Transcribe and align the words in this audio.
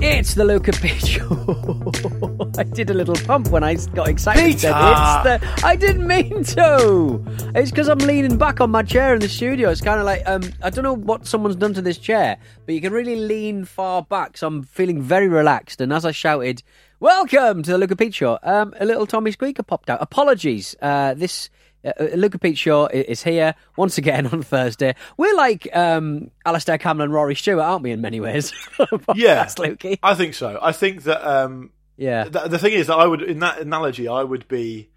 It's 0.00 0.34
the 0.34 0.44
Luca 0.44 0.70
Pitch. 0.72 1.20
I 2.58 2.62
did 2.62 2.90
a 2.90 2.94
little 2.94 3.16
pump 3.16 3.48
when 3.48 3.64
I 3.64 3.74
got 3.74 4.08
excited. 4.08 4.44
Peter! 4.44 4.68
It's 4.68 4.72
the. 4.72 5.60
I 5.64 5.74
didn't 5.74 6.06
mean 6.06 6.44
to. 6.44 7.20
It's 7.56 7.70
because 7.70 7.88
I'm 7.88 7.98
leaning 7.98 8.38
back 8.38 8.60
on 8.60 8.70
my 8.70 8.84
chair 8.84 9.14
in 9.14 9.20
the 9.20 9.28
studio. 9.28 9.70
It's 9.70 9.80
kind 9.80 9.98
of 9.98 10.06
like 10.06 10.22
um, 10.26 10.42
I 10.62 10.70
don't 10.70 10.84
know 10.84 10.94
what 10.94 11.26
someone's 11.26 11.56
done 11.56 11.74
to 11.74 11.82
this 11.82 11.98
chair, 11.98 12.38
but 12.64 12.74
you 12.76 12.80
can 12.80 12.92
really 12.92 13.16
lean 13.16 13.64
far 13.64 14.02
back. 14.02 14.36
So 14.36 14.46
I'm 14.46 14.62
feeling 14.62 15.02
very 15.02 15.26
relaxed. 15.26 15.80
And 15.80 15.92
as 15.92 16.04
I 16.04 16.12
shouted, 16.12 16.62
"Welcome 17.00 17.64
to 17.64 17.72
the 17.72 17.78
Luke 17.78 17.90
and 17.90 17.98
Pete 17.98 18.14
Show," 18.14 18.38
um, 18.44 18.74
a 18.78 18.84
little 18.84 19.06
Tommy 19.06 19.32
squeaker 19.32 19.64
popped 19.64 19.90
out. 19.90 20.00
Apologies. 20.00 20.76
Uh, 20.80 21.14
this 21.14 21.50
uh, 21.84 21.92
Luke 22.16 22.34
and 22.34 22.40
Pete 22.42 22.58
Show 22.58 22.86
i- 22.86 22.90
is 22.92 23.22
here 23.22 23.54
once 23.76 23.98
again 23.98 24.26
on 24.32 24.42
Thursday. 24.42 24.94
We're 25.16 25.36
like 25.36 25.68
um, 25.76 26.30
Alastair 26.44 26.78
Campbell 26.78 27.04
and 27.04 27.12
Rory 27.12 27.34
Stewart, 27.34 27.64
aren't 27.64 27.82
we, 27.82 27.90
in 27.92 28.00
many 28.00 28.20
ways? 28.20 28.52
Yeah, 29.14 29.44
Lukey. 29.46 29.98
I 30.02 30.14
think 30.14 30.34
so. 30.34 30.58
I 30.60 30.72
think 30.72 31.04
that 31.04 31.24
um, 31.28 31.70
Yeah. 31.96 32.24
the, 32.24 32.48
the 32.48 32.58
thing 32.58 32.72
is 32.72 32.86
that 32.88 32.96
I 32.96 33.06
would, 33.06 33.22
in 33.22 33.38
that 33.40 33.58
analogy, 33.60 34.06
I 34.08 34.22
would 34.22 34.46
be 34.48 34.88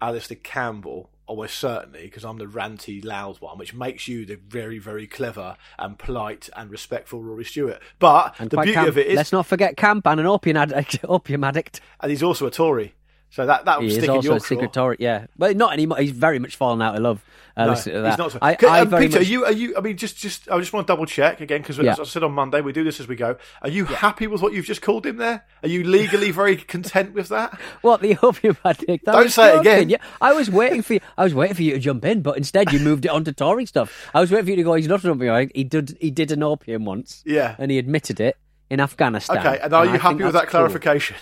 Alastair 0.00 0.36
Campbell, 0.42 1.10
almost 1.26 1.58
certainly, 1.58 2.02
because 2.02 2.24
I'm 2.24 2.38
the 2.38 2.44
ranty, 2.46 3.04
loud 3.04 3.40
one, 3.40 3.58
which 3.58 3.74
makes 3.74 4.06
you 4.06 4.24
the 4.26 4.36
very, 4.36 4.78
very 4.78 5.06
clever 5.06 5.56
and 5.78 5.98
polite 5.98 6.48
and 6.54 6.70
respectful 6.70 7.22
Rory 7.22 7.44
Stewart. 7.44 7.80
But 7.98 8.34
And 8.38 8.50
the 8.50 8.58
beauty 8.58 8.72
camp. 8.74 8.88
of 8.88 8.98
it 8.98 9.06
is, 9.08 9.16
Let's 9.16 9.32
not 9.32 9.46
forget 9.46 9.76
Camp 9.76 10.06
and 10.06 10.20
an 10.20 10.26
opium 10.26 10.56
addict. 10.58 10.98
opium 11.08 11.44
addict. 11.44 11.80
and 12.00 12.10
he's 12.10 12.22
also 12.22 12.46
a 12.46 12.50
Tory, 12.50 12.94
so 13.36 13.44
that 13.46 13.66
that 13.66 13.78
would 13.78 13.84
He 13.84 13.90
stick 13.90 14.04
is 14.04 14.08
in 14.08 14.14
also 14.16 14.28
your 14.28 14.36
a 14.38 14.40
secret 14.40 14.72
craw. 14.72 14.94
Yeah, 14.98 15.26
but 15.36 15.56
not 15.56 15.74
anymore. 15.74 15.98
He's 15.98 16.10
very 16.10 16.38
much 16.38 16.56
fallen 16.56 16.80
out 16.80 16.96
of 16.96 17.02
love. 17.02 17.22
Uh, 17.54 17.64
No, 17.64 17.70
listen 17.70 17.92
to 17.94 18.00
that. 18.02 18.08
he's 18.10 18.18
not. 18.18 18.32
so- 18.32 18.38
I, 18.42 18.56
I 18.68 18.80
um, 18.80 18.90
Peter, 18.90 19.00
much. 19.00 19.14
are 19.16 19.22
you? 19.22 19.44
Are 19.46 19.52
you? 19.52 19.76
I 19.78 19.80
mean, 19.80 19.96
just, 19.96 20.18
just. 20.18 20.50
I 20.50 20.58
just 20.58 20.72
want 20.74 20.86
to 20.86 20.92
double 20.92 21.06
check 21.06 21.40
again 21.40 21.60
because, 21.62 21.78
Yeah. 21.78 21.92
as 21.92 22.00
I 22.00 22.04
said 22.04 22.22
on 22.22 22.32
Monday, 22.32 22.60
we 22.60 22.72
do 22.72 22.84
this 22.84 22.98
as 23.00 23.08
we 23.08 23.16
go. 23.16 23.36
Are 23.62 23.68
you 23.68 23.84
happy 23.86 24.26
with 24.26 24.42
what 24.42 24.52
you've 24.52 24.66
just 24.66 24.82
called 24.82 25.06
him 25.06 25.16
there? 25.16 25.44
Are 25.62 25.68
you 25.68 25.82
legally 25.84 26.30
very 26.32 26.56
content 26.56 27.14
with 27.14 27.28
that? 27.28 27.58
What 27.82 28.00
the 28.02 28.18
opium 28.22 28.56
addict? 28.64 29.04
Don't 29.06 29.30
say 29.30 29.54
it 29.54 29.60
again. 29.60 29.88
Yeah, 29.90 29.98
I 30.20 30.32
was 30.34 30.50
waiting 30.50 30.82
for 30.82 30.94
you. 30.94 31.00
I 31.16 31.24
was 31.24 31.34
waiting 31.34 31.54
for 31.56 31.62
you 31.62 31.72
to 31.72 31.78
jump 31.78 32.04
in, 32.04 32.20
but 32.22 32.36
instead 32.36 32.72
you 32.72 32.78
moved 32.78 33.04
it 33.06 33.10
on 33.10 33.24
to 33.24 33.32
Tory 33.32 33.64
stuff. 33.66 34.10
I 34.14 34.20
was 34.20 34.30
waiting 34.30 34.44
for 34.46 34.50
you 34.50 34.56
to 34.56 34.62
go. 34.62 34.74
He's 34.74 34.88
not 34.88 35.04
an 35.04 35.10
opium 35.10 35.34
addict. 35.34 35.52
He 35.56 35.64
did. 35.64 35.96
He 36.00 36.10
did 36.10 36.32
an 36.32 36.42
opium 36.42 36.84
once. 36.84 37.22
Yeah. 37.24 37.54
and 37.58 37.70
he 37.70 37.78
admitted 37.78 38.18
it 38.20 38.36
in 38.68 38.80
Afghanistan. 38.80 39.38
Okay, 39.38 39.58
and 39.62 39.72
are 39.72 39.82
I 39.82 39.84
you 39.84 39.90
think 39.92 40.02
happy 40.02 40.24
with 40.24 40.32
that 40.34 40.42
cool. 40.48 40.50
clarification? 40.60 41.16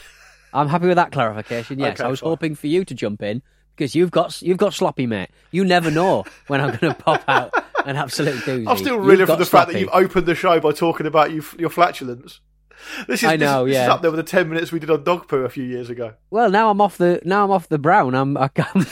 I'm 0.54 0.68
happy 0.68 0.86
with 0.86 0.96
that 0.96 1.12
clarification. 1.12 1.78
Yes, 1.78 1.98
Okay, 2.00 2.06
I 2.06 2.08
was 2.10 2.20
fine. 2.20 2.28
hoping 2.30 2.54
for 2.54 2.66
you 2.68 2.84
to 2.84 2.94
jump 2.94 3.22
in 3.22 3.42
because 3.76 3.94
you've 3.94 4.10
got 4.10 4.40
you've 4.40 4.56
got 4.58 4.72
sloppy, 4.72 5.06
mate. 5.06 5.30
You 5.50 5.64
never 5.64 5.90
know 5.90 6.24
when 6.46 6.60
I'm 6.60 6.76
going 6.76 6.94
to 6.94 6.94
pop 6.94 7.22
out 7.28 7.52
an 7.84 7.96
absolute 7.96 8.36
doozy. 8.44 8.68
I'm 8.68 8.78
still 8.78 8.98
reeling 8.98 9.26
from 9.26 9.38
the 9.38 9.46
fact 9.46 9.72
that 9.72 9.80
you've 9.80 9.90
opened 9.92 10.26
the 10.26 10.34
show 10.34 10.60
by 10.60 10.72
talking 10.72 11.06
about 11.06 11.32
you, 11.32 11.44
your 11.58 11.70
flatulence. 11.70 12.40
This 13.06 13.22
is, 13.22 13.28
I 13.28 13.36
know, 13.36 13.64
this, 13.64 13.74
this 13.76 13.82
is 13.84 13.88
up 13.88 14.02
there 14.02 14.10
with 14.10 14.18
the 14.18 14.24
ten 14.28 14.48
minutes 14.48 14.72
we 14.72 14.80
did 14.80 14.90
on 14.90 15.04
dog 15.04 15.28
poo 15.28 15.38
a 15.44 15.48
few 15.48 15.62
years 15.64 15.88
ago. 15.90 16.14
Well, 16.30 16.50
now 16.50 16.70
I'm 16.70 16.80
off 16.80 16.98
the 16.98 17.20
now 17.24 17.44
I'm 17.44 17.50
off 17.52 17.68
the 17.68 17.78
brown. 17.78 18.14
I'm 18.16 18.36
I'm, 18.36 18.50
I'm, 18.56 18.86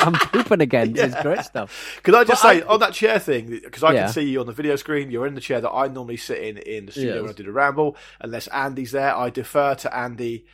I'm 0.00 0.12
pooping 0.12 0.60
again. 0.60 0.90
It's 0.96 1.14
Yeah. 1.14 1.22
great 1.22 1.40
stuff. 1.40 1.98
Can 2.02 2.14
I 2.14 2.24
just 2.24 2.42
But 2.42 2.48
say 2.56 2.62
I- 2.62 2.66
on 2.66 2.80
that 2.80 2.92
chair 2.92 3.18
thing 3.18 3.46
because 3.64 3.82
I 3.82 3.92
Yeah. 3.94 4.04
can 4.04 4.12
see 4.12 4.22
you 4.28 4.40
on 4.40 4.46
the 4.46 4.52
video 4.52 4.76
screen. 4.76 5.10
You're 5.10 5.26
in 5.26 5.34
the 5.34 5.40
chair 5.40 5.60
that 5.62 5.70
I 5.70 5.88
normally 5.88 6.18
sit 6.18 6.38
in 6.38 6.58
in 6.58 6.86
the 6.86 6.92
studio 6.92 7.14
Yes. 7.14 7.22
when 7.22 7.30
I 7.30 7.32
do 7.32 7.42
the 7.44 7.52
ramble. 7.52 7.96
Unless 8.20 8.48
Andy's 8.48 8.92
there, 8.92 9.16
I 9.16 9.30
defer 9.30 9.74
to 9.76 9.96
Andy 9.96 10.44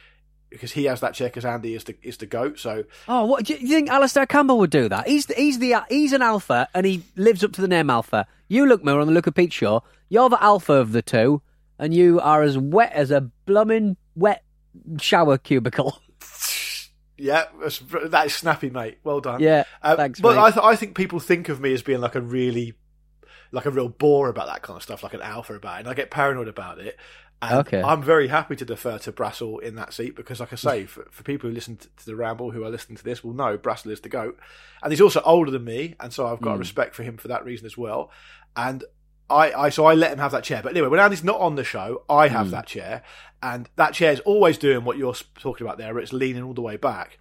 because 0.51 0.73
he 0.73 0.85
has 0.85 1.01
that 1.01 1.15
check 1.15 1.37
as 1.37 1.45
Andy 1.45 1.75
is 1.75 1.85
the 1.85 1.97
is 2.03 2.17
the 2.19 2.27
goat. 2.27 2.59
So 2.59 2.85
Oh, 3.07 3.25
what 3.27 3.45
do 3.45 3.55
you 3.55 3.67
think 3.69 3.91
Alastair 3.91 4.27
Campbell 4.27 4.59
would 4.59 4.71
do 4.71 4.89
that? 4.89 5.07
He's 5.07 5.27
the, 5.27 5.35
he's 5.35 5.59
the 5.59 5.75
he's 5.89 6.13
an 6.13 6.23
alpha 6.23 6.69
and 6.75 6.87
he 6.87 7.03
lives 7.17 7.45
up 7.45 7.53
to 7.53 7.61
the 7.61 7.69
name 7.69 7.91
alpha. 7.91 8.27
You 8.49 8.67
look 8.67 8.85
more 8.85 9.01
on 9.01 9.07
the 9.07 9.13
Luke 9.13 9.27
and 9.27 9.37
Pete 9.37 9.53
Show. 9.53 9.83
You're 10.09 10.31
the 10.31 10.43
alpha 10.43 10.73
of 10.73 10.93
the 10.93 11.03
two, 11.03 11.43
and 11.79 11.93
you 11.93 12.19
are 12.21 12.43
as 12.43 12.57
wet 12.57 12.93
as 12.93 13.11
a 13.11 13.21
blooming 13.47 13.97
wet 14.15 14.43
shower 15.01 15.37
cubicle. 15.37 16.01
yeah, 17.19 17.45
that's, 17.61 17.81
that 18.07 18.27
is 18.27 18.35
snappy, 18.35 18.71
mate. 18.71 18.99
Well 19.05 19.21
done. 19.21 19.41
Yeah, 19.41 19.65
Uh, 19.83 19.97
thanks, 19.97 20.21
But 20.21 20.37
mate. 20.37 20.43
I, 20.43 20.51
th- 20.51 20.65
I 20.65 20.77
think 20.77 20.97
people 20.97 21.21
think 21.21 21.49
of 21.49 21.61
me 21.61 21.73
as 21.75 21.83
being 21.83 22.01
like 22.01 22.15
a 22.15 22.21
really, 22.21 22.75
like 23.53 23.67
a 23.67 23.71
real 23.71 23.89
bore 23.89 24.29
about 24.29 24.47
that 24.47 24.63
kind 24.63 24.77
of 24.77 24.83
stuff, 24.83 25.03
like 25.03 25.15
an 25.15 25.21
alpha 25.21 25.55
about 25.55 25.77
it, 25.77 25.81
and 25.81 25.89
I 25.89 25.95
get 25.95 26.11
paranoid 26.11 26.49
about 26.49 26.79
it. 26.79 26.97
And 27.41 27.61
Okay. 27.61 27.81
I'm 27.81 28.03
very 28.03 28.29
happy 28.29 28.57
to 28.57 28.65
defer 28.65 28.99
to 28.99 29.13
Brassel 29.13 29.63
in 29.63 29.77
that 29.77 29.93
seat 29.93 30.17
because, 30.17 30.41
like 30.41 30.53
I 30.53 30.57
say, 30.57 30.87
for, 30.87 31.07
for 31.11 31.23
people 31.23 31.49
who 31.49 31.55
listen 31.55 31.77
to, 31.77 31.89
the 32.07 32.17
ramble, 32.17 32.51
who 32.51 32.65
are 32.65 32.71
listening 32.71 32.97
to 32.97 33.05
this, 33.05 33.23
will 33.23 33.33
know 33.33 33.57
Brassel 33.57 33.93
is 33.93 34.01
the 34.01 34.09
goat, 34.09 34.39
and 34.83 34.93
he's 34.93 35.01
also 35.01 35.21
older 35.25 35.51
than 35.53 35.65
me, 35.65 35.95
and 36.01 36.13
so 36.13 36.27
I've 36.27 36.41
got 36.41 36.57
Mm. 36.57 36.61
respect 36.61 36.95
for 36.97 37.05
him 37.05 37.17
for 37.17 37.29
that 37.29 37.45
reason 37.45 37.65
as 37.67 37.79
well. 37.79 38.11
And 38.57 38.83
I, 39.31 39.53
I, 39.53 39.69
so 39.69 39.87
I 39.87 39.95
let 39.95 40.11
him 40.13 40.19
have 40.19 40.33
that 40.33 40.43
chair. 40.43 40.63
But 40.63 40.73
anyway, 40.73 40.89
when 40.89 40.99
Andy's 41.01 41.23
not 41.23 41.39
on 41.41 41.55
the 41.55 41.63
show, 41.63 42.03
I 42.11 42.27
have 42.29 42.49
Mm. 42.49 42.51
that 42.53 42.67
chair, 42.67 43.03
and 43.41 43.69
that 43.77 43.95
chair 43.95 44.11
is 44.13 44.21
always 44.21 44.59
doing 44.59 44.85
what 44.85 44.99
you're 44.99 45.15
talking 45.39 45.65
about 45.65 45.79
there. 45.79 45.97
It's 46.01 46.13
leaning 46.13 46.43
all 46.43 46.55
the 46.55 46.63
way 46.63 46.77
back, 46.77 47.19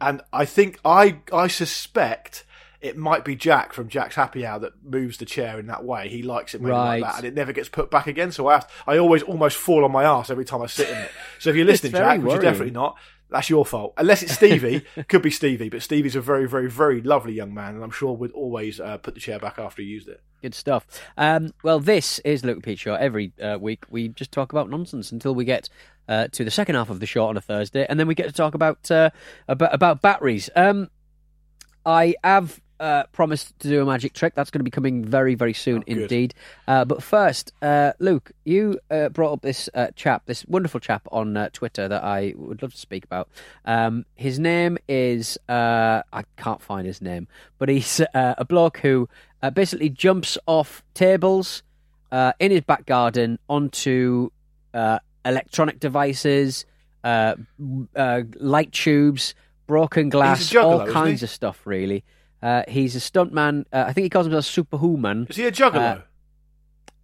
and 0.00 0.20
I 0.32 0.46
think 0.46 0.80
I, 0.84 1.18
I 1.32 1.46
suspect 1.46 2.44
it 2.80 2.96
might 2.96 3.24
be 3.24 3.36
Jack 3.36 3.72
from 3.72 3.88
Jack's 3.88 4.14
Happy 4.16 4.44
Hour 4.46 4.58
that 4.60 4.72
moves 4.82 5.18
the 5.18 5.26
chair 5.26 5.58
in 5.58 5.66
that 5.66 5.84
way. 5.84 6.08
He 6.08 6.22
likes 6.22 6.54
it 6.54 6.60
maybe 6.60 6.72
Right. 6.72 7.00
like 7.00 7.12
that, 7.12 7.18
and 7.18 7.26
it 7.26 7.34
never 7.34 7.52
gets 7.52 7.68
put 7.68 7.90
back 7.90 8.06
again. 8.06 8.32
So 8.32 8.46
I, 8.48 8.54
have, 8.54 8.70
I 8.86 8.96
always 8.98 9.22
almost 9.22 9.56
fall 9.56 9.84
on 9.84 9.92
my 9.92 10.04
ass 10.04 10.30
every 10.30 10.44
time 10.44 10.62
I 10.62 10.66
sit 10.66 10.88
in 10.88 10.96
it. 10.96 11.10
So 11.38 11.50
if 11.50 11.56
you're 11.56 11.66
listening, 11.66 11.92
Jack, 11.92 12.20
which 12.22 12.32
you're 12.32 12.40
definitely 12.42 12.70
not, 12.72 12.96
that's 13.28 13.48
your 13.50 13.64
fault. 13.64 13.92
Unless 13.96 14.22
it's 14.24 14.32
Stevie, 14.32 14.82
could 15.08 15.22
be 15.22 15.30
Stevie, 15.30 15.68
but 15.68 15.82
Stevie's 15.82 16.16
a 16.16 16.20
very, 16.20 16.48
very, 16.48 16.68
very 16.70 17.00
lovely 17.02 17.32
young 17.34 17.52
man, 17.54 17.74
and 17.74 17.84
I'm 17.84 17.90
sure 17.90 18.16
would 18.16 18.32
always 18.32 18.80
uh, 18.80 18.96
put 18.96 19.14
the 19.14 19.20
chair 19.20 19.38
back 19.38 19.58
after 19.58 19.82
he 19.82 19.88
used 19.88 20.08
it. 20.08 20.22
Good 20.42 20.54
stuff. 20.54 20.86
Um, 21.18 21.52
well, 21.62 21.78
this 21.80 22.18
is 22.20 22.44
Luke 22.44 22.62
Pete 22.62 22.78
Show. 22.78 22.94
Every 22.94 23.32
uh, 23.42 23.58
week 23.60 23.84
we 23.90 24.08
just 24.08 24.32
talk 24.32 24.52
about 24.52 24.70
nonsense 24.70 25.12
until 25.12 25.34
we 25.34 25.44
get 25.44 25.68
uh, 26.08 26.28
to 26.32 26.44
the 26.44 26.50
second 26.50 26.74
half 26.76 26.88
of 26.90 26.98
the 26.98 27.06
show 27.06 27.26
on 27.26 27.36
a 27.36 27.40
Thursday, 27.42 27.84
and 27.88 28.00
then 28.00 28.08
we 28.08 28.14
get 28.14 28.26
to 28.26 28.32
talk 28.32 28.54
about 28.54 28.90
uh, 28.90 29.10
about, 29.46 29.74
about 29.74 30.00
batteries. 30.02 30.48
Um, 30.56 30.88
I 31.86 32.14
have 32.24 32.60
uh, 32.80 33.04
promised 33.12 33.56
to 33.60 33.68
do 33.68 33.82
a 33.82 33.84
magic 33.84 34.12
trick. 34.14 34.34
That's 34.34 34.50
going 34.50 34.58
to 34.60 34.64
be 34.64 34.70
coming 34.70 35.04
very, 35.04 35.34
very 35.36 35.52
soon 35.52 35.80
Oh, 35.80 35.84
indeed. 35.86 36.34
Uh, 36.66 36.84
but 36.84 37.02
first, 37.02 37.52
uh, 37.62 37.92
Luke, 38.00 38.32
you 38.44 38.80
uh, 38.90 39.10
brought 39.10 39.34
up 39.34 39.42
this 39.42 39.68
uh, 39.74 39.88
chap, 39.94 40.22
this 40.26 40.44
wonderful 40.46 40.80
chap 40.80 41.06
on 41.12 41.36
uh, 41.36 41.50
Twitter 41.52 41.86
that 41.86 42.02
I 42.02 42.34
would 42.36 42.62
love 42.62 42.72
to 42.72 42.78
speak 42.78 43.04
about. 43.04 43.28
Um, 43.64 44.06
his 44.14 44.38
name 44.38 44.78
is 44.88 45.38
uh, 45.48 46.02
I 46.12 46.24
can't 46.36 46.62
find 46.62 46.86
his 46.86 47.00
name, 47.00 47.28
but 47.58 47.68
he's 47.68 48.00
uh, 48.00 48.34
a 48.38 48.44
bloke 48.44 48.78
who 48.78 49.08
uh, 49.42 49.50
basically 49.50 49.90
jumps 49.90 50.36
off 50.46 50.82
tables 50.94 51.62
uh, 52.10 52.32
in 52.40 52.50
his 52.50 52.62
back 52.62 52.86
garden 52.86 53.38
onto 53.48 54.30
uh, 54.74 54.98
electronic 55.24 55.80
devices, 55.80 56.64
uh, 57.04 57.34
uh, 57.94 58.22
light 58.36 58.72
tubes, 58.72 59.34
broken 59.66 60.08
glass, 60.08 60.50
juggalo, 60.50 60.80
all 60.80 60.86
kinds 60.86 61.22
of 61.22 61.30
stuff. 61.30 61.60
Really, 61.66 62.04
uh, 62.42 62.62
he's 62.68 62.96
a 62.96 62.98
stuntman. 63.00 63.64
Uh, 63.72 63.84
I 63.86 63.92
think 63.92 64.04
he 64.04 64.10
calls 64.10 64.26
himself 64.26 64.44
Superhuman. 64.46 65.26
Is 65.30 65.36
he 65.36 65.46
a 65.46 65.52
juggalo? 65.52 65.98
Uh, 65.98 66.00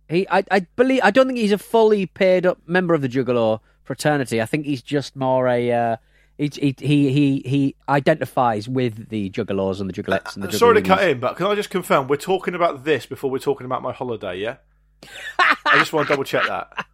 He, 0.09 0.27
I, 0.29 0.45
I 0.51 0.61
believe, 0.77 1.01
I 1.03 1.11
don't 1.11 1.27
think 1.27 1.39
he's 1.39 1.53
a 1.53 1.59
fully 1.59 2.07
paid 2.07 2.47
up 2.47 2.59
member 2.67 2.95
of 2.95 3.03
the 3.03 3.09
Juggalo 3.09 3.59
fraternity. 3.83 4.41
I 4.41 4.47
think 4.47 4.65
he's 4.67 4.83
just 4.83 5.17
more 5.17 5.49
a. 5.49 5.73
Uh, 5.73 5.97
he, 6.39 6.51
he 6.55 6.75
he 6.79 7.11
he 7.13 7.43
he 7.47 7.75
identifies 7.89 8.69
with 8.69 9.09
the 9.09 9.31
juggalos 9.31 9.81
and 9.81 9.89
the 9.91 9.95
juggalettes 9.95 10.35
and 10.35 10.45
the. 10.45 10.49
Uh, 10.49 10.53
Sorry 10.53 10.75
to 10.75 10.83
cut 10.83 11.03
in, 11.09 11.19
but 11.19 11.37
can 11.37 11.47
I 11.47 11.55
just 11.55 11.71
confirm 11.71 12.07
we're 12.09 12.17
talking 12.19 12.55
about 12.55 12.85
this 12.85 13.05
before 13.07 13.31
we're 13.31 13.39
talking 13.39 13.65
about 13.65 13.83
my 13.83 13.93
holiday? 13.93 14.37
Yeah, 14.39 14.57
I 15.39 15.79
just 15.79 15.93
want 15.93 16.07
to 16.07 16.13
double 16.13 16.25
check 16.25 16.47
that. 16.47 16.87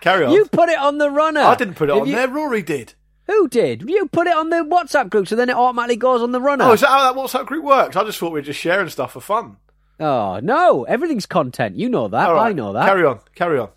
Carry 0.00 0.24
on. 0.26 0.32
You 0.32 0.44
put 0.46 0.68
it 0.68 0.78
on 0.78 0.98
the 0.98 1.08
runner. 1.10 1.40
I 1.40 1.54
didn't 1.54 1.74
put 1.74 1.88
it 1.88 1.94
If 1.94 2.00
on 2.02 2.08
you- 2.08 2.14
there. 2.16 2.28
Rory 2.28 2.62
did. 2.62 2.94
Who 3.30 3.48
did? 3.48 3.88
You 3.88 4.06
put 4.08 4.26
it 4.26 4.36
on 4.36 4.50
the 4.50 4.56
WhatsApp 4.56 5.08
group, 5.08 5.28
so 5.28 5.36
then 5.36 5.48
it 5.50 5.54
automatically 5.56 5.96
goes 5.96 6.20
on 6.20 6.32
the 6.32 6.40
runner. 6.40 6.64
Oh, 6.64 6.72
is 6.72 6.80
that 6.80 6.88
how 6.88 7.12
that 7.12 7.18
WhatsApp 7.20 7.46
group 7.46 7.64
works? 7.64 7.94
I 7.94 8.02
just 8.02 8.18
thought 8.18 8.32
we 8.32 8.40
were 8.40 8.44
just 8.44 8.58
sharing 8.58 8.88
stuff 8.88 9.12
for 9.12 9.20
fun. 9.20 9.56
Oh, 10.00 10.40
no, 10.42 10.82
everything's 10.84 11.26
content. 11.26 11.76
You 11.76 11.88
know 11.88 12.08
that. 12.08 12.28
Right, 12.28 12.48
I 12.50 12.52
know 12.52 12.72
that. 12.72 12.86
Carry 12.86 13.04
on. 13.04 13.20
Carry 13.36 13.58
on. 13.60 13.68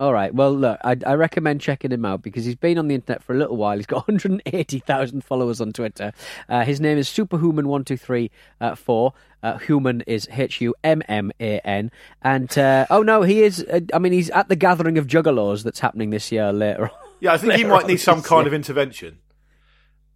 All 0.00 0.12
right. 0.12 0.32
Well, 0.34 0.52
look, 0.52 0.78
I, 0.84 0.96
I 1.06 1.14
recommend 1.14 1.60
checking 1.62 1.90
him 1.90 2.04
out 2.04 2.22
because 2.22 2.44
he's 2.44 2.54
been 2.54 2.78
on 2.78 2.86
the 2.88 2.94
internet 2.96 3.22
for 3.22 3.34
a 3.34 3.38
little 3.38 3.56
while. 3.56 3.76
He's 3.78 3.86
got 3.86 4.06
180,000 4.08 5.24
followers 5.24 5.60
on 5.60 5.72
Twitter. 5.72 6.12
Uh, 6.48 6.64
his 6.64 6.78
name 6.80 6.98
is 6.98 7.08
Superhuman1234. 7.08 8.30
Uh, 8.60 8.74
four. 8.74 9.14
uh, 9.42 9.56
human 9.58 10.02
is 10.02 10.28
H 10.30 10.60
U 10.60 10.74
M 10.84 11.02
M 11.08 11.32
A 11.40 11.60
N. 11.60 11.90
And, 12.22 12.56
uh, 12.58 12.86
oh 12.90 13.02
no, 13.02 13.22
he 13.22 13.42
is, 13.42 13.64
uh, 13.64 13.80
I 13.94 13.98
mean, 13.98 14.12
he's 14.12 14.30
at 14.30 14.48
the 14.48 14.56
gathering 14.56 14.98
of 14.98 15.06
juggalos 15.06 15.62
that's 15.62 15.80
happening 15.80 16.10
this 16.10 16.30
year 16.30 16.52
later 16.52 16.90
on. 17.02 17.07
Yeah, 17.20 17.32
I 17.32 17.38
think 17.38 17.54
he 17.54 17.64
might 17.64 17.86
need 17.86 17.98
some 17.98 18.22
kind 18.22 18.46
of 18.46 18.54
intervention. 18.54 19.18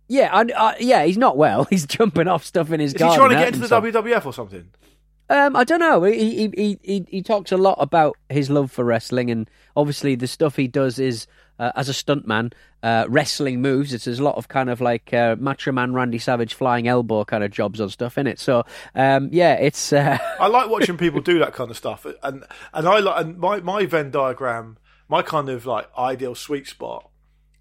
Yeah, 0.08 0.30
I, 0.32 0.42
uh, 0.42 0.74
yeah, 0.78 1.04
he's 1.04 1.16
not 1.16 1.36
well. 1.38 1.64
He's 1.70 1.86
jumping 1.86 2.28
off 2.28 2.44
stuff 2.44 2.70
in 2.70 2.80
his 2.80 2.92
Is 2.92 2.98
garden. 2.98 3.12
he 3.12 3.18
trying 3.18 3.30
to 3.30 3.36
get 3.36 3.46
into 3.54 3.66
the 3.66 3.80
himself. 3.80 4.04
WWF 4.04 4.26
or 4.26 4.32
something? 4.32 4.68
Um, 5.30 5.56
I 5.56 5.64
don't 5.64 5.80
know. 5.80 6.02
He, 6.02 6.48
he 6.48 6.52
he 6.54 6.78
he 6.82 7.06
he 7.08 7.22
talks 7.22 7.52
a 7.52 7.56
lot 7.56 7.78
about 7.80 8.18
his 8.28 8.50
love 8.50 8.70
for 8.70 8.84
wrestling, 8.84 9.30
and 9.30 9.48
obviously 9.74 10.14
the 10.14 10.26
stuff 10.26 10.56
he 10.56 10.68
does 10.68 10.98
is 10.98 11.26
uh, 11.58 11.72
as 11.76 11.88
a 11.88 11.92
stuntman, 11.92 12.52
uh, 12.82 13.06
wrestling 13.08 13.62
moves. 13.62 13.94
It's 13.94 14.04
there's 14.04 14.18
a 14.18 14.24
lot 14.24 14.36
of 14.36 14.48
kind 14.48 14.68
of 14.68 14.82
like 14.82 15.14
uh, 15.14 15.36
Macho 15.38 15.72
Man 15.72 15.94
Randy 15.94 16.18
Savage 16.18 16.52
flying 16.52 16.86
elbow 16.88 17.24
kind 17.24 17.42
of 17.44 17.50
jobs 17.50 17.80
on 17.80 17.88
stuff 17.88 18.18
in 18.18 18.26
it. 18.26 18.38
So 18.38 18.64
um, 18.94 19.30
yeah, 19.32 19.54
it's 19.54 19.94
uh, 19.94 20.18
I 20.38 20.48
like 20.48 20.68
watching 20.68 20.98
people 20.98 21.22
do 21.22 21.38
that 21.38 21.54
kind 21.54 21.70
of 21.70 21.78
stuff, 21.78 22.04
and 22.22 22.44
and 22.74 22.86
I 22.86 22.98
like 22.98 23.24
and 23.24 23.38
my 23.38 23.60
my 23.60 23.86
Venn 23.86 24.10
diagram, 24.10 24.76
my 25.12 25.22
kind 25.22 25.48
of 25.48 25.64
like 25.66 25.86
ideal 25.96 26.34
sweet 26.34 26.66
spot 26.66 27.08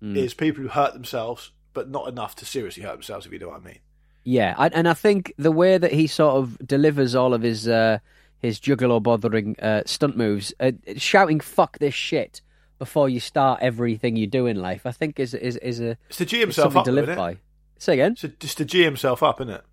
Hmm. 0.02 0.18
is 0.18 0.34
people 0.34 0.64
who 0.64 0.70
hurt 0.70 0.94
themselves, 0.94 1.52
but 1.74 1.88
not 1.92 2.08
enough 2.08 2.36
to 2.38 2.46
seriously 2.46 2.82
hurt 2.82 2.94
themselves. 2.94 3.28
If 3.28 3.32
you 3.34 3.38
know 3.38 3.50
what 3.50 3.62
I 3.62 3.64
mean. 3.64 3.80
yeah, 4.24 4.56
I, 4.58 4.68
and 4.70 4.88
I 4.90 4.96
think 4.96 5.32
the 5.38 5.52
way 5.52 5.78
that 5.78 5.92
he 5.92 6.08
sort 6.08 6.38
of 6.38 6.58
delivers 6.66 7.14
all 7.14 7.36
of 7.36 7.44
his 7.44 7.68
uh, 7.68 8.00
his 8.40 8.60
juggalo 8.60 9.02
bothering 9.04 9.56
uh, 9.60 9.84
stunt 9.86 10.18
moves, 10.18 10.54
uh, 10.60 10.72
shouting 10.98 11.40
"fuck 11.40 11.78
this 11.78 11.94
shit" 11.94 12.42
before 12.80 13.10
you 13.10 13.20
start 13.20 13.60
everything 13.62 14.16
you 14.16 14.26
do 14.26 14.48
in 14.48 14.60
life, 14.60 14.88
I 14.88 14.92
think 14.92 15.20
is 15.20 15.36
is 15.36 15.56
is 15.58 15.80
a 15.80 15.98
It's 16.10 16.18
to 16.18 16.26
G 16.26 16.40
himself 16.40 16.76
up, 16.76 16.86
to 16.86 16.92
live 16.92 17.16
by. 17.16 17.38
Say 17.78 17.94
again. 17.94 18.14
It's 18.14 18.26
just 18.40 18.58
to 18.58 18.66
G 18.66 18.82
himself 18.84 19.22
up, 19.22 19.40
isn't 19.40 19.54
it? 19.54 19.64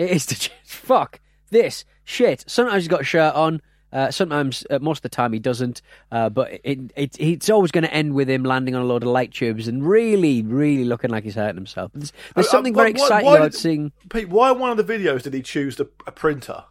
It 0.00 0.10
is 0.10 0.26
to 0.26 0.34
just 0.34 0.50
fuck 0.64 1.20
this 1.50 1.84
shit. 2.02 2.42
Sometimes 2.48 2.82
he's 2.82 2.88
got 2.88 3.02
a 3.02 3.04
shirt 3.04 3.34
on. 3.36 3.62
Uh, 3.92 4.10
sometimes, 4.10 4.64
uh, 4.70 4.78
most 4.80 4.98
of 4.98 5.02
the 5.02 5.08
time, 5.08 5.32
he 5.32 5.38
doesn't. 5.38 5.80
Uh, 6.12 6.28
but 6.28 6.60
it, 6.64 6.78
it, 6.96 7.16
it's 7.18 7.48
always 7.48 7.70
going 7.70 7.84
to 7.84 7.92
end 7.92 8.12
with 8.14 8.28
him 8.28 8.42
landing 8.44 8.74
on 8.74 8.82
a 8.82 8.84
load 8.84 9.02
of 9.02 9.08
light 9.08 9.32
tubes 9.32 9.66
and 9.68 9.86
really, 9.86 10.42
really 10.42 10.84
looking 10.84 11.10
like 11.10 11.24
he's 11.24 11.34
hurting 11.36 11.56
himself. 11.56 11.90
There's, 11.94 12.12
there's 12.34 12.46
Uh, 12.46 12.48
uh, 12.48 12.52
something 12.52 12.74
very 12.74 12.92
why- 12.92 13.00
exciting 13.02 13.26
why 13.26 13.36
about 13.36 13.52
did- 13.52 13.58
seeing. 13.58 13.92
Pete, 14.10 14.28
why 14.28 14.50
one 14.52 14.70
of 14.70 14.76
the 14.76 14.84
videos 14.98 15.22
did 15.22 15.32
he 15.34 15.42
choose 15.42 15.76
the, 15.76 15.88
a 16.06 16.12
printer? 16.12 16.64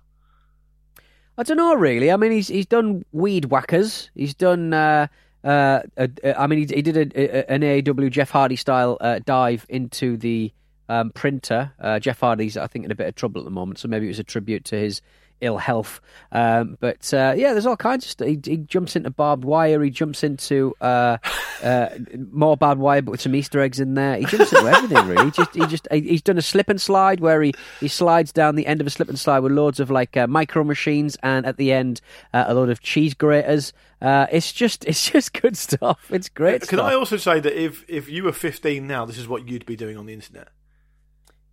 I 1.37 1.43
don't 1.43 1.57
know, 1.57 1.75
really. 1.75 2.11
I 2.11 2.17
mean, 2.17 2.31
he's 2.31 2.47
he's 2.47 2.65
done 2.65 3.05
weed 3.11 3.45
whackers. 3.45 4.09
He's 4.15 4.33
done. 4.33 4.73
Uh, 4.73 5.07
uh, 5.43 5.81
uh, 5.97 6.07
uh, 6.23 6.33
I 6.37 6.47
mean, 6.47 6.67
he, 6.67 6.75
he 6.75 6.81
did 6.81 6.97
a, 6.97 7.19
a, 7.19 7.51
an 7.51 7.61
AEW 7.61 8.09
Jeff 8.09 8.31
Hardy 8.31 8.55
style 8.55 8.97
uh, 9.01 9.19
dive 9.23 9.65
into 9.69 10.17
the 10.17 10.51
um, 10.89 11.11
printer. 11.11 11.71
Uh, 11.79 11.99
Jeff 11.99 12.19
Hardy's, 12.19 12.57
I 12.57 12.65
think, 12.67 12.85
in 12.85 12.91
a 12.91 12.95
bit 12.95 13.07
of 13.07 13.15
trouble 13.15 13.41
at 13.41 13.45
the 13.45 13.51
moment, 13.51 13.77
so 13.77 13.87
maybe 13.87 14.05
it 14.05 14.09
was 14.09 14.19
a 14.19 14.23
tribute 14.23 14.65
to 14.65 14.77
his 14.79 15.01
ill 15.41 15.57
health. 15.57 16.01
Um, 16.31 16.77
but 16.79 17.13
uh, 17.13 17.33
yeah, 17.37 17.53
there's 17.53 17.65
all 17.65 17.77
kinds 17.77 18.05
of 18.05 18.11
stuff. 18.11 18.27
He, 18.27 18.39
he 18.43 18.57
jumps 18.57 18.95
into 18.95 19.09
barbed 19.09 19.45
wire. 19.45 19.81
He 19.81 19.89
jumps 19.89 20.23
into 20.23 20.75
uh, 20.81 21.17
uh, 21.63 21.89
more 22.31 22.57
barbed 22.57 22.81
wire, 22.81 23.01
but 23.01 23.11
with 23.11 23.21
some 23.21 23.35
Easter 23.35 23.59
eggs 23.61 23.79
in 23.79 23.93
there. 23.93 24.17
He 24.17 24.25
jumps 24.25 24.51
into 24.51 24.67
everything 24.67 25.07
really. 25.07 25.25
He 25.25 25.31
just 25.31 25.55
he 25.55 25.67
just 25.67 25.87
he's 25.91 26.21
done 26.21 26.37
a 26.37 26.41
slip 26.41 26.69
and 26.69 26.81
slide 26.81 27.19
where 27.19 27.41
he, 27.41 27.53
he 27.79 27.87
slides 27.87 28.31
down 28.31 28.55
the 28.55 28.67
end 28.67 28.81
of 28.81 28.87
a 28.87 28.89
slip 28.89 29.09
and 29.09 29.19
slide 29.19 29.39
with 29.39 29.51
loads 29.51 29.79
of 29.79 29.89
like 29.89 30.17
uh, 30.17 30.27
micro 30.27 30.63
machines, 30.63 31.17
and 31.23 31.45
at 31.45 31.57
the 31.57 31.71
end 31.71 32.01
uh, 32.33 32.45
a 32.47 32.53
load 32.53 32.69
of 32.69 32.81
cheese 32.81 33.13
graters. 33.13 33.73
Uh, 34.01 34.27
it's 34.31 34.51
just 34.51 34.85
it's 34.85 35.09
just 35.09 35.33
good 35.41 35.57
stuff. 35.57 36.07
It's 36.11 36.29
great. 36.29 36.61
Can 36.61 36.79
stuff. 36.79 36.91
I 36.91 36.93
also 36.93 37.17
say 37.17 37.39
that 37.39 37.53
if 37.53 37.85
if 37.87 38.09
you 38.09 38.23
were 38.23 38.31
15 38.31 38.85
now, 38.85 39.05
this 39.05 39.17
is 39.17 39.27
what 39.27 39.47
you'd 39.47 39.65
be 39.65 39.75
doing 39.75 39.97
on 39.97 40.05
the 40.05 40.13
internet? 40.13 40.49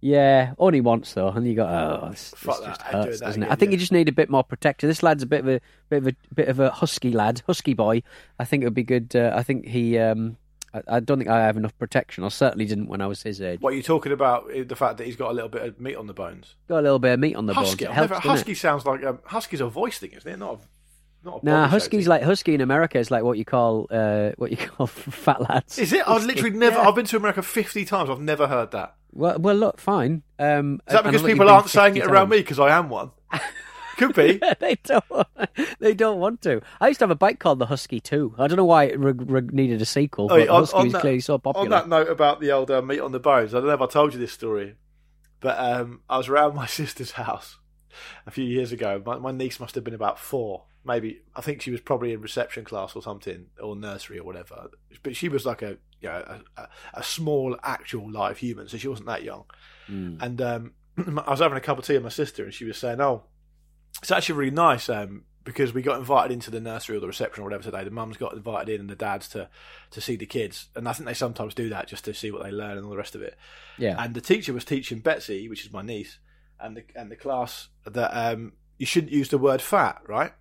Yeah, 0.05 0.53
only 0.59 0.83
once 0.83 1.15
though, 1.15 1.29
and 1.29 1.47
you 1.47 1.55
go, 1.55 1.65
oh, 1.65 2.11
this, 2.11 2.33
this 2.33 2.61
just 2.61 2.83
hurts, 2.83 3.21
doesn't 3.21 3.43
it? 3.43 3.47
again, 3.47 3.53
I 3.53 3.55
think 3.55 3.71
yeah. 3.71 3.77
you 3.77 3.79
just 3.79 3.91
need 3.91 4.11
a 4.11 4.13
bit 4.13 4.29
more 4.29 4.45
protector. 4.45 4.87
This 4.87 5.03
lad's 5.03 5.23
a 5.23 5.27
bit 5.27 5.41
of 5.41 5.49
a 5.49 5.61
bit 5.89 5.97
of 5.97 6.07
a 6.09 6.15
bit 6.35 6.49
of 6.49 6.61
a 6.61 6.69
husky 6.71 7.11
lad, 7.11 7.41
husky 7.47 7.73
boy. 7.73 8.03
I 8.39 8.45
think 8.45 8.63
it 8.63 8.67
would 8.67 8.75
be 8.75 8.83
good. 8.83 9.17
Uh, 9.17 9.33
I 9.35 9.43
think 9.43 9.67
he. 9.67 9.97
Um, 9.97 10.37
I, 10.75 10.83
I 10.97 11.01
don't 11.01 11.17
think 11.17 11.31
I 11.31 11.47
have 11.47 11.57
enough 11.57 11.77
protection. 11.79 12.23
I 12.23 12.29
certainly 12.29 12.67
didn't 12.67 12.89
when 12.89 13.01
I 13.01 13.07
was 13.07 13.23
his 13.23 13.41
age. 13.41 13.63
What 13.63 13.73
are 13.73 13.77
you 13.77 13.83
talking 13.83 14.13
about? 14.13 14.51
eh, 14.53 14.65
The 14.65 14.77
fact 14.77 14.99
that 14.99 15.07
he's 15.07 15.17
got 15.17 15.31
a 15.31 15.33
little 15.33 15.49
bit 15.49 15.63
of 15.63 15.81
meat 15.81 15.97
on 15.97 16.07
the 16.07 16.13
bones. 16.13 16.55
Got 16.69 16.81
a 16.81 16.83
little 16.83 16.99
bit 16.99 17.15
of 17.15 17.21
meat 17.21 17.35
on 17.35 17.47
the 17.47 17.55
bones. 17.55 17.69
Husky. 17.69 17.87
It 17.87 17.91
helps, 17.91 18.11
never, 18.11 18.21
husky 18.21 18.53
it? 18.53 18.59
sounds 18.59 18.85
like 18.85 19.03
um, 19.05 19.21
husky's 19.25 19.63
a 19.63 19.69
voice 19.69 19.99
thing, 19.99 20.11
isn't 20.11 20.31
it? 20.31 20.37
Not 20.37 20.61
a, 20.61 21.27
not 21.27 21.43
a 21.43 21.47
Nah, 21.47 21.67
husky's 21.67 22.07
like 22.07 22.21
husky 22.23 22.53
in 22.55 22.61
America 22.61 22.99
is 22.99 23.11
like 23.11 23.23
what 23.25 23.39
you 23.39 23.47
call 23.47 23.87
uh, 23.91 24.33
what 24.37 24.51
you 24.51 24.59
call 24.59 24.87
fat 24.87 25.41
lads. 25.49 25.79
Is 25.79 25.95
it? 25.95 26.07
I've 26.07 26.27
literally 26.27 26.51
never. 26.51 26.77
Yeah. 26.77 26.89
I've 26.89 26.95
been 26.95 27.07
to 27.07 27.17
America 27.17 27.43
50 27.43 27.87
times. 27.87 28.11
I've 28.11 28.21
never 28.21 28.49
heard 28.49 28.71
that. 28.73 28.97
Well, 29.15 29.39
well, 29.39 29.55
look, 29.55 29.81
fine. 29.81 30.23
Um, 30.39 30.81
Is 30.87 30.93
that 30.93 31.05
because 31.05 31.23
I'll 31.23 31.23
let 31.23 31.29
you 31.31 31.35
people 31.37 31.49
aren't 31.51 31.69
saying 31.69 31.95
50 31.95 32.01
it 32.01 32.11
around 32.11 32.27
times. 32.27 32.31
me 32.31 32.37
because 32.39 32.59
I 32.59 32.77
am 32.77 32.89
one? 32.89 33.13
Could 33.97 34.15
be. 34.15 34.41
they 34.61 34.77
don't. 34.83 35.05
They 35.79 35.95
don't 35.95 36.19
want 36.19 36.41
to. 36.43 36.63
I 36.81 36.89
used 36.89 36.99
to 37.01 37.05
have 37.05 37.11
a 37.11 37.15
bike 37.15 37.39
called 37.39 37.59
the 37.59 37.67
Husky 37.67 38.01
too. 38.01 38.35
I 38.39 38.47
don't 38.49 38.57
know 38.57 38.65
why 38.65 38.85
it 38.85 38.99
re- 38.99 39.13
re- 39.13 39.49
needed 39.53 39.81
a 39.83 39.85
sequel, 39.85 40.29
but 40.29 40.49
on, 40.49 40.61
Husky 40.61 40.77
on 40.79 40.85
was 40.85 40.93
that, 40.95 41.01
clearly 41.03 41.21
so 41.21 41.39
popular. 41.39 41.65
on 41.67 41.71
that 41.71 41.89
note 41.89 42.09
about 42.09 42.41
the 42.41 42.51
old 42.51 42.71
uh, 42.71 42.81
meat 42.83 43.01
on 43.01 43.13
the 43.13 43.21
bones, 43.21 43.55
I 43.55 43.59
don't 43.59 43.67
know 43.69 43.75
if 43.75 43.81
I 43.81 43.87
told 43.87 44.15
you 44.15 44.19
this 44.19 44.33
story, 44.33 44.77
but 45.41 45.59
um, 45.59 46.01
I 46.09 46.17
was 46.17 46.29
around 46.29 46.55
my 46.55 46.67
sister's 46.67 47.13
house 47.13 47.59
a 48.27 48.31
few 48.31 48.45
years 48.45 48.73
ago. 48.73 49.01
My, 49.05 49.19
my 49.19 49.31
niece 49.31 49.61
must 49.61 49.75
have 49.75 49.85
been 49.85 49.95
about 49.95 50.19
four, 50.19 50.65
maybe. 50.85 51.23
I 51.35 51.41
think 51.41 51.63
she 51.63 51.71
was 51.71 51.81
probably 51.81 52.13
in 52.13 52.21
reception 52.21 52.65
class 52.65 52.95
or 52.95 53.03
something, 53.03 53.47
or 53.61 53.77
nursery 53.77 54.19
or 54.19 54.25
whatever. 54.25 54.69
But 55.03 55.17
she 55.17 55.29
was 55.29 55.45
like 55.47 55.63
a 55.63 55.79
you 56.01 56.09
know, 56.09 56.41
a, 56.57 56.61
a, 56.61 56.69
a 56.95 57.03
small 57.03 57.57
actual 57.63 58.11
live 58.11 58.39
human, 58.39 58.69
so 58.69 58.77
she 58.77 58.89
wasn't 58.89 59.09
that 59.09 59.23
young. 59.23 59.45
Mm. 59.89 60.23
And 60.23 60.43
um, 60.43 60.73
I 61.27 61.31
was 61.31 61.41
having 61.41 61.59
a 61.59 61.63
cup 61.63 61.79
of 61.79 61.87
tea 61.87 61.95
with 61.95 62.03
my 62.03 62.09
sister, 62.11 62.45
and 62.45 62.53
she 62.53 62.65
was 62.65 62.77
saying, 62.77 63.01
"Oh, 63.01 63.25
it's 64.01 64.11
actually 64.11 64.37
really 64.37 64.51
nice 64.51 64.89
um, 64.89 65.25
because 65.45 65.73
we 65.73 65.83
got 65.83 65.99
invited 65.99 66.33
into 66.33 66.51
the 66.51 66.61
nursery 66.61 66.97
or 66.97 67.01
the 67.01 67.07
reception 67.07 67.43
or 67.43 67.45
whatever 67.45 67.63
today. 67.63 67.85
The 67.85 67.91
mums 67.91 68.17
got 68.17 68.33
invited 68.33 68.75
in, 68.75 68.81
and 68.83 68.91
the 68.91 68.97
dads 68.97 69.29
to 69.31 69.49
to 69.91 70.01
see 70.01 70.17
the 70.17 70.27
kids. 70.27 70.69
And 70.75 70.89
I 70.89 70.93
think 70.93 71.07
they 71.07 71.15
sometimes 71.15 71.55
do 71.55 71.69
that 71.71 71.89
just 71.89 72.05
to 72.05 72.15
see 72.15 72.31
what 72.31 72.43
they 72.43 72.51
learn 72.51 72.77
and 72.77 72.85
all 72.85 72.91
the 72.91 72.97
rest 72.97 73.15
of 73.15 73.23
it. 73.23 73.37
Yeah. 73.79 73.97
And 73.99 74.15
the 74.15 74.21
teacher 74.21 74.53
was 74.53 74.65
teaching 74.65 75.01
Betsy, 75.01 75.49
which 75.49 75.65
is 75.65 75.73
my 75.73 75.83
niece, 75.83 76.19
and 76.61 76.77
the 76.77 76.85
and 76.95 77.11
the 77.11 77.17
class 77.17 77.69
that 77.87 78.11
um, 78.11 78.53
you 78.79 78.87
shouldn't 78.87 79.13
use 79.13 79.29
the 79.29 79.39
word 79.39 79.63
fat, 79.63 80.03
right? 80.07 80.33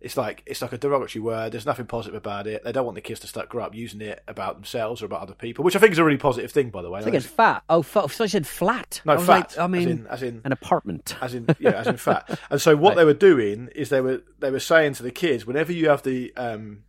It's 0.00 0.16
like 0.16 0.42
it's 0.46 0.62
like 0.62 0.72
a 0.72 0.78
derogatory 0.78 1.22
word. 1.22 1.52
There's 1.52 1.66
nothing 1.66 1.86
positive 1.86 2.14
about 2.16 2.46
it. 2.46 2.64
They 2.64 2.72
don't 2.72 2.84
want 2.86 2.94
the 2.94 3.00
kids 3.02 3.20
to 3.20 3.26
start 3.26 3.48
grow 3.50 3.64
up 3.64 3.74
using 3.74 4.00
it 4.00 4.22
about 4.26 4.54
themselves 4.54 5.02
or 5.02 5.06
about 5.06 5.20
other 5.20 5.34
people, 5.34 5.62
which 5.64 5.76
I 5.76 5.78
think 5.78 5.92
is 5.92 5.98
a 5.98 6.04
really 6.04 6.16
positive 6.16 6.50
thing, 6.50 6.70
by 6.70 6.80
the 6.82 6.90
way. 6.90 7.00
I 7.00 7.02
think 7.02 7.16
it's 7.16 7.26
fat. 7.26 7.62
Oh, 7.68 7.82
fat. 7.82 8.10
So 8.10 8.24
I 8.24 8.26
said 8.28 8.46
flat. 8.46 9.02
no 9.04 9.12
I 9.12 9.16
fat. 9.18 9.26
like, 9.28 9.58
I 9.58 9.64
as 9.64 9.70
mean, 9.70 9.88
in, 9.88 10.06
as 10.06 10.22
in 10.22 10.40
an 10.44 10.52
apartment. 10.52 11.16
as 11.22 11.34
in 11.34 11.46
yeah, 11.58 11.72
as 11.72 11.86
in 11.86 11.96
fat. 11.98 12.38
And 12.50 12.60
so 12.60 12.76
what 12.76 12.90
Right. 12.90 12.96
they 12.98 13.04
were 13.04 13.14
doing 13.14 13.68
is 13.74 13.90
they 13.90 14.00
were 14.00 14.22
they 14.38 14.50
were 14.50 14.60
saying 14.60 14.94
to 14.94 15.02
the 15.02 15.10
kids, 15.10 15.44
whenever 15.46 15.72
you 15.72 15.88
have 15.90 16.02
the 16.02 16.32
um 16.36 16.84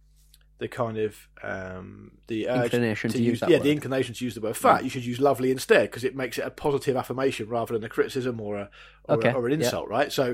the 0.61 0.67
kind 0.67 0.97
of 0.99 1.17
um 1.43 2.11
the 2.27 2.47
urge 2.47 2.65
Inclination 2.65 3.09
to 3.09 3.17
use 3.17 3.27
use 3.27 3.39
that 3.41 3.49
yeah 3.49 3.57
word. 3.57 3.63
the 3.65 3.71
inclination 3.71 4.13
to 4.13 4.23
use 4.23 4.35
the 4.35 4.41
word 4.41 4.55
fat, 4.55 4.83
you 4.83 4.89
should 4.91 5.03
use 5.03 5.19
lovely 5.19 5.49
instead 5.49 5.83
because 5.89 6.03
it 6.03 6.15
makes 6.15 6.37
it 6.37 6.45
a 6.45 6.51
positive 6.51 6.95
affirmation 6.95 7.49
rather 7.49 7.73
than 7.73 7.83
a 7.83 7.89
criticism 7.89 8.39
or 8.39 8.57
a 8.57 8.69
or, 9.09 9.15
Okay, 9.15 9.29
a, 9.29 9.33
or 9.33 9.47
an 9.47 9.59
yeah. 9.59 9.65
Insult, 9.65 9.89
right? 9.89 10.11
So. 10.13 10.33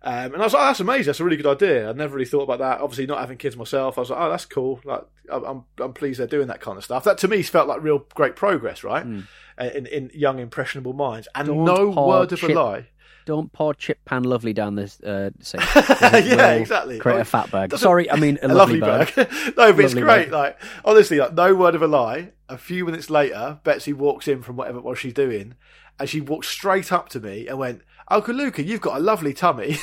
Um, 0.00 0.32
and 0.32 0.36
I 0.36 0.44
was 0.44 0.52
like, 0.52 0.62
oh, 0.62 0.66
that's 0.66 0.78
amazing. 0.78 1.06
That's 1.06 1.18
a 1.18 1.24
really 1.24 1.36
good 1.36 1.46
idea. 1.56 1.90
I 1.90 1.92
never 1.92 2.14
really 2.14 2.24
thought 2.24 2.42
about 2.42 2.60
that. 2.60 2.80
Obviously, 2.80 3.06
not 3.06 3.18
having 3.18 3.36
kids 3.36 3.56
myself, 3.56 3.98
I 3.98 4.02
was 4.02 4.10
like, 4.10 4.20
oh, 4.20 4.30
that's 4.30 4.44
cool. 4.46 4.80
Like, 4.84 5.02
I'm, 5.28 5.64
I'm, 5.80 5.92
pleased 5.92 6.20
they're 6.20 6.28
doing 6.28 6.46
that 6.46 6.60
kind 6.60 6.78
of 6.78 6.84
stuff. 6.84 7.02
That 7.02 7.18
to 7.18 7.26
me 7.26 7.42
felt 7.42 7.66
like 7.66 7.82
real 7.82 8.06
great 8.14 8.36
progress, 8.36 8.84
right? 8.84 9.04
Uh, 9.04 9.64
In, 9.74 9.86
in 9.86 10.10
young 10.14 10.38
impressionable 10.38 10.92
minds, 10.92 11.26
and. 11.34 11.48
Don't 11.48 11.64
no 11.64 11.90
word 11.90 12.30
of 12.32 12.38
chip- 12.38 12.50
a 12.50 12.52
lie. 12.52 12.86
Don't 13.28 13.52
pour 13.52 13.74
chip 13.74 14.02
pan 14.06 14.22
lovely 14.22 14.54
down 14.54 14.74
this 14.74 14.98
uh, 15.02 15.28
sink. 15.40 15.62
yeah, 16.00 16.52
exactly. 16.52 16.98
Create 16.98 17.18
Oh, 17.18 17.20
a 17.20 17.24
fat 17.26 17.50
bag. 17.50 17.76
Sorry, 17.76 18.10
I 18.10 18.16
mean 18.16 18.38
a, 18.42 18.46
a 18.46 18.48
lovely, 18.48 18.80
lovely 18.80 19.12
bag. 19.14 19.28
bag. 19.30 19.54
no, 19.58 19.70
but 19.74 19.84
it's 19.84 19.92
great. 19.92 20.30
bag. 20.30 20.32
Like 20.32 20.58
honestly, 20.82 21.18
like 21.18 21.34
no 21.34 21.54
word 21.54 21.74
of 21.74 21.82
a 21.82 21.86
lie. 21.86 22.30
A 22.48 22.56
few 22.56 22.86
minutes 22.86 23.10
later, 23.10 23.60
Betsy 23.64 23.92
walks 23.92 24.28
in 24.28 24.40
from 24.40 24.56
whatever 24.56 24.78
it 24.78 24.84
was 24.84 24.98
she's 24.98 25.12
doing, 25.12 25.56
and 26.00 26.08
she 26.08 26.22
walked 26.22 26.46
straight 26.46 26.90
up 26.90 27.10
to 27.10 27.20
me 27.20 27.46
and 27.48 27.58
went, 27.58 27.82
"Uncle 28.08 28.34
Luca, 28.34 28.62
you've 28.62 28.80
got 28.80 28.96
a 28.96 29.00
lovely 29.00 29.34
tummy." 29.34 29.76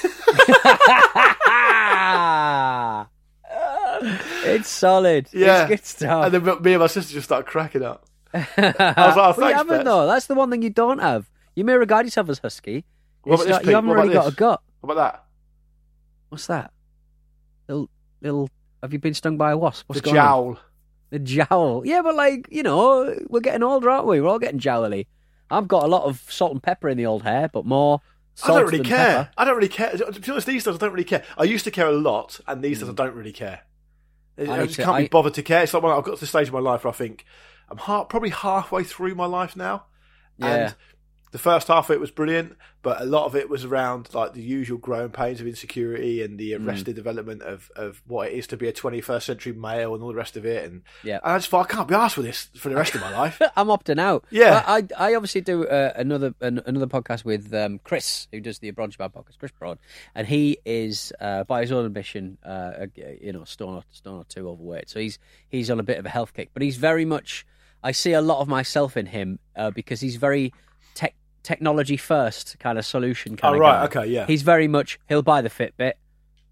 It's 4.48 4.70
solid. 4.70 5.28
Yeah. 5.32 5.62
It's 5.64 5.70
good 5.70 5.86
stuff. 5.86 6.26
And 6.26 6.34
then 6.46 6.62
me 6.64 6.74
and 6.74 6.82
my 6.82 6.88
sister 6.88 7.14
just 7.14 7.26
started 7.26 7.48
cracking 7.48 7.84
up. 7.84 8.06
I 8.34 8.40
was 8.58 8.58
like, 8.58 9.18
oh, 9.18 9.34
thanks, 9.34 9.54
haven't 9.58 9.68
Bets. 9.70 9.84
though. 9.86 10.08
That's 10.08 10.26
the 10.28 10.36
one 10.36 10.50
thing 10.52 10.62
you 10.62 10.70
don't 10.70 11.00
have. 11.00 11.30
You 11.56 11.64
may 11.64 11.74
regard 11.76 12.06
yourself 12.06 12.30
as 12.30 12.40
husky. 12.40 12.86
What 13.26 13.36
about 13.36 13.48
this, 13.48 13.58
Pete? 13.60 13.68
you 13.68 13.76
haven't 13.76 13.90
What 13.90 13.94
about 13.96 14.02
really 14.04 14.14
got 14.14 14.26
a 14.28 14.30
this? 14.30 14.36
gut. 14.36 14.62
How 14.82 14.90
about 14.92 14.96
that? 15.14 15.26
What's 16.30 16.48
that? 16.48 16.72
Little, 17.68 17.90
little. 18.22 18.50
Have 18.82 18.94
you 18.94 19.00
been 19.00 19.14
stung 19.14 19.38
by 19.38 19.52
a 19.52 19.58
wasp? 19.58 19.86
What's 19.88 20.02
the 20.02 20.06
going 20.06 20.18
on? 20.18 20.24
jowl. 20.26 20.60
The 21.10 21.20
jowl. 21.20 21.82
Yeah, 21.86 22.02
but 22.02 22.16
like 22.16 22.48
you 22.52 22.64
know, 22.64 23.16
we're 23.30 23.40
getting 23.40 23.64
older, 23.64 23.90
aren't 23.90 24.08
we? 24.08 24.22
We're 24.22 24.30
all 24.30 24.40
getting 24.40 24.60
jowly. 24.60 25.08
I've 25.50 25.68
got 25.68 25.84
a 25.84 25.88
lot 25.88 26.04
of 26.04 26.24
salt 26.30 26.52
and 26.52 26.62
pepper 26.62 26.90
in 26.90 26.98
the 26.98 27.06
old 27.06 27.24
hair, 27.24 27.50
but 27.52 27.66
more. 27.66 28.02
I 28.44 28.48
Salt 28.48 28.58
don't 28.60 28.66
really 28.66 28.78
than 28.80 28.88
care. 28.88 29.08
pepper. 29.24 29.30
I 29.38 29.46
don't 29.46 29.56
really 29.56 29.68
care. 29.70 29.92
To 29.98 30.12
be 30.20 30.32
honest, 30.32 30.46
these 30.48 30.64
days 30.66 30.76
I 30.76 30.78
don't 30.78 30.92
really 30.92 31.04
care. 31.06 31.24
I 31.38 31.44
used 31.46 31.64
to 31.66 31.72
care 31.72 31.88
a 31.88 31.92
lot, 31.94 32.40
and 32.48 32.62
these 32.62 32.80
days 32.80 32.90
I 32.90 32.94
don't 32.94 33.16
really 33.16 33.32
care. 33.32 33.62
I, 34.38 34.44
Hmm. 34.44 34.52
I 34.52 34.58
need 34.60 34.66
just 34.66 34.76
to- 34.76 34.84
can't 34.84 34.96
I- 34.98 35.02
be 35.04 35.08
bothered 35.08 35.34
to 35.36 35.44
care. 35.44 35.64
It's 35.64 35.74
like 35.74 35.82
when 35.84 35.94
I've 35.94 36.04
got 36.04 36.16
to 36.16 36.20
the 36.20 36.28
stage 36.28 36.48
of 36.50 36.54
my 36.54 36.60
life 36.60 36.84
where 36.84 36.92
I 36.92 36.96
think 36.96 37.24
I'm 37.70 37.78
probably 37.78 38.30
halfway 38.32 38.84
through 38.84 39.16
my 39.16 39.26
life 39.26 39.56
now, 39.56 39.86
Yeah. 40.38 40.48
and 40.48 40.76
the 41.32 41.38
first 41.40 41.68
half 41.68 41.90
of 41.90 41.96
it 41.96 42.00
was 42.00 42.12
brilliant, 42.12 42.56
but 42.82 43.02
a 43.02 43.06
lot 43.06 43.26
of 43.26 43.36
it 43.36 43.50
was 43.50 43.66
around 43.66 44.14
like 44.14 44.34
the 44.34 44.42
usual 44.42 44.78
growing 44.78 45.10
pains 45.10 45.42
of 45.42 45.48
insecurity 45.48 46.22
and 46.24 46.40
the 46.40 46.54
Hmm. 46.54 46.68
arrested 46.70 46.96
development 46.96 47.42
of, 47.42 47.70
of 47.76 48.02
what 48.08 48.30
it 48.30 48.34
is 48.36 48.48
to 48.48 48.58
be 48.58 48.68
a 48.68 48.72
21st 48.74 49.24
century 49.24 49.52
male 49.54 49.94
and 49.96 50.02
all 50.04 50.10
the 50.10 50.16
rest 50.16 50.38
of 50.38 50.46
it. 50.46 50.64
And, 50.64 50.84
Yeah. 51.04 51.20
and 51.24 51.34
I 51.34 51.38
just 51.38 51.50
thought 51.50 51.70
I 51.70 51.74
can't 51.74 51.88
be 51.88 51.96
asked 51.96 52.16
for 52.16 52.22
this 52.22 52.50
for 52.58 52.70
the 52.70 52.76
rest 52.76 52.96
of 52.96 53.02
my 53.02 53.12
life. 53.18 53.42
I'm 53.58 53.68
opting 53.68 54.00
out. 54.00 54.24
Yeah. 54.30 54.64
I 54.66 54.78
I, 54.98 55.10
I 55.12 55.16
obviously 55.16 55.42
do 55.42 55.66
uh, 55.68 55.92
another 55.96 56.34
an, 56.42 56.62
another 56.66 56.88
podcast 56.88 57.26
with 57.26 57.54
um, 57.54 57.80
Chris, 57.84 58.28
who 58.32 58.40
does 58.40 58.60
the 58.60 58.70
Abroad 58.70 58.86
in 58.86 58.92
Japan 58.92 59.10
podcast, 59.10 59.40
Chris 59.40 59.52
Broad, 59.52 59.78
and 60.14 60.28
he 60.28 60.60
is 60.64 61.12
uh, 61.20 61.44
by 61.44 61.62
his 61.62 61.72
own 61.72 61.86
admission, 61.86 62.38
uh, 62.46 62.86
you 62.96 63.34
know, 63.34 63.44
stone 63.44 63.76
or, 63.76 63.84
stone 63.92 64.20
or 64.20 64.26
two 64.26 64.48
overweight. 64.48 64.90
So 64.90 65.00
he's 65.00 65.20
he's 65.50 65.70
on 65.70 65.80
a 65.80 65.84
bit 65.84 65.98
of 65.98 66.06
a 66.06 66.10
health 66.10 66.34
kick, 66.34 66.52
but 66.54 66.62
he's 66.62 66.78
very 66.78 67.04
much. 67.04 67.46
I 67.84 67.92
see 67.92 68.14
a 68.14 68.22
lot 68.22 68.40
of 68.42 68.48
myself 68.48 68.96
in 68.98 69.06
him 69.08 69.38
uh, 69.56 69.70
because 69.70 70.00
he's 70.02 70.16
very 70.16 70.54
technology 71.46 71.96
first 71.98 72.58
kind 72.60 72.78
of 72.78 72.86
solution 72.86 73.38
kind 73.38 73.54
Oh, 73.54 73.56
of 73.56 73.62
right, 73.62 73.92
guy. 73.94 74.02
okay, 74.02 74.12
yeah. 74.12 74.26
He's 74.28 74.42
very 74.42 74.68
much 74.68 75.00
he'll 75.08 75.22
buy 75.22 75.42
the 75.42 75.50
Fitbit. 75.50 75.94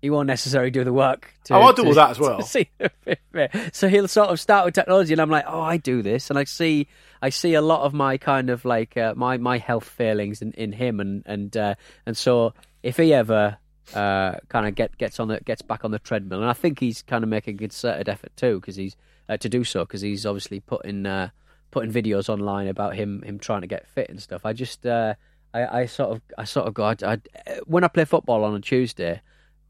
He 0.01 0.09
won't 0.09 0.27
necessarily 0.27 0.69
do 0.69 0.83
the 0.83 0.91
work. 0.91 1.33
To, 1.45 1.55
Oh, 1.55 1.61
I'll 1.61 1.73
do 1.73 1.81
to- 1.83 1.87
all 1.89 1.93
that 1.95 2.09
as 2.11 2.19
well. 2.25 2.41
see 2.41 2.69
the 2.77 2.91
Fitbit. 3.07 3.73
So 3.73 3.87
he'll 3.89 4.07
sort 4.07 4.29
of 4.29 4.39
start 4.39 4.65
with 4.65 4.73
technology, 4.75 5.13
and 5.13 5.21
I'm 5.21 5.29
like, 5.29 5.45
oh, 5.47 5.61
I 5.61 5.77
do 5.77 6.01
this, 6.01 6.29
and 6.29 6.37
I 6.37 6.43
see, 6.43 6.87
I 7.21 7.29
see 7.29 7.53
a 7.53 7.61
lot 7.61 7.81
of 7.81 7.93
my 7.93 8.17
kind 8.17 8.49
of 8.49 8.65
like 8.65 8.95
uh, 8.97 9.13
my 9.15 9.37
my 9.37 9.57
health 9.57 9.85
failings 9.87 10.41
in, 10.41 10.51
in 10.53 10.71
him, 10.73 10.99
and 10.99 11.23
and 11.25 11.55
uh, 11.57 11.75
and 12.05 12.15
so 12.15 12.53
if 12.83 12.97
he 12.97 13.13
ever 13.13 13.57
uh, 13.93 14.35
kind 14.49 14.67
of 14.67 14.75
get 14.75 14.97
gets 14.97 15.19
on 15.19 15.27
the 15.29 15.39
gets 15.39 15.61
back 15.61 15.83
on 15.85 15.91
the 15.91 15.99
treadmill, 15.99 16.41
and 16.41 16.49
I 16.49 16.53
think 16.53 16.79
he's 16.79 17.01
kind 17.01 17.23
of 17.23 17.29
making 17.29 17.55
a 17.55 17.57
concerted 17.59 18.09
effort 18.09 18.31
too, 18.35 18.59
because 18.59 18.75
he's 18.75 18.95
uh, 19.29 19.37
to 19.37 19.47
do 19.47 19.63
so, 19.63 19.85
because 19.85 20.01
he's 20.01 20.25
obviously 20.25 20.59
putting 20.59 21.05
uh, 21.05 21.29
putting 21.73 21.91
videos 21.91 22.29
online 22.29 22.67
about 22.67 22.95
him 22.95 23.21
him 23.23 23.39
trying 23.39 23.61
to 23.61 23.67
get 23.67 23.87
fit 23.87 24.09
and 24.09 24.21
stuff. 24.21 24.45
I 24.45 24.53
just 24.53 24.85
uh, 24.85 25.15
I, 25.53 25.81
I 25.81 25.85
sort 25.87 26.11
of 26.11 26.21
I 26.37 26.43
sort 26.45 26.67
of 26.67 26.73
go 26.73 26.83
I, 26.85 26.95
I, 27.03 27.17
when 27.65 27.83
I 27.83 27.87
play 27.87 28.05
football 28.05 28.43
on 28.43 28.53
a 28.55 28.61
Tuesday, 28.61 29.21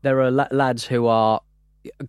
there 0.02 0.22
are 0.22 0.30
la- 0.30 0.48
lads 0.52 0.86
who 0.86 1.08
are 1.08 1.42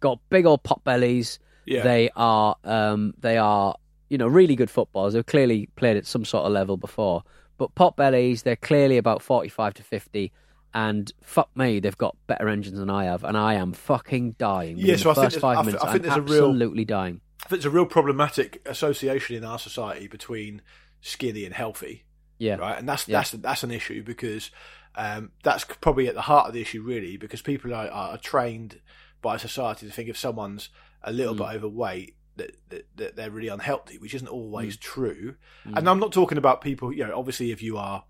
got 0.00 0.18
big 0.30 0.46
old 0.46 0.62
pot 0.62 0.82
bellies. 0.84 1.38
Yeah. 1.66 1.82
They 1.82 2.10
are 2.16 2.56
um, 2.64 3.14
they 3.18 3.38
are 3.38 3.76
you 4.10 4.18
know 4.18 4.26
really 4.26 4.56
good 4.56 4.70
footballers. 4.70 5.14
They've 5.14 5.24
clearly 5.24 5.68
played 5.76 5.96
at 5.96 6.06
some 6.06 6.24
sort 6.24 6.44
of 6.44 6.52
level 6.52 6.76
before, 6.76 7.22
but 7.56 7.74
pot 7.74 7.96
bellies 7.96 8.42
they're 8.42 8.56
clearly 8.56 8.98
about 8.98 9.22
forty 9.22 9.48
five 9.48 9.74
to 9.74 9.82
fifty. 9.82 10.32
And 10.76 11.12
fuck 11.22 11.50
me, 11.56 11.78
they've 11.78 11.96
got 11.96 12.16
better 12.26 12.48
engines 12.48 12.78
than 12.80 12.90
I 12.90 13.04
have, 13.04 13.22
and 13.22 13.36
I 13.36 13.54
am 13.54 13.72
fucking 13.72 14.32
dying. 14.38 14.76
Yeah, 14.76 14.96
so 14.96 15.04
the 15.04 15.10
I 15.10 15.14
think 15.14 15.24
first 15.24 15.34
there's- 15.34 15.40
five 15.40 15.58
I 15.58 15.62
minutes, 15.62 15.84
I 15.84 15.92
think 15.92 16.04
I'm 16.04 16.08
there's 16.08 16.16
a 16.16 16.22
real- 16.34 16.50
absolutely 16.50 16.84
dying. 16.84 17.20
It's 17.50 17.64
a 17.64 17.70
real 17.70 17.86
problematic 17.86 18.60
association 18.66 19.36
in 19.36 19.44
our 19.44 19.58
society 19.58 20.06
between 20.08 20.62
skinny 21.00 21.44
and 21.44 21.54
healthy. 21.54 22.04
Yeah, 22.38 22.56
right? 22.56 22.78
And 22.78 22.88
that's 22.88 23.06
Yeah. 23.08 23.18
that's 23.18 23.30
that's 23.32 23.62
an 23.62 23.70
issue 23.70 24.02
because 24.02 24.50
um, 24.96 25.32
that's 25.42 25.64
probably 25.64 26.06
at 26.08 26.14
the 26.14 26.22
heart 26.22 26.48
of 26.48 26.54
the 26.54 26.60
issue, 26.60 26.82
really, 26.82 27.16
because 27.16 27.42
people 27.42 27.74
are, 27.74 27.88
are 27.88 28.18
trained 28.18 28.80
by 29.22 29.36
society 29.36 29.86
to 29.86 29.92
think 29.92 30.08
if 30.08 30.16
someone's 30.16 30.68
a 31.02 31.12
little 31.12 31.34
Mm. 31.34 31.38
bit 31.38 31.56
overweight. 31.56 32.16
That, 32.36 32.56
that, 32.70 32.86
that 32.96 33.14
they're 33.14 33.30
really 33.30 33.46
unhealthy, 33.46 33.96
which 33.96 34.12
isn't 34.12 34.26
Mm. 34.26 34.32
always 34.32 34.76
true. 34.76 35.36
And 35.64 35.88
I'm 35.88 36.00
not 36.00 36.10
talking 36.10 36.36
about 36.36 36.60
people, 36.62 36.92
you 36.92 37.06
know, 37.06 37.16
obviously 37.16 37.52
if 37.52 37.62
you 37.62 37.76
are 37.76 38.02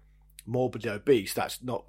morbidly 0.46 0.88
obese, 0.88 1.34
that's 1.34 1.62
not 1.62 1.84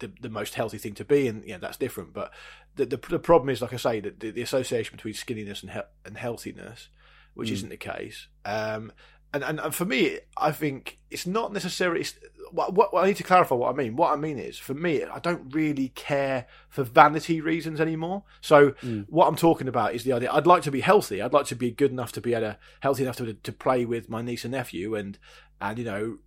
the, 0.00 0.10
the 0.20 0.28
most 0.28 0.54
healthy 0.54 0.78
thing 0.78 0.94
to 0.94 1.04
be, 1.04 1.28
and 1.28 1.44
you 1.44 1.52
know, 1.52 1.58
that's 1.60 1.76
different. 1.76 2.12
But 2.12 2.32
the, 2.76 2.86
the 2.86 2.96
the 3.08 3.18
problem 3.18 3.48
is, 3.50 3.60
like 3.62 3.72
I 3.72 3.76
say, 3.78 4.00
that 4.00 4.20
the, 4.20 4.30
the 4.30 4.42
association 4.42 4.96
between 4.96 5.14
skinniness 5.14 5.62
and 5.62 5.72
he- 5.72 5.80
and 6.04 6.16
healthiness, 6.16 6.88
which 7.34 7.48
Mm. 7.50 7.52
isn't 7.52 7.68
the 7.70 7.76
case. 7.76 8.28
Um, 8.44 8.92
and, 9.34 9.42
and 9.44 9.60
and 9.60 9.74
for 9.74 9.84
me, 9.84 10.18
I 10.36 10.52
think 10.52 10.98
it's 11.10 11.26
not 11.26 11.52
necessarily. 11.52 12.00
It's, 12.02 12.14
what, 12.52 12.74
what 12.74 12.90
I 12.94 13.06
need 13.08 13.16
to 13.16 13.24
clarify 13.24 13.56
what 13.56 13.74
I 13.74 13.76
mean. 13.76 13.96
What 13.96 14.12
I 14.12 14.16
mean 14.16 14.38
is, 14.38 14.56
for 14.56 14.72
me, 14.72 15.02
I 15.04 15.18
don't 15.18 15.52
really 15.52 15.88
care 15.88 16.46
for 16.68 16.84
vanity 16.84 17.40
reasons 17.40 17.80
anymore. 17.80 18.22
So 18.40 18.74
what 19.08 19.26
I'm 19.26 19.34
talking 19.36 19.66
about 19.66 19.94
is 19.94 20.04
the 20.04 20.12
idea. 20.12 20.30
I'd 20.32 20.46
like 20.46 20.62
to 20.62 20.70
be 20.70 20.80
healthy. 20.80 21.20
I'd 21.20 21.32
like 21.32 21.46
to 21.46 21.56
be 21.56 21.72
good 21.72 21.90
enough 21.90 22.12
to 22.12 22.20
be 22.20 22.34
able 22.34 22.42
to 22.52 22.58
healthy 22.80 23.02
enough 23.02 23.16
to 23.16 23.34
to 23.34 23.52
play 23.52 23.84
with 23.84 24.08
my 24.08 24.22
niece 24.22 24.44
and 24.44 24.52
nephew, 24.52 24.94
and 24.94 25.18
and 25.60 25.76
you 25.78 25.84
know, 25.84 26.18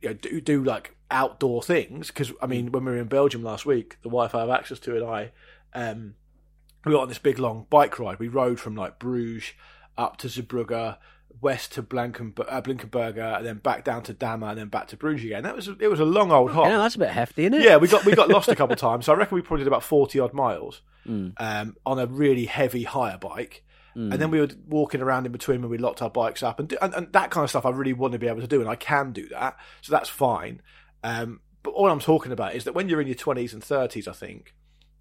you 0.00 0.08
know 0.08 0.14
do 0.14 0.40
do 0.40 0.64
like 0.64 0.96
outdoor 1.10 1.62
things. 1.62 2.08
Because 2.08 2.32
I 2.40 2.46
mean, 2.46 2.72
when 2.72 2.84
we 2.86 2.92
were 2.92 2.98
in 2.98 3.06
Belgium 3.06 3.42
last 3.44 3.66
week, 3.66 3.98
the 4.02 4.08
wife 4.08 4.34
I 4.34 4.40
have 4.40 4.50
access 4.50 4.78
to 4.80 4.96
and 4.96 5.04
I, 5.04 5.30
um, 5.76 6.14
we 6.84 6.92
got 6.92 7.02
on 7.02 7.08
this 7.08 7.18
big 7.18 7.38
long 7.38 7.66
bike 7.70 7.98
ride. 7.98 8.18
We 8.18 8.28
rode 8.28 8.58
from 8.60 8.74
like 8.74 8.98
Bruges 8.98 9.52
up 9.98 10.16
to 10.18 10.28
Zeebrugge, 10.28 10.96
west 11.40 11.72
to 11.74 11.82
Blankenberge, 11.82 12.46
uh, 12.48 12.62
Blinkenberger, 12.62 13.36
and 13.38 13.46
then 13.46 13.56
back 13.58 13.84
down 13.84 14.02
to 14.04 14.12
Damme, 14.12 14.42
and 14.44 14.58
then 14.58 14.68
back 14.68 14.88
to 14.88 14.96
Bruges 14.96 15.24
again. 15.26 15.42
That 15.42 15.54
was 15.56 15.68
it 15.68 15.88
was 15.88 16.00
a 16.00 16.04
long 16.04 16.32
old 16.32 16.50
hop. 16.52 16.66
Know, 16.68 16.78
that's 16.82 16.94
a 16.94 16.98
bit 16.98 17.10
hefty, 17.10 17.44
isn't 17.44 17.54
it? 17.54 17.62
Yeah, 17.62 17.76
we 17.76 17.88
got 17.88 18.04
we 18.04 18.14
got 18.14 18.28
lost 18.28 18.48
a 18.48 18.56
couple 18.56 18.74
of 18.74 18.78
times. 18.78 19.06
So 19.06 19.12
I 19.12 19.16
reckon 19.16 19.34
we 19.36 19.42
probably 19.42 19.64
did 19.64 19.68
about 19.68 19.82
forty 19.84 20.18
odd 20.20 20.32
miles 20.32 20.82
Mm. 21.06 21.34
um, 21.36 21.76
on 21.86 22.00
a 22.00 22.06
really 22.06 22.46
heavy 22.46 22.82
hire 22.82 23.16
bike. 23.16 23.62
Mm. 23.96 24.12
And 24.12 24.20
then 24.20 24.32
we 24.32 24.40
were 24.40 24.48
walking 24.66 25.00
around 25.00 25.24
in 25.24 25.30
between 25.30 25.60
when 25.60 25.70
we 25.70 25.78
locked 25.78 26.02
our 26.02 26.10
bikes 26.10 26.42
up 26.42 26.58
and, 26.58 26.68
do, 26.68 26.76
and 26.82 26.92
and 26.94 27.12
that 27.12 27.30
kind 27.30 27.44
of 27.44 27.50
stuff. 27.50 27.64
I 27.64 27.70
really 27.70 27.92
want 27.92 28.12
to 28.14 28.18
be 28.18 28.26
able 28.26 28.40
to 28.40 28.48
do, 28.48 28.60
and 28.60 28.68
I 28.68 28.74
can 28.74 29.12
do 29.12 29.28
that, 29.28 29.56
so 29.82 29.92
that's 29.92 30.08
fine. 30.08 30.60
Um, 31.04 31.40
but 31.62 31.70
all 31.70 31.88
I'm 31.90 32.00
talking 32.00 32.32
about 32.32 32.56
is 32.56 32.64
that 32.64 32.74
when 32.74 32.88
you're 32.88 33.00
in 33.00 33.06
your 33.06 33.14
twenties 33.14 33.54
and 33.54 33.62
thirties, 33.62 34.08
I 34.08 34.12
think 34.12 34.52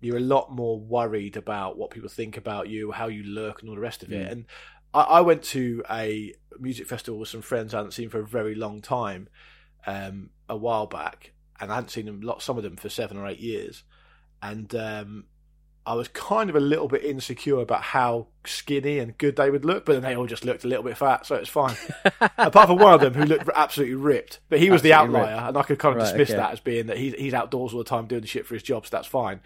you're 0.06 0.18
a 0.18 0.22
lot 0.22 0.52
more 0.52 0.80
worried 0.80 1.36
about 1.38 1.78
what 1.78 1.90
people 1.90 2.10
think 2.10 2.38
about 2.38 2.70
you, 2.70 2.92
how 2.92 3.08
you 3.08 3.24
look, 3.24 3.62
and 3.62 3.70
all 3.70 3.76
the 3.76 3.82
rest 3.82 4.04
of 4.04 4.10
Mm. 4.10 4.14
it. 4.14 4.32
And 4.32 4.46
I, 4.94 5.02
I 5.02 5.22
went 5.22 5.44
to 5.44 5.84
a 5.90 6.34
music 6.60 6.88
festival 6.88 7.20
with 7.20 7.30
some 7.30 7.42
friends 7.42 7.74
I 7.74 7.78
hadn't 7.78 7.92
seen 7.92 8.10
for 8.10 8.20
a 8.20 8.26
very 8.26 8.56
long 8.56 8.82
time 8.82 9.28
um, 9.86 10.30
a 10.48 10.56
while 10.56 10.88
back, 10.88 11.34
and 11.60 11.72
I 11.72 11.76
hadn't 11.76 11.90
seen 11.92 12.06
them 12.06 12.22
lot 12.22 12.42
some 12.42 12.58
of 12.58 12.64
them 12.64 12.78
for 12.78 12.90
seven 12.90 13.18
or 13.18 13.28
eight 13.28 13.40
years, 13.40 13.84
and 14.42 14.74
um, 14.76 15.26
I 15.88 15.94
was 15.94 16.08
kind 16.08 16.50
of 16.50 16.56
a 16.56 16.60
little 16.60 16.88
bit 16.88 17.04
insecure 17.04 17.60
about 17.60 17.82
how 17.84 18.28
skinny 18.44 18.98
and 19.00 19.18
good 19.18 19.36
they 19.36 19.50
would 19.52 19.64
look, 19.66 19.86
but 19.86 19.94
then 19.94 20.02
they 20.02 20.16
all 20.16 20.26
just 20.26 20.44
looked 20.44 20.64
a 20.64 20.68
little 20.68 20.84
bit 20.84 20.98
fat, 20.98 21.26
so 21.26 21.36
it's 21.36 21.50
fine. 21.50 21.76
Apart 22.38 22.68
from 22.70 22.78
one 22.78 22.94
of 22.94 23.02
them 23.02 23.14
who 23.14 23.24
looked 23.26 23.48
absolutely 23.56 23.96
ripped, 23.96 24.40
but 24.50 24.60
he 24.60 24.70
was 24.72 24.82
the 24.82 24.94
outlier, 24.94 25.36
ripped. 25.36 25.48
and 25.50 25.58
I 25.58 25.64
could 25.64 25.78
kind 25.80 25.96
of 25.96 26.02
Right, 26.02 26.08
dismiss 26.10 26.30
okay. 26.32 26.38
that 26.38 26.52
as 26.54 26.60
being 26.60 26.88
that 26.88 26.98
he's 26.98 27.14
he's 27.14 27.34
outdoors 27.34 27.74
all 27.74 27.80
the 27.80 27.86
time 27.86 28.08
doing 28.08 28.22
the 28.22 28.28
shit 28.28 28.46
for 28.48 28.54
his 28.56 28.64
job, 28.64 28.86
so 28.86 28.90
that's 28.98 29.08
fine. 29.08 29.42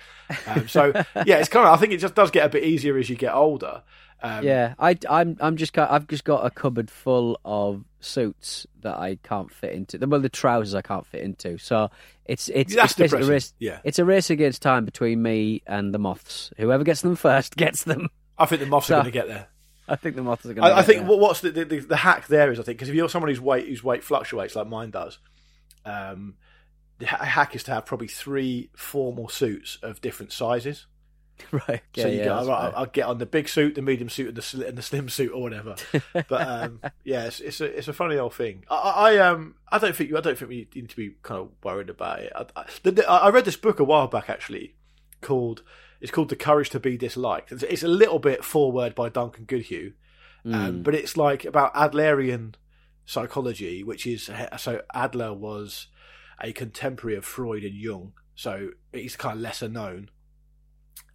Um, 0.47 0.67
so 0.67 0.93
yeah, 1.25 1.37
it's 1.39 1.49
kind 1.49 1.67
of 1.67 1.73
I 1.73 1.77
think 1.77 1.91
it 1.93 1.97
just 1.97 2.15
does 2.15 2.31
get 2.31 2.45
a 2.45 2.49
bit 2.49 2.63
easier 2.63 2.97
as 2.97 3.09
you 3.09 3.15
get 3.17 3.33
older. 3.33 3.83
Um, 4.21 4.43
yeah, 4.43 4.73
I, 4.77 4.97
I'm 5.09 5.37
I'm 5.39 5.55
just 5.55 5.77
I've 5.77 6.07
just 6.07 6.25
got 6.25 6.45
a 6.45 6.49
cupboard 6.49 6.91
full 6.91 7.39
of 7.45 7.85
suits 8.01 8.67
that 8.81 8.97
I 8.97 9.17
can't 9.23 9.51
fit 9.51 9.73
into. 9.73 9.97
Well, 10.05 10.19
the 10.19 10.29
trousers 10.29 10.75
I 10.75 10.81
can't 10.81 11.05
fit 11.05 11.21
into. 11.21 11.57
So 11.57 11.89
it's, 12.25 12.49
it's, 12.49 12.75
it's 12.75 13.13
a 13.13 13.17
race. 13.23 13.53
Yeah. 13.59 13.79
it's 13.83 13.97
a 13.99 14.05
race 14.05 14.29
against 14.29 14.61
time 14.61 14.85
between 14.85 15.21
me 15.21 15.63
and 15.65 15.93
the 15.93 15.99
moths. 15.99 16.51
Whoever 16.57 16.83
gets 16.83 17.01
them 17.01 17.15
first 17.15 17.55
gets 17.57 17.83
them. 17.83 18.09
I 18.37 18.45
think 18.45 18.61
the 18.61 18.67
moths 18.67 18.87
So- 18.87 18.95
are 18.95 19.01
going 19.03 19.05
to 19.05 19.11
get 19.11 19.27
there. 19.27 19.47
I 19.87 19.95
think 19.95 20.15
the 20.15 20.21
moths 20.21 20.45
are 20.45 20.53
going. 20.53 20.67
to 20.69 20.75
I, 20.75 20.79
I 20.79 20.83
think 20.83 21.07
what, 21.07 21.19
what's 21.19 21.41
the, 21.41 21.49
the 21.49 21.63
the 21.63 21.95
hack 21.97 22.27
there 22.27 22.51
is 22.51 22.59
I 22.59 22.63
think 22.63 22.77
because 22.77 22.89
if 22.89 22.95
you're 22.95 23.09
someone 23.09 23.29
whose 23.29 23.41
weight 23.41 23.67
whose 23.67 23.83
weight 23.83 24.03
fluctuates 24.03 24.55
like 24.55 24.67
mine 24.67 24.91
does, 24.91 25.17
um, 25.83 26.35
the 26.99 27.07
hack 27.07 27.55
is 27.55 27.63
to 27.63 27.71
have 27.71 27.85
probably 27.87 28.07
three 28.07 28.69
formal 28.75 29.29
suits 29.29 29.79
of 29.81 29.99
different 30.01 30.31
sizes. 30.31 30.85
right. 31.51 31.81
so 31.95 32.07
you 32.07 32.19
yeah, 32.19 32.25
go, 32.25 32.35
that's 32.35 32.47
right. 32.47 32.73
I'll 32.75 32.85
get 32.85 33.05
on 33.05 33.17
the 33.17 33.25
big 33.25 33.47
suit, 33.49 33.75
the 33.75 33.81
medium 33.81 34.09
suit, 34.09 34.27
and 34.29 34.37
the 34.37 34.41
sli- 34.41 34.67
and 34.67 34.77
the 34.77 34.81
slim 34.81 35.09
suit 35.09 35.31
or 35.33 35.41
whatever. 35.41 35.75
but 36.13 36.31
um, 36.47 36.81
yeah, 37.03 37.25
it's, 37.25 37.39
it's 37.39 37.61
a 37.61 37.65
it's 37.77 37.87
a 37.87 37.93
funny 37.93 38.17
old 38.17 38.33
thing. 38.33 38.65
I, 38.69 38.75
I 38.75 39.11
I, 39.13 39.17
um 39.29 39.55
I 39.71 39.77
don't 39.79 39.95
think 39.95 40.09
you 40.09 40.17
I 40.17 40.21
don't 40.21 40.37
think 40.37 40.49
we 40.49 40.67
need 40.75 40.89
to 40.89 40.95
be 40.95 41.15
kind 41.23 41.41
of 41.41 41.49
worried 41.63 41.89
about 41.89 42.19
it. 42.19 42.31
I, 42.35 42.45
I, 42.55 42.65
the- 42.83 43.09
I 43.09 43.29
read 43.29 43.45
this 43.45 43.55
book 43.57 43.79
a 43.79 43.83
while 43.83 44.07
back 44.07 44.29
actually 44.29 44.75
called 45.21 45.63
it's 46.01 46.11
called 46.11 46.29
The 46.29 46.35
Courage 46.35 46.69
to 46.71 46.79
Be 46.79 46.97
Disliked. 46.97 47.51
It's, 47.51 47.63
it's 47.63 47.83
a 47.83 47.87
little 47.89 48.19
bit 48.19 48.43
forward 48.45 48.95
by 48.95 49.09
Duncan 49.09 49.45
Goodhue, 49.45 49.93
Mm. 50.45 50.55
um, 50.55 50.83
but 50.83 50.95
it's 50.95 51.17
like 51.17 51.43
about 51.43 51.73
Adlerian 51.73 52.53
psychology, 53.05 53.83
which 53.83 54.05
is 54.07 54.29
so 54.57 54.81
Adler 54.93 55.33
was 55.33 55.87
a 56.41 56.53
contemporary 56.53 57.17
of 57.17 57.25
Freud 57.25 57.63
and 57.63 57.75
Jung, 57.75 58.13
so 58.35 58.69
he's 58.93 59.15
kind 59.17 59.35
of 59.35 59.41
lesser 59.41 59.67
known. 59.67 60.09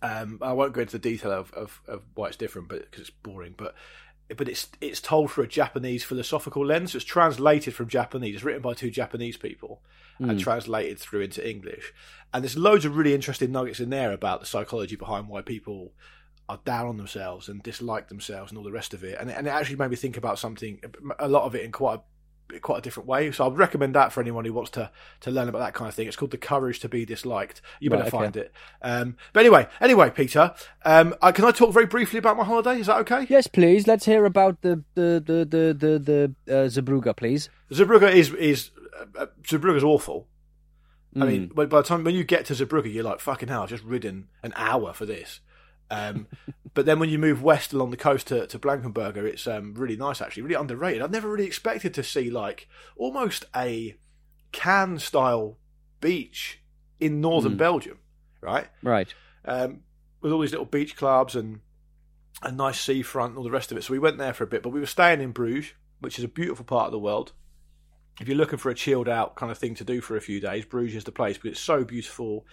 Um, 0.04 0.38
I 0.42 0.52
won't 0.52 0.74
go 0.74 0.82
into 0.82 0.98
the 0.98 1.10
detail 1.10 1.32
of, 1.32 1.52
of, 1.54 1.80
of 1.88 2.02
why 2.14 2.28
it's 2.28 2.36
different, 2.36 2.68
but 2.68 2.82
because 2.82 3.00
it's 3.00 3.10
boring. 3.10 3.54
But 3.56 3.74
but 4.36 4.48
it's 4.48 4.68
it's 4.80 5.00
told 5.00 5.30
through 5.30 5.44
a 5.44 5.48
Japanese 5.48 6.04
philosophical 6.04 6.64
lens. 6.64 6.94
It's 6.94 7.04
translated 7.04 7.74
from 7.74 7.88
Japanese. 7.88 8.36
It's 8.36 8.44
written 8.44 8.62
by 8.62 8.74
two 8.74 8.90
Japanese 8.90 9.36
people 9.36 9.82
and 10.18 10.38
translated 10.38 10.98
through 10.98 11.22
into 11.22 11.48
English. 11.48 11.92
And 12.32 12.42
there's 12.42 12.56
loads 12.56 12.84
of 12.84 12.96
really 12.96 13.14
interesting 13.14 13.52
nuggets 13.52 13.80
in 13.80 13.90
there 13.90 14.12
about 14.12 14.40
the 14.40 14.46
psychology 14.46 14.96
behind 14.96 15.28
why 15.28 15.42
people 15.42 15.92
are 16.48 16.60
down 16.64 16.86
on 16.86 16.96
themselves 16.96 17.48
and 17.48 17.62
dislike 17.62 18.08
themselves 18.08 18.50
and 18.50 18.58
all 18.58 18.64
the 18.64 18.72
rest 18.72 18.94
of 18.94 19.02
it. 19.02 19.18
And 19.18 19.30
and 19.30 19.46
it 19.46 19.50
actually 19.50 19.76
made 19.76 19.90
me 19.90 19.96
think 19.96 20.16
about 20.16 20.38
something 20.38 20.80
a 21.18 21.28
lot 21.28 21.44
of 21.44 21.54
it 21.54 21.64
in 21.64 21.72
quite 21.72 21.98
a 21.98 22.02
quite 22.60 22.78
a 22.78 22.80
different 22.82 23.08
way. 23.08 23.30
So 23.32 23.46
I'd 23.46 23.56
recommend 23.56 23.94
that 23.94 24.12
for 24.12 24.20
anyone 24.20 24.44
who 24.44 24.52
wants 24.52 24.70
to 24.72 24.90
to 25.20 25.30
learn 25.30 25.48
about 25.48 25.58
that 25.60 25.74
kind 25.74 25.88
of 25.88 25.94
thing. 25.94 26.06
It's 26.08 26.16
called 26.16 26.30
The 26.30 26.38
Courage 26.38 26.80
to 26.80 26.88
Be 26.88 27.04
Disliked. 27.04 27.60
You 27.80 27.90
better 27.90 28.02
Right, 28.04 28.08
okay. 28.14 28.16
find 28.24 28.36
it. 28.36 28.52
Um, 28.82 29.16
but 29.32 29.40
anyway, 29.40 29.68
anyway, 29.80 30.10
Peter, 30.10 30.54
um, 30.84 31.14
I, 31.22 31.32
can 31.32 31.44
I 31.44 31.50
talk 31.50 31.72
very 31.72 31.86
briefly 31.86 32.18
about 32.18 32.36
my 32.36 32.44
holiday? 32.44 32.78
Is 32.80 32.86
that 32.86 32.98
okay? 33.00 33.26
Yes, 33.28 33.46
please. 33.46 33.86
Let's 33.86 34.04
hear 34.04 34.24
about 34.24 34.60
the 34.62 34.82
the 34.94 35.22
the 35.24 35.44
the 35.44 35.74
the, 35.74 36.34
the 36.46 36.54
uh, 36.54 36.66
Zabruga, 36.68 37.16
please. 37.16 37.48
Zeebrugge 37.70 38.12
is 38.12 38.32
is 38.34 38.70
uh, 39.00 39.22
uh, 39.22 39.26
Zeebrugge's 39.42 39.84
awful. 39.84 40.28
I 41.16 41.20
Hmm. 41.20 41.26
mean, 41.28 41.46
by 41.54 41.66
by 41.66 41.78
the 41.78 41.86
time 41.86 42.02
when 42.04 42.14
you 42.16 42.24
get 42.24 42.44
to 42.46 42.54
Zeebrugge, 42.54 42.92
you're 42.92 43.04
like, 43.04 43.20
"Fucking 43.20 43.48
hell! 43.48 43.62
I've 43.62 43.68
just 43.68 43.84
ridden 43.84 44.28
an 44.42 44.52
hour 44.56 44.92
for 44.92 45.06
this." 45.06 45.40
Um, 45.90 46.26
but 46.74 46.86
then 46.86 46.98
when 46.98 47.08
you 47.10 47.18
move 47.18 47.42
west 47.42 47.72
along 47.72 47.90
the 47.90 47.96
coast 47.96 48.26
to, 48.28 48.46
to 48.46 48.58
Blankenberge, 48.58 49.16
it's 49.16 49.46
um, 49.46 49.74
really 49.74 49.96
nice 49.96 50.20
actually, 50.20 50.42
really 50.44 50.54
underrated. 50.54 51.02
I've 51.02 51.10
never 51.10 51.28
really 51.28 51.46
expected 51.46 51.94
to 51.94 52.02
see 52.02 52.30
like 52.30 52.68
almost 52.96 53.44
a 53.54 53.96
Cannes 54.52 55.00
style 55.02 55.58
beach 56.00 56.60
in 57.00 57.20
northern 57.20 57.52
Hmm. 57.52 57.58
Belgium, 57.58 57.98
right? 58.40 58.68
Right. 58.82 59.12
um, 59.44 59.80
with 60.20 60.32
all 60.32 60.40
these 60.40 60.52
little 60.52 60.64
beach 60.66 60.96
clubs 60.96 61.36
and 61.36 61.60
a 62.42 62.50
nice 62.50 62.80
seafront 62.80 63.30
and 63.30 63.38
all 63.38 63.44
the 63.44 63.50
rest 63.50 63.70
of 63.70 63.76
it. 63.78 63.84
So 63.84 63.92
we 63.92 63.98
went 63.98 64.16
there 64.18 64.32
for 64.32 64.44
a 64.44 64.46
bit, 64.46 64.62
but 64.62 64.70
we 64.70 64.80
were 64.80 64.86
staying 64.86 65.20
in 65.20 65.32
Bruges, 65.32 65.72
which 66.00 66.18
is 66.18 66.24
a 66.24 66.28
beautiful 66.28 66.64
part 66.64 66.86
of 66.86 66.92
the 66.92 66.98
world. 66.98 67.32
If 68.20 68.28
you're 68.28 68.36
looking 68.36 68.58
for 68.58 68.70
a 68.70 68.74
chilled 68.74 69.08
out 69.08 69.34
kind 69.36 69.52
of 69.52 69.58
thing 69.58 69.74
to 69.76 69.84
do 69.84 70.00
for 70.00 70.16
a 70.16 70.20
few 70.22 70.40
days, 70.40 70.64
Bruges 70.64 70.96
is 70.96 71.04
the 71.04 71.12
place 71.12 71.36
because 71.36 71.52
it's 71.52 71.60
so 71.60 71.84
beautiful, 71.84 72.46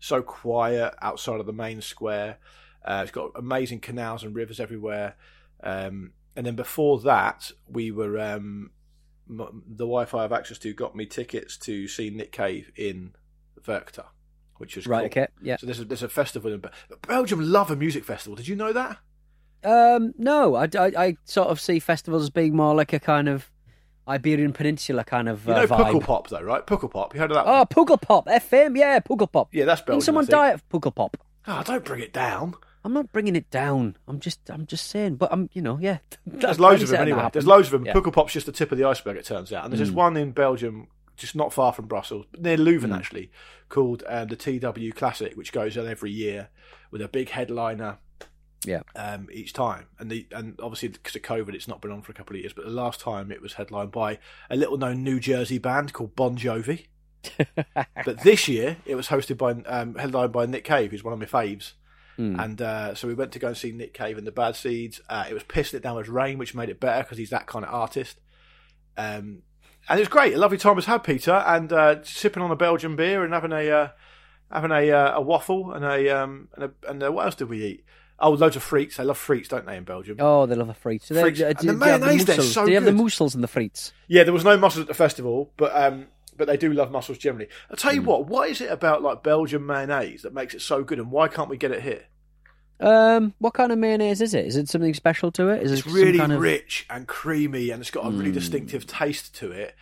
so 0.00 0.22
quiet 0.22 0.92
outside 1.00 1.40
of 1.40 1.46
the 1.46 1.52
main 1.52 1.80
square. 1.80 2.38
Uh, 2.84 3.00
it's 3.02 3.10
got 3.12 3.30
amazing 3.34 3.80
canals 3.80 4.22
and 4.22 4.34
rivers 4.34 4.60
everywhere. 4.60 5.14
Um, 5.62 6.12
and 6.36 6.44
then 6.44 6.54
before 6.56 6.98
that, 7.00 7.50
we 7.68 7.90
were 7.90 8.18
um, 8.18 8.70
m- 9.28 9.62
the 9.66 9.84
Wi-Fi 9.84 10.18
I 10.18 10.22
have 10.22 10.32
access 10.32 10.58
to 10.58 10.72
got 10.74 10.94
me 10.94 11.06
tickets 11.06 11.56
to 11.58 11.88
see 11.88 12.10
Nick 12.10 12.32
Cave 12.32 12.70
in 12.76 13.14
Werchter, 13.66 14.04
which 14.58 14.76
was 14.76 14.86
Right. 14.86 15.10
cool. 15.10 15.22
Okay. 15.22 15.26
Yeah. 15.42 15.56
So 15.56 15.66
there's 15.66 15.80
a, 15.80 15.84
there's 15.84 16.02
a 16.02 16.08
festival 16.08 16.52
in 16.52 16.60
Be- 16.60 16.68
Belgium. 17.08 17.40
Love 17.40 17.70
a 17.70 17.76
music 17.76 18.04
festival. 18.04 18.36
Did 18.36 18.48
you 18.48 18.56
know 18.56 18.72
that? 18.72 18.98
Um. 19.62 20.12
No, 20.18 20.56
I, 20.56 20.64
I, 20.78 20.92
I 20.96 21.16
sort 21.24 21.48
of 21.48 21.58
see 21.58 21.78
festivals 21.78 22.24
as 22.24 22.30
being 22.30 22.54
more 22.54 22.74
like 22.74 22.92
a 22.92 23.00
kind 23.00 23.30
of 23.30 23.50
Iberian 24.06 24.52
Peninsula 24.52 25.04
kind 25.04 25.26
of 25.26 25.46
You 25.46 25.54
uh, 25.54 25.60
know 25.60 25.66
vibe. 25.68 26.02
Pop 26.02 26.28
though, 26.28 26.42
right? 26.42 26.66
Pukkelpop. 26.66 27.14
You 27.14 27.20
heard 27.20 27.30
of 27.30 27.36
that? 27.36 27.46
Oh, 27.46 27.64
Pukkelpop, 27.64 28.26
FM, 28.26 28.76
yeah, 28.76 28.98
Pukkelpop. 29.00 29.48
yeah, 29.52 29.64
that's 29.64 29.80
Belgium. 29.80 29.94
Didn't 30.00 30.04
someone 30.04 30.26
die 30.26 30.50
at 30.50 30.68
Pukkelpop? 30.68 31.14
Oh, 31.46 31.62
don't 31.64 31.82
bring 31.84 32.02
it 32.02 32.12
down. 32.12 32.54
I'm 32.84 32.92
not 32.92 33.10
bringing 33.12 33.34
it 33.34 33.50
down. 33.50 33.96
I'm 34.06 34.20
just, 34.20 34.50
I'm 34.50 34.66
just 34.66 34.88
saying. 34.90 35.16
But 35.16 35.32
I'm, 35.32 35.48
you 35.52 35.62
know, 35.62 35.78
yeah. 35.80 35.98
There's 36.26 36.60
loads 36.60 36.82
of 36.82 36.90
them 36.90 37.00
anyway. 37.00 37.28
There's 37.32 37.46
loads 37.46 37.68
of 37.68 37.72
them. 37.72 37.86
Yeah. 37.86 37.94
Pukkelpop's 37.94 38.32
just 38.34 38.46
the 38.46 38.52
tip 38.52 38.70
of 38.72 38.78
the 38.78 38.84
iceberg, 38.84 39.16
it 39.16 39.24
turns 39.24 39.52
out. 39.52 39.64
And 39.64 39.72
there's 39.72 39.80
just 39.80 39.94
one 39.94 40.16
in 40.16 40.32
Belgium, 40.32 40.88
just 41.16 41.34
not 41.34 41.52
far 41.52 41.72
from 41.72 41.86
Brussels, 41.86 42.26
near 42.38 42.56
Leuven 42.58 42.94
actually, 42.94 43.30
called 43.68 44.02
um, 44.06 44.28
the 44.28 44.36
TW 44.36 44.94
Classic, 44.94 45.34
which 45.34 45.52
goes 45.52 45.78
on 45.78 45.88
every 45.88 46.10
year 46.10 46.50
with 46.90 47.00
a 47.00 47.08
big 47.08 47.30
headliner 47.30 47.98
Yeah. 48.66 48.82
um, 48.96 49.28
each 49.32 49.52
time. 49.54 49.86
And 49.98 50.10
the 50.10 50.26
and 50.32 50.58
obviously 50.62 50.88
because 50.88 51.16
of 51.16 51.22
COVID, 51.22 51.54
it's 51.54 51.68
not 51.68 51.80
been 51.80 51.90
on 51.90 52.02
for 52.02 52.12
a 52.12 52.14
couple 52.14 52.36
of 52.36 52.40
years. 52.40 52.52
But 52.52 52.66
the 52.66 52.70
last 52.70 53.00
time 53.00 53.32
it 53.32 53.40
was 53.40 53.54
headlined 53.54 53.92
by 53.92 54.18
a 54.50 54.56
little 54.56 54.76
known 54.76 55.02
New 55.02 55.20
Jersey 55.20 55.58
band 55.58 55.92
called 55.94 56.14
Bon 56.14 56.36
Jovi. 56.36 56.86
but 58.04 58.20
this 58.22 58.48
year 58.48 58.76
it 58.84 58.94
was 58.96 59.08
hosted 59.08 59.38
by 59.38 59.52
um, 59.66 59.94
headlined 59.94 60.32
by 60.32 60.44
Nick 60.44 60.64
Cave, 60.64 60.90
who's 60.90 61.02
one 61.02 61.14
of 61.14 61.18
my 61.18 61.24
faves. 61.24 61.72
And 62.16 62.62
uh, 62.62 62.94
so 62.94 63.08
we 63.08 63.14
went 63.14 63.32
to 63.32 63.38
go 63.38 63.48
and 63.48 63.56
see 63.56 63.72
Nick 63.72 63.92
Cave 63.94 64.18
and 64.18 64.26
the 64.26 64.32
Bad 64.32 64.56
Seeds. 64.56 65.00
Uh, 65.08 65.24
it 65.28 65.34
was 65.34 65.42
pissing 65.44 65.74
it 65.74 65.82
down 65.82 65.96
with 65.96 66.08
rain, 66.08 66.38
which 66.38 66.54
made 66.54 66.68
it 66.68 66.78
better 66.80 67.02
because 67.02 67.18
he's 67.18 67.30
that 67.30 67.46
kind 67.46 67.64
of 67.64 67.74
artist. 67.74 68.20
Um, 68.96 69.42
and 69.88 69.98
it 69.98 70.02
was 70.02 70.08
great. 70.08 70.34
A 70.34 70.38
lovely 70.38 70.58
time 70.58 70.76
was 70.76 70.86
had, 70.86 71.04
Peter, 71.04 71.32
and 71.32 71.72
uh, 71.72 72.02
sipping 72.02 72.42
on 72.42 72.50
a 72.50 72.56
Belgian 72.56 72.96
beer 72.96 73.24
and 73.24 73.34
having 73.34 73.52
a 73.52 73.70
uh, 73.70 73.88
having 74.50 74.70
a 74.70 74.90
uh, 74.90 75.16
a 75.16 75.20
waffle 75.20 75.72
and 75.72 75.84
a 75.84 76.10
um 76.10 76.48
and 76.54 76.64
a, 76.64 76.70
and 76.88 77.02
uh 77.02 77.12
what 77.12 77.26
else 77.26 77.34
did 77.34 77.48
we 77.48 77.64
eat? 77.64 77.84
Oh, 78.18 78.30
loads 78.30 78.54
of 78.54 78.62
frites. 78.62 78.96
They 78.96 79.04
love 79.04 79.18
frites, 79.18 79.48
don't 79.48 79.66
they, 79.66 79.76
in 79.76 79.82
Belgium? 79.84 80.18
Oh, 80.20 80.46
they 80.46 80.54
love 80.54 80.68
the 80.68 80.74
frites. 80.74 81.10
And 81.10 81.18
do, 81.18 81.44
the 81.44 81.54
do 81.54 81.66
you 81.66 81.72
have 81.72 81.80
mayonnaise 81.80 82.24
there 82.24 82.34
is 82.34 82.38
mussels? 82.38 82.52
so 82.52 82.64
Do 82.64 82.70
you 82.70 82.76
have 82.76 82.84
the 82.84 82.92
mussels 82.92 83.34
and 83.34 83.42
the 83.42 83.48
frites? 83.48 83.92
Yeah, 84.06 84.22
there 84.22 84.32
was 84.32 84.44
no 84.44 84.56
mussels 84.56 84.82
at 84.82 84.86
the 84.88 84.94
festival, 84.94 85.52
but 85.56 85.74
um, 85.74 86.06
but 86.36 86.46
they 86.46 86.56
do 86.56 86.72
love 86.72 86.90
mussels 86.90 87.18
generally. 87.18 87.48
I'll 87.70 87.76
tell 87.76 87.94
you 87.94 88.00
Hmm. 88.00 88.06
what. 88.06 88.26
What 88.26 88.48
is 88.50 88.60
it 88.60 88.70
about 88.70 89.02
like 89.02 89.22
Belgian 89.22 89.64
mayonnaise 89.66 90.22
that 90.22 90.34
makes 90.34 90.54
it 90.54 90.60
so 90.60 90.82
good, 90.84 90.98
and 90.98 91.10
why 91.10 91.28
can't 91.28 91.48
we 91.48 91.56
get 91.56 91.70
it 91.72 91.82
here? 91.82 92.04
Um, 92.80 93.34
what 93.38 93.54
kind 93.54 93.70
of 93.72 93.78
mayonnaise 93.78 94.20
is 94.20 94.34
it? 94.34 94.46
Is 94.46 94.56
it 94.56 94.68
something 94.68 94.94
special 94.94 95.30
to 95.32 95.48
it? 95.48 95.62
Is 95.62 95.72
It's 95.72 95.86
it 95.86 95.92
really 95.92 96.18
kind 96.18 96.32
of... 96.32 96.38
Hmm. 96.38 96.42
rich 96.44 96.86
and 96.90 97.06
creamy, 97.06 97.70
and 97.70 97.80
it's 97.80 97.90
got 97.90 98.06
a 98.06 98.10
really 98.10 98.32
distinctive 98.32 98.86
taste 98.86 99.34
to 99.36 99.52
it. 99.52 99.74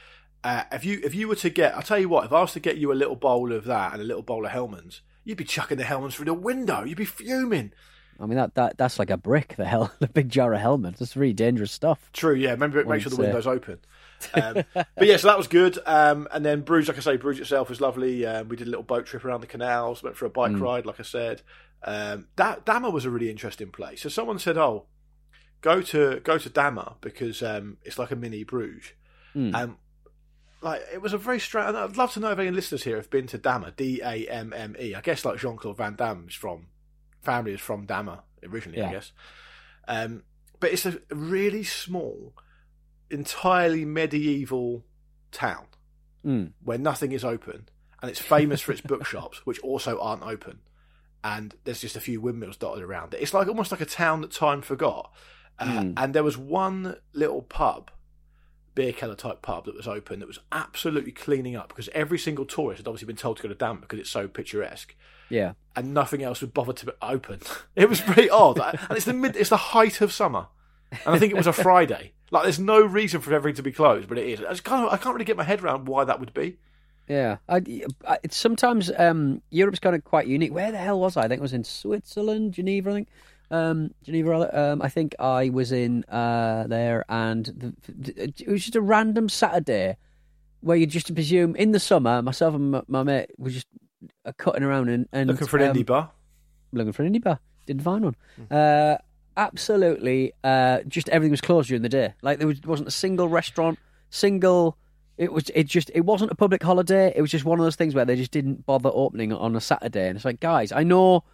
Uh, 0.44 0.64
if 0.72 0.84
you 0.84 1.00
if 1.04 1.14
you 1.14 1.28
were 1.28 1.36
to 1.36 1.50
get, 1.50 1.74
I'll 1.74 1.82
tell 1.82 1.98
you 1.98 2.08
what, 2.08 2.24
if 2.24 2.32
I 2.32 2.40
was 2.40 2.52
to 2.52 2.60
get 2.60 2.76
you 2.76 2.92
a 2.92 2.94
little 2.94 3.16
bowl 3.16 3.52
of 3.52 3.64
that 3.64 3.92
and 3.92 4.02
a 4.02 4.04
little 4.04 4.22
bowl 4.22 4.44
of 4.44 4.50
Hellmann's, 4.52 5.00
you'd 5.24 5.38
be 5.38 5.44
chucking 5.44 5.78
the 5.78 5.84
Hellmann's 5.84 6.16
through 6.16 6.24
the 6.26 6.34
window. 6.34 6.82
You'd 6.84 6.98
be 6.98 7.04
fuming. 7.04 7.72
I 8.20 8.26
mean, 8.26 8.36
that, 8.36 8.54
that 8.56 8.76
that's 8.76 8.98
like 8.98 9.10
a 9.10 9.16
brick. 9.16 9.54
The 9.56 9.64
hell, 9.64 9.92
the 10.00 10.08
big 10.08 10.28
jar 10.28 10.52
of 10.52 10.60
helmets. 10.60 10.98
That's 10.98 11.16
really 11.16 11.32
dangerous 11.32 11.72
stuff. 11.72 12.10
True, 12.12 12.34
yeah. 12.34 12.50
Remember, 12.50 12.78
it 12.78 12.86
What 12.86 12.94
make 12.94 13.02
sure 13.02 13.10
the 13.10 13.16
window's 13.16 13.46
open. 13.46 13.78
Um, 14.34 14.64
but 14.74 15.06
yeah, 15.06 15.16
so 15.16 15.28
that 15.28 15.38
was 15.38 15.48
good. 15.48 15.78
Um, 15.86 16.28
and 16.32 16.44
then 16.44 16.62
Bruges, 16.62 16.88
like 16.88 16.98
I 16.98 17.00
say, 17.00 17.16
Bruges 17.16 17.42
itself 17.42 17.68
was 17.68 17.80
lovely. 17.80 18.26
Um, 18.26 18.48
we 18.48 18.56
did 18.56 18.66
a 18.66 18.70
little 18.70 18.84
boat 18.84 19.06
trip 19.06 19.24
around 19.24 19.40
the 19.40 19.46
canals, 19.46 20.02
went 20.02 20.16
for 20.16 20.26
a 20.26 20.30
bike 20.30 20.58
ride, 20.58 20.86
like 20.86 21.00
I 21.00 21.04
said. 21.04 21.42
Um, 21.84 22.28
that 22.36 22.64
Damme 22.64 22.92
was 22.92 23.04
a 23.04 23.10
really 23.10 23.30
interesting 23.30 23.70
place. 23.70 24.02
So 24.02 24.08
someone 24.08 24.38
said, 24.38 24.56
"Oh, 24.56 24.86
go 25.60 25.82
to 25.82 26.20
go 26.20 26.38
to 26.38 26.48
Damme 26.48 26.94
because 27.00 27.42
um, 27.42 27.78
it's 27.82 27.98
like 27.98 28.10
a 28.10 28.16
mini 28.16 28.44
Bruges." 28.44 28.92
Mm. 29.34 29.54
Um, 29.54 29.78
like 30.60 30.82
it 30.92 31.02
was 31.02 31.12
a 31.12 31.18
very 31.18 31.40
strange. 31.40 31.74
I'd 31.74 31.96
love 31.96 32.12
to 32.12 32.20
know 32.20 32.30
if 32.30 32.38
any 32.38 32.50
listeners 32.50 32.84
here 32.84 32.96
have 32.96 33.10
been 33.10 33.26
to 33.28 33.38
Damme, 33.38 33.72
D 33.76 34.00
A 34.02 34.26
M 34.28 34.52
M 34.52 34.76
E. 34.78 34.94
I 34.94 35.00
guess 35.00 35.24
like 35.24 35.38
Jean 35.38 35.56
Claude 35.56 35.76
Van 35.76 35.96
Damme's 35.96 36.34
from 36.34 36.68
family 37.22 37.52
is 37.52 37.60
from 37.60 37.86
Damme 37.86 38.18
originally. 38.44 38.80
I 38.82 38.92
guess. 38.92 39.12
Um, 39.88 40.22
but 40.60 40.72
it's 40.72 40.86
a 40.86 41.00
really 41.10 41.64
small, 41.64 42.34
entirely 43.12 43.84
medieval 43.84 44.84
town 45.30 45.66
Mm. 46.24 46.52
where 46.62 46.78
nothing 46.78 47.10
is 47.12 47.24
open, 47.24 47.68
and 48.00 48.08
it's 48.10 48.20
famous 48.20 48.60
for 48.60 48.70
its 48.72 48.80
bookshops, 48.80 49.44
which 49.44 49.58
also 49.60 49.98
aren't 50.00 50.22
open. 50.22 50.60
And 51.24 51.54
there's 51.64 51.80
just 51.80 51.96
a 51.96 52.00
few 52.00 52.20
windmills 52.20 52.56
dotted 52.56 52.82
around 52.84 53.12
it. 53.14 53.20
It's 53.22 53.34
like 53.34 53.48
almost 53.48 53.72
like 53.72 53.80
a 53.80 53.86
town 53.86 54.20
that 54.20 54.30
time 54.30 54.62
forgot. 54.62 55.12
Uh, 55.58 55.66
Mm. 55.66 55.94
And 55.96 56.14
there 56.14 56.22
was 56.24 56.38
one 56.38 56.96
little 57.12 57.42
pub, 57.42 57.90
beer 58.76 58.92
keller 58.92 59.14
type 59.16 59.42
pub, 59.42 59.64
that 59.66 59.74
was 59.76 59.86
open 59.88 60.20
that 60.20 60.26
was 60.28 60.38
absolutely 60.52 61.12
cleaning 61.12 61.56
up 61.56 61.68
because 61.68 61.88
every 61.92 62.18
single 62.18 62.44
tourist 62.46 62.78
had 62.78 62.86
obviously 62.88 63.06
been 63.06 63.16
told 63.16 63.36
to 63.38 63.42
go 63.42 63.48
to 63.48 63.54
Damme 63.54 63.80
because 63.80 63.98
it's 63.98 64.10
so 64.10 64.26
picturesque 64.28 64.94
Yeah. 65.28 65.52
and 65.76 65.92
nothing 65.92 66.22
else 66.22 66.40
would 66.40 66.54
bother 66.54 66.72
to 66.72 66.94
open. 67.02 67.40
It 67.76 67.88
was 67.88 68.00
pretty 68.00 68.30
odd, 68.30 68.58
and 68.88 68.92
it's 68.96 69.04
the 69.06 69.12
mid, 69.12 69.34
it's 69.36 69.50
the 69.50 69.56
height 69.56 70.00
of 70.00 70.12
summer, 70.12 70.46
and 71.06 71.14
I 71.16 71.18
think 71.18 71.32
it 71.32 71.36
was 71.36 71.46
a 71.46 71.52
Friday. 71.52 72.12
Like, 72.30 72.44
there's 72.44 72.58
no 72.58 72.80
reason 72.80 73.20
for 73.20 73.34
everything 73.34 73.56
to 73.56 73.62
be 73.62 73.72
closed, 73.72 74.08
but 74.08 74.18
it 74.18 74.26
is. 74.26 74.40
I, 74.40 74.50
just 74.50 74.64
can't, 74.64 74.90
I 74.90 74.96
can't 74.96 75.14
really 75.14 75.24
get 75.24 75.36
my 75.36 75.44
head 75.44 75.62
around 75.62 75.86
why 75.86 76.04
that 76.04 76.18
would 76.20 76.32
be. 76.32 76.56
Yeah, 77.08 77.38
I, 77.48 77.62
I, 78.06 78.18
it's 78.22 78.36
sometimes 78.36 78.90
um, 78.96 79.42
Europe's 79.50 79.80
kind 79.80 79.94
of 79.94 80.04
quite 80.04 80.26
unique. 80.26 80.54
Where 80.54 80.72
the 80.72 80.78
hell 80.78 81.00
was 81.00 81.16
I? 81.16 81.24
I 81.24 81.28
think 81.28 81.40
it 81.40 81.42
was 81.42 81.52
in 81.52 81.64
Switzerland, 81.64 82.54
Geneva. 82.54 82.90
I 82.90 82.94
think 82.94 83.08
um, 83.50 83.90
Geneva. 84.04 84.58
Um, 84.58 84.80
I 84.80 84.88
think 84.88 85.14
I 85.18 85.50
was 85.50 85.72
in 85.72 86.04
uh, 86.04 86.66
there, 86.68 87.04
and 87.08 87.46
the, 87.46 87.74
the, 87.88 88.22
it 88.24 88.48
was 88.48 88.62
just 88.62 88.76
a 88.76 88.80
random 88.80 89.28
Saturday 89.28 89.96
where 90.60 90.76
you 90.76 90.86
just 90.86 91.12
presume 91.12 91.56
in 91.56 91.72
the 91.72 91.80
summer. 91.80 92.22
Myself 92.22 92.54
and 92.54 92.70
my, 92.70 92.82
my 92.86 93.02
mate 93.02 93.30
were 93.36 93.50
just 93.50 93.66
uh, 94.24 94.32
cutting 94.38 94.62
around 94.62 94.88
and, 94.88 95.08
and 95.12 95.28
Looking 95.28 95.48
for 95.48 95.58
an 95.58 95.70
um, 95.70 95.76
indie 95.76 95.84
bar. 95.84 96.10
looking 96.72 96.92
for 96.92 97.02
an 97.02 97.12
indie 97.12 97.22
bar. 97.22 97.40
Didn't 97.66 97.82
find 97.82 98.04
one. 98.04 98.16
Hmm. 98.36 98.42
Uh, 98.50 98.96
absolutely, 99.36 100.32
uh, 100.44 100.80
just 100.88 101.08
everything 101.08 101.30
was 101.30 101.40
closed 101.40 101.68
during 101.68 101.82
the 101.82 101.88
day. 101.88 102.14
Like 102.22 102.38
there 102.38 102.46
was, 102.46 102.60
wasn't 102.62 102.88
a 102.88 102.92
single 102.92 103.28
restaurant, 103.28 103.78
single. 104.10 104.76
It 105.18 105.32
was. 105.32 105.50
It 105.54 105.64
just. 105.64 105.90
It 105.94 106.02
wasn't 106.02 106.30
a 106.30 106.34
public 106.34 106.62
holiday. 106.62 107.12
It 107.14 107.20
was 107.20 107.30
just 107.30 107.44
one 107.44 107.58
of 107.58 107.64
those 107.64 107.76
things 107.76 107.94
where 107.94 108.04
they 108.04 108.16
just 108.16 108.30
didn't 108.30 108.66
bother 108.66 108.90
opening 108.92 109.32
on 109.32 109.54
a 109.56 109.60
Saturday. 109.60 110.08
And 110.08 110.16
it's 110.16 110.24
like, 110.24 110.40
guys, 110.40 110.72
I 110.72 110.82
know 110.82 111.24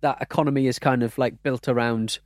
that 0.00 0.22
economy 0.22 0.66
is 0.66 0.78
kind 0.78 1.02
of 1.02 1.18
like 1.18 1.42
built 1.42 1.68
around 1.68 2.20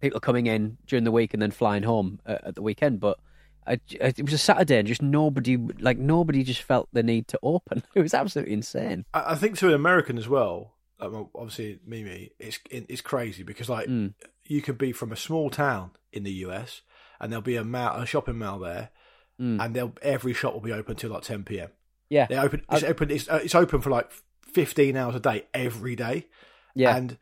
people 0.00 0.20
coming 0.20 0.46
in 0.46 0.76
during 0.86 1.04
the 1.04 1.10
week 1.10 1.32
and 1.32 1.40
then 1.40 1.50
flying 1.50 1.82
home 1.82 2.20
uh, 2.26 2.38
at 2.44 2.54
the 2.54 2.62
weekend, 2.62 3.00
but. 3.00 3.18
I, 3.66 3.80
it 3.88 4.22
was 4.22 4.34
a 4.34 4.36
Saturday 4.36 4.76
and 4.76 4.86
just 4.86 5.00
nobody, 5.00 5.56
like 5.56 5.96
nobody, 5.96 6.44
just 6.44 6.60
felt 6.60 6.86
the 6.92 7.02
need 7.02 7.28
to 7.28 7.38
open. 7.42 7.82
It 7.94 8.02
was 8.02 8.12
absolutely 8.12 8.52
insane. 8.52 9.06
I, 9.14 9.32
I 9.32 9.34
think 9.36 9.56
to 9.60 9.68
an 9.68 9.72
American 9.72 10.18
as 10.18 10.28
well, 10.28 10.73
obviously 11.00 11.80
Mimi, 11.86 12.30
it's 12.38 12.58
it's 12.70 13.00
crazy 13.00 13.42
because 13.42 13.68
like 13.68 13.88
Mm. 13.88 14.14
you 14.46 14.62
could 14.62 14.78
be 14.78 14.92
from 14.92 15.12
a 15.12 15.16
small 15.16 15.50
town 15.50 15.90
in 16.12 16.22
the 16.22 16.32
US 16.46 16.82
and 17.20 17.30
there'll 17.32 17.42
be 17.42 17.56
a 17.56 17.64
mall, 17.64 18.00
a 18.00 18.06
shopping 18.06 18.38
mall 18.38 18.58
there, 18.58 18.90
Mm. 19.40 19.62
and 19.64 19.74
they'll 19.74 19.92
every 20.02 20.32
shop 20.32 20.54
will 20.54 20.60
be 20.60 20.72
open 20.72 20.94
till 20.96 21.10
like 21.10 21.22
ten 21.22 21.42
p.m. 21.44 21.70
Yeah, 22.10 22.26
They 22.26 22.36
open. 22.36 22.62
It's 22.70 22.84
I- 22.84 22.88
open. 22.88 23.10
It's, 23.10 23.28
uh, 23.28 23.40
it's 23.42 23.54
open 23.54 23.80
for 23.80 23.90
like 23.90 24.10
fifteen 24.42 24.96
hours 24.96 25.14
a 25.16 25.20
day 25.20 25.46
every 25.52 25.96
day. 25.96 26.26
yeah, 26.74 26.96
And 26.96 27.18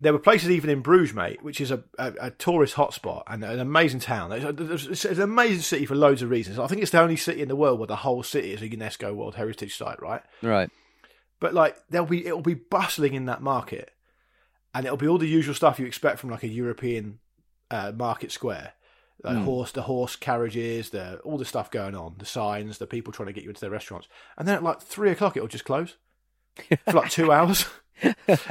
there 0.00 0.12
were 0.12 0.18
places 0.18 0.50
even 0.50 0.68
in 0.68 0.82
Bruges, 0.82 1.14
mate, 1.14 1.42
which 1.42 1.58
is 1.60 1.70
a, 1.70 1.82
a, 1.98 2.12
a 2.20 2.30
tourist 2.30 2.74
hotspot 2.74 3.22
and 3.28 3.42
an 3.42 3.58
amazing 3.60 4.00
town. 4.00 4.30
It's, 4.32 4.84
it's 4.84 5.04
an 5.06 5.22
amazing 5.22 5.62
city 5.62 5.86
for 5.86 5.94
loads 5.94 6.20
of 6.20 6.28
reasons. 6.28 6.58
I 6.58 6.66
think 6.66 6.82
it's 6.82 6.90
the 6.90 7.00
only 7.00 7.16
city 7.16 7.40
in 7.40 7.48
the 7.48 7.56
world 7.56 7.78
where 7.78 7.86
the 7.86 7.96
whole 7.96 8.22
city 8.22 8.52
is 8.52 8.60
a 8.60 8.68
UNESCO 8.68 9.14
World 9.14 9.36
Heritage 9.36 9.74
Site, 9.76 10.02
right? 10.02 10.20
right. 10.42 10.68
But 11.40 11.54
like 11.54 11.76
there'll 11.90 12.06
be 12.06 12.26
it'll 12.26 12.40
be 12.40 12.54
bustling 12.54 13.14
in 13.14 13.26
that 13.26 13.42
market, 13.42 13.90
and 14.74 14.86
it'll 14.86 14.96
be 14.96 15.08
all 15.08 15.18
the 15.18 15.28
usual 15.28 15.54
stuff 15.54 15.78
you 15.78 15.86
expect 15.86 16.18
from 16.18 16.30
like 16.30 16.42
a 16.42 16.48
European 16.48 17.18
uh, 17.70 17.92
market 17.94 18.32
square. 18.32 18.72
Like 19.24 19.38
horse, 19.38 19.72
the 19.72 19.82
horse 19.82 20.14
carriages, 20.14 20.90
the 20.90 21.18
all 21.20 21.38
the 21.38 21.44
stuff 21.44 21.70
going 21.70 21.94
on, 21.94 22.16
the 22.18 22.26
signs, 22.26 22.78
the 22.78 22.86
people 22.86 23.12
trying 23.12 23.28
to 23.28 23.32
get 23.32 23.44
you 23.44 23.48
into 23.48 23.60
their 23.60 23.70
restaurants, 23.70 24.08
and 24.36 24.46
then 24.46 24.56
at 24.56 24.62
like 24.62 24.80
three 24.80 25.10
o'clock 25.10 25.36
it'll 25.36 25.48
just 25.48 25.64
close 25.64 25.96
for 26.84 26.92
like 26.92 27.10
two 27.10 27.32
hours. 27.32 27.64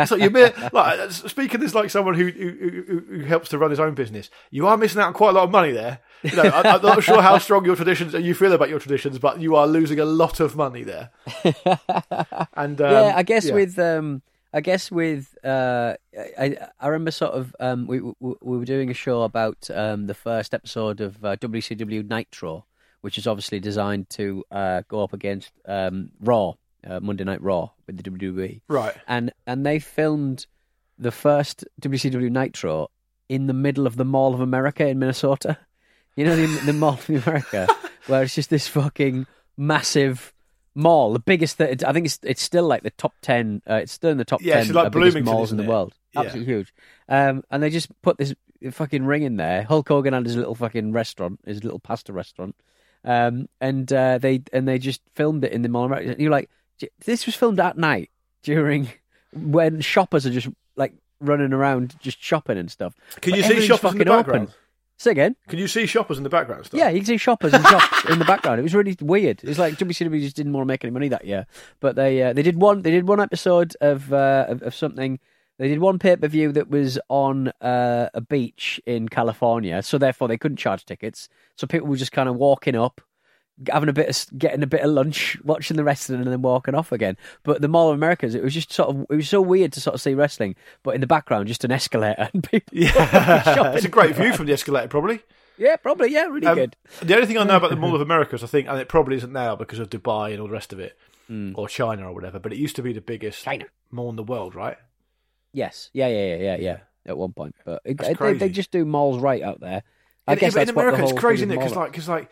So 0.06 0.16
you're 0.16 0.32
like 0.72 1.12
speaking 1.12 1.62
as 1.64 1.76
like 1.76 1.90
someone 1.90 2.16
who, 2.16 2.28
who 2.28 2.50
who 2.50 3.00
who 3.10 3.20
helps 3.26 3.50
to 3.50 3.58
run 3.58 3.70
his 3.70 3.80
own 3.80 3.94
business. 3.94 4.30
You 4.50 4.68
are 4.68 4.78
missing 4.78 5.02
out 5.02 5.08
on 5.08 5.14
quite 5.14 5.30
a 5.30 5.34
lot 5.34 5.44
of 5.44 5.52
money 5.52 5.72
there. 5.72 6.00
You 6.24 6.36
know, 6.36 6.44
I, 6.44 6.76
I'm 6.76 6.82
not 6.82 7.04
sure 7.04 7.22
how 7.22 7.38
strong 7.38 7.66
your 7.66 7.76
traditions 7.76 8.14
you 8.14 8.34
feel 8.34 8.54
about 8.54 8.70
your 8.70 8.80
traditions, 8.80 9.20
but 9.20 9.40
you 9.40 9.56
are 9.56 9.68
losing 9.68 10.00
a 10.00 10.06
lot 10.06 10.40
of 10.40 10.56
money 10.56 10.84
there. 10.84 11.12
And 12.58 12.80
um, 12.82 12.92
yeah, 12.92 13.14
I 13.16 13.24
guess 13.24 13.46
yeah. 13.46 13.54
with 13.54 13.78
um, 13.78 14.22
I 14.54 14.62
guess 14.62 14.90
with 14.90 15.38
uh, 15.44 15.96
I 16.40 16.58
I 16.80 16.88
remember 16.88 17.12
sort 17.12 17.34
of 17.34 17.56
um, 17.60 17.88
we 17.88 18.00
we, 18.00 18.14
we 18.42 18.58
were 18.58 18.66
doing 18.66 18.90
a 18.90 18.94
show 18.94 19.24
about 19.24 19.70
um, 19.70 20.08
the 20.08 20.14
first 20.14 20.54
episode 20.54 21.02
of 21.02 21.24
uh, 21.24 21.36
WCW 21.36 22.08
Nitro, 22.08 22.66
which 23.02 23.18
is 23.18 23.28
obviously 23.28 23.60
designed 23.60 24.10
to 24.12 24.44
uh, 24.50 24.84
go 24.88 25.04
up 25.04 25.14
against 25.14 25.52
um, 25.68 26.12
Raw, 26.22 26.54
uh, 26.86 27.00
Monday 27.00 27.24
Night 27.24 27.42
Raw 27.42 27.72
with 27.88 27.98
the 27.98 28.10
WWE, 28.10 28.62
right. 28.68 28.96
and 29.08 29.32
and 29.46 29.66
they 29.66 29.80
filmed 29.80 30.46
the 30.98 31.12
first 31.12 31.66
WCW 31.82 32.32
Nitro 32.32 32.90
in 33.30 33.48
the 33.48 33.54
middle 33.54 33.88
of 33.88 33.96
the 33.96 34.06
Mall 34.06 34.34
of 34.34 34.40
America 34.42 34.88
in 34.88 35.00
Minnesota. 35.00 35.58
You 36.16 36.26
know 36.26 36.36
the 36.36 36.48
the 36.66 36.74
Mall 36.74 36.94
of 36.94 37.10
America, 37.10 37.68
where 38.08 38.24
it's 38.24 38.36
just 38.36 38.50
this 38.50 38.68
fucking 38.68 39.28
massive 39.58 40.34
mall, 40.76 41.14
the 41.14 41.20
biggest. 41.20 41.58
That 41.58 41.84
I 41.84 41.94
think 41.94 42.06
it's 42.06 42.20
it's 42.24 42.42
still 42.42 42.68
like 42.68 42.84
the 42.84 42.92
top 42.92 43.14
ten. 43.22 43.62
Uh, 43.70 43.76
it's 43.76 43.92
still 43.92 44.12
in 44.12 44.18
the 44.18 44.26
top 44.26 44.42
Yeah, 44.42 44.64
ten 44.64 44.74
like 44.74 44.92
biggest 44.92 45.22
malls 45.22 45.52
in 45.52 45.58
the 45.58 45.64
world. 45.64 45.94
Yeah. 46.14 46.22
Absolutely 46.22 46.54
huge. 46.54 46.74
Um, 47.10 47.44
and 47.50 47.62
they 47.62 47.70
just 47.70 47.90
put 48.02 48.18
this 48.18 48.34
fucking 48.72 49.06
ring 49.06 49.24
in 49.24 49.38
there. 49.38 49.64
Hulk 49.64 49.88
Hogan 49.88 50.14
had 50.14 50.26
his 50.26 50.36
little 50.36 50.56
fucking 50.56 50.92
restaurant, 50.92 51.40
his 51.46 51.64
little 51.64 51.80
pasta 51.80 52.14
restaurant. 52.14 52.56
Um, 53.04 53.48
and 53.62 53.92
uh, 53.92 54.18
they 54.18 54.42
and 54.52 54.68
they 54.68 54.80
just 54.80 55.02
filmed 55.14 55.44
it 55.44 55.52
in 55.52 55.62
the 55.62 55.70
Mall 55.70 55.86
of 55.86 55.92
America. 55.92 56.16
You're 56.22 56.32
like, 56.32 56.50
"J- 56.50 56.52
this 57.06 57.26
was 57.26 57.36
filmed 57.36 57.60
at 57.60 57.78
night 57.78 58.10
during 58.44 58.90
when 59.34 59.82
shoppers 59.82 60.26
are 60.26 60.32
just 60.32 60.48
like 60.76 60.94
running 61.20 61.54
around 61.54 61.96
just 62.00 62.22
shopping 62.22 62.58
and 62.58 62.72
stuff. 62.72 62.96
Can 63.22 63.36
you 63.36 63.44
see 63.44 63.66
shoppers 63.66 63.94
in 63.94 64.00
the 64.00 64.06
background? 64.06 64.44
Open. 64.44 64.54
Say 64.98 65.12
again. 65.12 65.36
Can 65.50 65.60
you 65.60 65.68
see 65.68 65.86
shoppers 65.86 66.18
in 66.18 66.24
the 66.24 66.30
background? 66.30 66.60
and 66.60 66.68
Stuff? 66.68 66.78
Yeah, 66.78 66.90
you 66.90 67.00
can 67.00 67.06
see 67.06 67.18
shoppers 67.18 67.54
and 67.54 67.66
shops 67.66 68.06
in 68.10 68.18
the 68.18 68.26
background. 68.26 68.60
It 68.60 68.64
was 68.64 68.74
really 68.74 68.96
weird. 69.02 69.44
It's 69.44 69.60
like 69.60 69.76
WCW 69.76 70.22
just 70.22 70.38
didn't 70.38 70.54
want 70.54 70.64
to 70.64 70.68
make 70.68 70.86
any 70.86 70.92
money 70.92 71.10
that 71.10 71.26
year, 71.26 71.48
but 71.82 71.96
they 71.98 72.24
uh, 72.24 72.34
they 72.34 72.44
did 72.44 72.56
one 72.62 72.82
they 72.82 72.92
did 72.92 73.08
one 73.08 73.20
episode 73.20 73.76
of 73.82 74.14
uh, 74.14 74.46
of, 74.48 74.62
of 74.62 74.74
something. 74.74 75.20
They 75.58 75.68
did 75.68 75.80
one 75.80 76.00
pay 76.00 76.16
per 76.16 76.28
view 76.28 76.52
that 76.54 76.70
was 76.70 76.98
on 77.10 77.50
uh, 77.62 78.10
a 78.14 78.22
beach 78.22 78.80
in 78.86 79.10
California, 79.10 79.82
so 79.84 79.98
therefore 79.98 80.30
they 80.30 80.38
couldn't 80.38 80.58
charge 80.58 80.86
tickets. 80.86 81.28
So 81.58 81.68
people 81.68 81.88
were 81.88 81.98
just 81.98 82.12
kind 82.14 82.30
of 82.30 82.36
walking 82.36 82.76
up, 82.76 83.02
having 83.72 83.90
a 83.90 83.94
bit 83.94 84.10
of 84.10 84.38
getting 84.40 84.64
a 84.64 84.68
bit 84.68 84.82
of 84.82 84.92
lunch, 84.92 85.38
watching 85.44 85.78
the 85.78 85.84
wrestling, 85.84 86.22
and 86.22 86.32
then 86.32 86.42
walking 86.42 86.76
off 86.76 86.92
again. 86.92 87.18
But 87.44 87.62
the 87.62 87.68
Mall 87.68 87.90
of 87.90 87.96
Americas, 87.96 88.36
it 88.36 88.44
was 88.44 88.54
just 88.54 88.72
sort 88.72 88.90
of 88.90 89.06
it 89.10 89.16
was 89.16 89.30
so 89.30 89.42
weird 89.42 89.72
to 89.74 89.82
sort 89.82 89.94
of 89.94 90.02
see 90.02 90.14
wrestling, 90.14 90.56
but 90.84 90.96
in 90.96 91.02
the 91.02 91.08
background 91.08 91.48
just 91.48 91.64
an 91.64 91.72
escalator 91.72 92.30
and 92.34 92.44
people. 92.52 92.78
Yeah, 92.78 93.72
it's 93.76 93.86
a 93.86 93.90
great 93.90 94.16
view 94.16 94.34
from 94.34 94.46
the 94.48 94.54
escalator, 94.54 94.88
probably. 94.88 95.22
Yeah, 95.58 95.78
probably. 95.78 96.12
Yeah, 96.12 96.26
really 96.26 96.48
Um, 96.48 96.56
good. 96.56 96.76
The 97.02 97.16
only 97.16 97.28
thing 97.28 97.38
I 97.38 97.46
know 97.46 97.56
about 97.56 97.70
the 97.70 97.78
Mall 97.78 97.96
of 97.96 98.02
America 98.02 98.36
is 98.36 98.44
I 98.44 98.48
think, 98.48 98.68
and 98.68 98.78
it 98.80 98.90
probably 98.90 99.16
isn't 99.18 99.32
now 99.32 99.56
because 99.56 99.80
of 99.80 99.90
Dubai 99.90 100.32
and 100.32 100.42
all 100.42 100.48
the 100.48 100.54
rest 100.54 100.74
of 100.74 100.80
it, 100.80 100.98
or 101.56 101.70
China 101.70 102.10
or 102.10 102.14
whatever. 102.14 102.40
But 102.40 102.52
it 102.52 102.58
used 102.58 102.76
to 102.76 102.82
be 102.82 102.92
the 102.94 103.02
biggest. 103.02 103.44
China. 103.44 103.66
mall 103.90 104.10
in 104.10 104.16
the 104.18 104.24
world, 104.24 104.54
right? 104.54 104.78
Yes. 105.54 105.90
Yeah, 105.94 106.08
yeah, 106.08 106.36
yeah, 106.36 106.44
yeah, 106.44 106.58
yeah. 106.58 106.78
At 107.06 107.18
one 107.18 107.32
point, 107.34 107.56
but 107.64 107.82
it, 107.86 107.98
they, 108.00 108.34
they 108.34 108.50
just 108.50 108.72
do 108.72 108.84
malls 108.84 109.20
right 109.22 109.42
out 109.44 109.60
there. 109.62 109.84
I 110.28 110.34
in, 110.34 110.40
guess 110.40 110.54
in, 110.54 110.60
that's 110.60 110.70
in 110.72 110.76
what 110.76 110.82
the 110.82 110.88
America, 110.90 111.04
it's 111.04 111.20
crazy, 111.20 111.44
isn't 111.44 111.52
it? 111.52 111.54
is 111.54 111.58
Because 111.60 111.76
like, 111.78 111.92
because 111.92 112.10
like. 112.10 112.30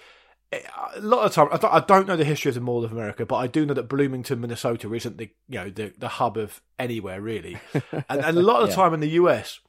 A 0.96 1.00
lot 1.02 1.26
of 1.26 1.32
the 1.32 1.36
time, 1.36 1.48
I 1.52 1.58
don't, 1.58 1.74
I 1.74 1.80
don't 1.80 2.08
know 2.08 2.16
the 2.16 2.26
history 2.26 2.50
of 2.50 2.56
the 2.56 2.62
Mall 2.62 2.84
of 2.84 2.92
America, 2.92 3.26
but 3.26 3.38
I 3.38 3.48
do 3.48 3.66
know 3.66 3.74
that 3.74 3.90
Bloomington, 3.90 4.42
Minnesota, 4.42 4.94
isn't 4.94 5.18
the 5.18 5.30
you 5.48 5.60
know 5.60 5.70
the, 5.70 5.94
the 5.98 6.08
hub 6.08 6.38
of 6.38 6.62
anywhere 6.80 7.20
really, 7.22 7.58
and, 7.92 8.04
and 8.24 8.38
a 8.38 8.42
lot 8.42 8.62
of 8.62 8.68
the 8.68 8.72
Yeah. 8.72 8.76
time 8.76 8.94
in 8.94 9.00
the 9.00 9.10
US, 9.12 9.60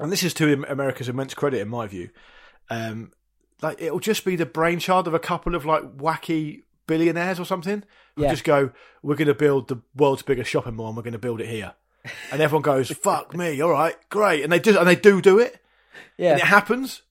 and 0.00 0.10
this 0.12 0.22
is 0.22 0.34
to 0.34 0.64
America's 0.68 1.08
immense 1.08 1.34
credit 1.34 1.60
in 1.60 1.68
my 1.68 1.86
view, 1.86 2.10
um, 2.70 3.12
like 3.62 3.80
it'll 3.80 4.00
just 4.00 4.24
be 4.24 4.36
the 4.36 4.46
brainchild 4.46 5.06
of 5.06 5.14
a 5.14 5.18
couple 5.18 5.54
of 5.54 5.64
like 5.64 5.82
wacky 5.96 6.62
billionaires 6.86 7.38
or 7.38 7.44
something 7.44 7.82
who 8.16 8.22
Yeah. 8.24 8.30
just 8.30 8.44
go, 8.44 8.70
"We're 9.02 9.16
going 9.16 9.28
to 9.28 9.34
build 9.34 9.68
the 9.68 9.82
world's 9.94 10.22
biggest 10.22 10.50
shopping 10.50 10.74
mall, 10.76 10.88
and 10.88 10.96
we're 10.96 11.02
going 11.02 11.12
to 11.12 11.18
build 11.18 11.40
it 11.40 11.48
here," 11.48 11.74
and 12.32 12.40
everyone 12.40 12.62
goes, 12.62 12.88
"Fuck 13.02 13.34
me, 13.36 13.60
all 13.60 13.70
right, 13.70 13.96
great," 14.10 14.42
and 14.42 14.52
they 14.52 14.58
do, 14.58 14.76
and 14.78 14.88
they 14.88 14.96
do 14.96 15.20
do 15.20 15.38
it, 15.38 15.52
and 15.52 16.26
yeah, 16.26 16.36
it 16.36 16.40
happens. 16.42 17.02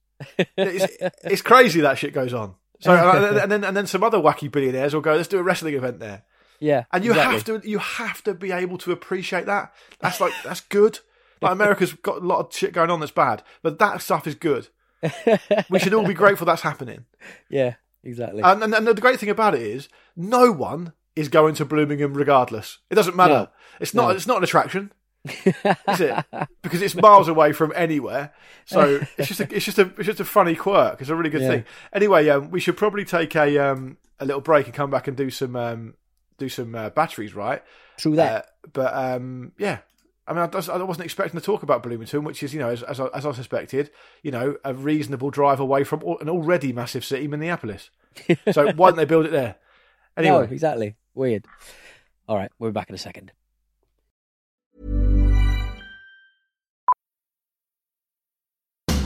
it's, 0.57 0.97
it's 1.23 1.41
crazy 1.43 1.81
that 1.81 1.97
shit 1.99 2.11
goes 2.13 2.33
on. 2.33 2.55
So 2.79 2.93
and, 2.93 3.37
uh, 3.37 3.41
and 3.41 3.51
then 3.51 3.63
and 3.63 3.75
then 3.75 3.87
some 3.87 4.03
other 4.03 4.19
wacky 4.19 4.51
billionaires 4.51 4.93
will 4.93 5.01
go, 5.01 5.15
"Let's 5.15 5.27
do 5.27 5.39
a 5.39 5.43
wrestling 5.43 5.73
event 5.73 5.99
there," 5.99 6.23
yeah. 6.59 6.83
and 6.93 7.03
you 7.03 7.11
exactly. 7.11 7.33
have 7.33 7.63
to 7.63 7.69
you 7.69 7.79
have 7.79 8.23
to 8.23 8.33
be 8.33 8.51
able 8.51 8.77
to 8.79 8.91
appreciate 8.91 9.45
that. 9.47 9.73
That's 9.99 10.19
like 10.19 10.33
that's 10.43 10.61
good. 10.61 10.99
Like 11.39 11.51
America's 11.51 11.93
got 11.93 12.23
a 12.23 12.25
lot 12.25 12.39
of 12.39 12.51
shit 12.51 12.73
going 12.73 12.89
on 12.89 12.99
that's 12.99 13.11
bad, 13.11 13.43
but 13.61 13.77
that 13.77 14.01
stuff 14.01 14.25
is 14.25 14.33
good. 14.33 14.69
We 15.69 15.77
should 15.77 15.93
all 15.93 16.07
be 16.07 16.15
grateful 16.15 16.47
that's 16.47 16.63
happening. 16.63 17.05
Yeah, 17.47 17.75
exactly. 18.03 18.41
And, 18.41 18.63
and, 18.63 18.73
and 18.73 18.87
the 18.87 18.99
great 18.99 19.19
thing 19.19 19.29
about 19.29 19.53
it 19.53 19.61
is, 19.61 19.87
no 20.15 20.51
one 20.51 20.93
is 21.15 21.29
going 21.29 21.53
to 21.53 21.65
Bloomington 21.65 22.15
regardless. 22.15 22.79
It 22.89 22.95
doesn't 22.95 23.15
matter. 23.15 23.33
No. 23.33 23.49
It's 23.79 23.93
not. 23.93 24.07
No. 24.07 24.15
It's 24.15 24.25
not 24.25 24.37
an 24.37 24.45
attraction, 24.45 24.91
is 25.29 25.99
it? 26.01 26.25
Because 26.61 26.81
it's 26.81 26.95
miles 26.95 27.27
away 27.29 27.53
from 27.53 27.71
anywhere. 27.75 28.33
So 28.65 28.99
it's 29.17 29.27
just 29.29 29.39
a, 29.39 29.55
it's 29.55 29.63
just 29.65 29.79
a 29.79 29.83
it's 29.97 30.05
just 30.05 30.19
a 30.19 30.25
funny 30.25 30.55
quirk. 30.55 30.99
It's 31.01 31.09
a 31.09 31.15
really 31.15 31.29
good 31.29 31.41
Yeah. 31.41 31.47
thing. 31.49 31.65
Anyway, 31.93 32.27
um, 32.29 32.51
we 32.51 32.59
should 32.59 32.75
probably 32.75 33.05
take 33.05 33.35
a 33.35 33.57
um 33.57 33.97
a 34.19 34.25
little 34.25 34.41
break 34.41 34.65
and 34.65 34.73
come 34.75 34.89
back 34.89 35.07
and 35.07 35.15
do 35.15 35.29
some 35.29 35.55
um 35.55 35.93
do 36.37 36.49
some 36.49 36.75
uh, 36.75 36.89
batteries, 36.89 37.33
right? 37.33 37.63
True 37.97 38.15
that. 38.17 38.45
Uh, 38.45 38.67
but 38.73 38.93
um, 38.93 39.53
yeah. 39.57 39.79
I 40.29 40.33
mean, 40.33 40.41
I, 40.41 40.45
I 40.73 40.83
wasn't 40.83 41.05
expecting 41.05 41.39
to 41.39 41.45
talk 41.45 41.63
about 41.63 41.81
Bloomington, 41.83 42.25
which 42.25 42.43
is, 42.43 42.53
you 42.53 42.59
know, 42.59 42.67
as, 42.67 42.83
as, 42.83 42.99
I, 42.99 43.07
as 43.13 43.25
I 43.25 43.31
suspected, 43.31 43.89
you 44.23 44.29
know, 44.31 44.57
a 44.65 44.73
reasonable 44.73 45.29
drive 45.29 45.61
away 45.61 45.85
from 45.85 46.01
an 46.19 46.27
already 46.27 46.73
massive 46.73 47.05
city, 47.05 47.29
Minneapolis. 47.29 47.91
So 48.51 48.73
why 48.73 48.89
didn't 48.89 48.97
they 48.97 49.05
build 49.05 49.25
it 49.25 49.31
there? 49.31 49.55
Anyway, 50.17 50.35
No, 50.35 50.41
exactly. 50.41 50.95
Weird. 51.13 51.45
All 52.27 52.35
right, 52.35 52.51
we'll 52.59 52.71
be 52.71 52.73
back 52.73 52.89
in 52.89 52.95
a 52.95 52.97
second. 52.97 53.31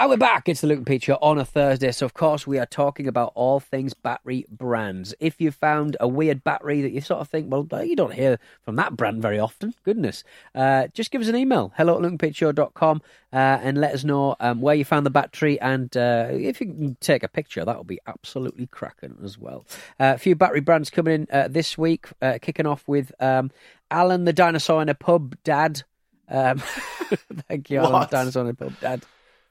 And 0.00 0.08
we're 0.08 0.16
back. 0.16 0.48
It's 0.48 0.62
the 0.62 0.66
Luke 0.66 0.78
and 0.78 0.86
Pete 0.86 1.02
Show 1.02 1.18
on 1.20 1.36
a 1.36 1.44
Thursday. 1.44 1.92
So, 1.92 2.06
of 2.06 2.14
course, 2.14 2.46
we 2.46 2.58
are 2.58 2.64
talking 2.64 3.06
about 3.06 3.32
all 3.34 3.60
things 3.60 3.92
battery 3.92 4.46
brands. 4.50 5.14
If 5.20 5.42
you 5.42 5.50
found 5.50 5.98
a 6.00 6.08
weird 6.08 6.42
battery 6.42 6.80
that 6.80 6.92
you 6.92 7.02
sort 7.02 7.20
of 7.20 7.28
think, 7.28 7.52
well, 7.52 7.68
you 7.84 7.96
don't 7.96 8.14
hear 8.14 8.38
from 8.62 8.76
that 8.76 8.96
brand 8.96 9.20
very 9.20 9.38
often, 9.38 9.74
goodness, 9.84 10.24
uh, 10.54 10.86
just 10.94 11.10
give 11.10 11.20
us 11.20 11.28
an 11.28 11.36
email, 11.36 11.74
hello 11.76 11.96
at 11.96 12.00
lukeandpeteshow.com, 12.00 13.02
uh, 13.34 13.36
and 13.36 13.76
let 13.76 13.92
us 13.92 14.02
know 14.02 14.36
um, 14.40 14.62
where 14.62 14.74
you 14.74 14.86
found 14.86 15.04
the 15.04 15.10
battery. 15.10 15.60
And 15.60 15.94
uh, 15.94 16.28
if 16.30 16.62
you 16.62 16.68
can 16.68 16.96
take 17.02 17.22
a 17.22 17.28
picture, 17.28 17.62
that 17.62 17.76
will 17.76 17.84
be 17.84 18.00
absolutely 18.06 18.68
cracking 18.68 19.18
as 19.22 19.36
well. 19.36 19.66
Uh, 20.00 20.14
a 20.14 20.18
few 20.18 20.34
battery 20.34 20.60
brands 20.60 20.88
coming 20.88 21.12
in 21.12 21.26
uh, 21.30 21.48
this 21.48 21.76
week, 21.76 22.06
uh, 22.22 22.38
kicking 22.40 22.64
off 22.64 22.88
with 22.88 23.12
um, 23.20 23.50
Alan 23.90 24.24
the 24.24 24.32
Dinosaur 24.32 24.80
in 24.80 24.88
a 24.88 24.94
Pub 24.94 25.36
Dad. 25.44 25.82
Um, 26.26 26.56
thank 27.48 27.68
you, 27.68 27.80
Alan 27.80 27.92
What? 27.92 28.10
the 28.10 28.16
Dinosaur 28.16 28.44
in 28.44 28.48
a 28.48 28.54
Pub 28.54 28.72
Dad 28.80 29.02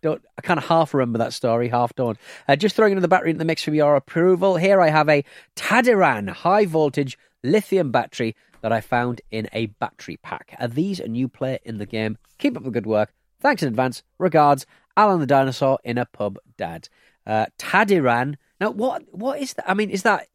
don't 0.02 0.24
I 0.38 0.42
kind 0.42 0.58
of 0.58 0.66
half 0.66 0.94
remember 0.94 1.18
that 1.20 1.34
story, 1.34 1.70
half 1.70 1.96
don't. 1.96 2.18
Uh, 2.48 2.56
just 2.56 2.76
throwing 2.76 2.94
another 2.94 3.08
battery 3.08 3.32
into 3.32 3.40
the 3.40 3.46
mix 3.46 3.64
for 3.64 3.74
your 3.74 3.96
approval. 3.96 4.58
Here 4.58 4.82
I 4.82 4.90
have 4.90 5.10
a 5.10 5.24
Tadiran 5.56 6.30
high 6.30 6.66
voltage 6.66 7.18
lithium 7.44 7.92
battery 7.92 8.36
that 8.62 8.72
I 8.72 8.82
found 8.82 9.22
in 9.32 9.48
a 9.54 9.68
battery 9.68 10.18
pack. 10.18 10.56
Are 10.60 10.68
these 10.68 11.00
a 11.00 11.08
new 11.08 11.28
player 11.28 11.60
in 11.64 11.78
the 11.78 11.86
game? 11.86 12.18
Keep 12.38 12.58
up 12.58 12.64
the 12.64 12.72
good 12.72 12.86
work. 12.86 13.14
Thanks 13.42 13.64
in 13.64 13.70
advance. 13.70 14.04
Regards, 14.18 14.66
Alan 14.98 15.20
the 15.20 15.26
Dinosaur 15.26 15.80
in 15.84 15.98
a 15.98 16.06
pub 16.06 16.38
dad. 16.58 16.90
Uh, 17.26 17.46
Tadiran. 17.58 18.36
Now, 18.60 18.72
what 18.72 19.04
what 19.12 19.40
is 19.40 19.54
that? 19.54 19.70
I 19.70 19.74
mean, 19.74 19.90
is 19.90 20.04
that 20.04 20.28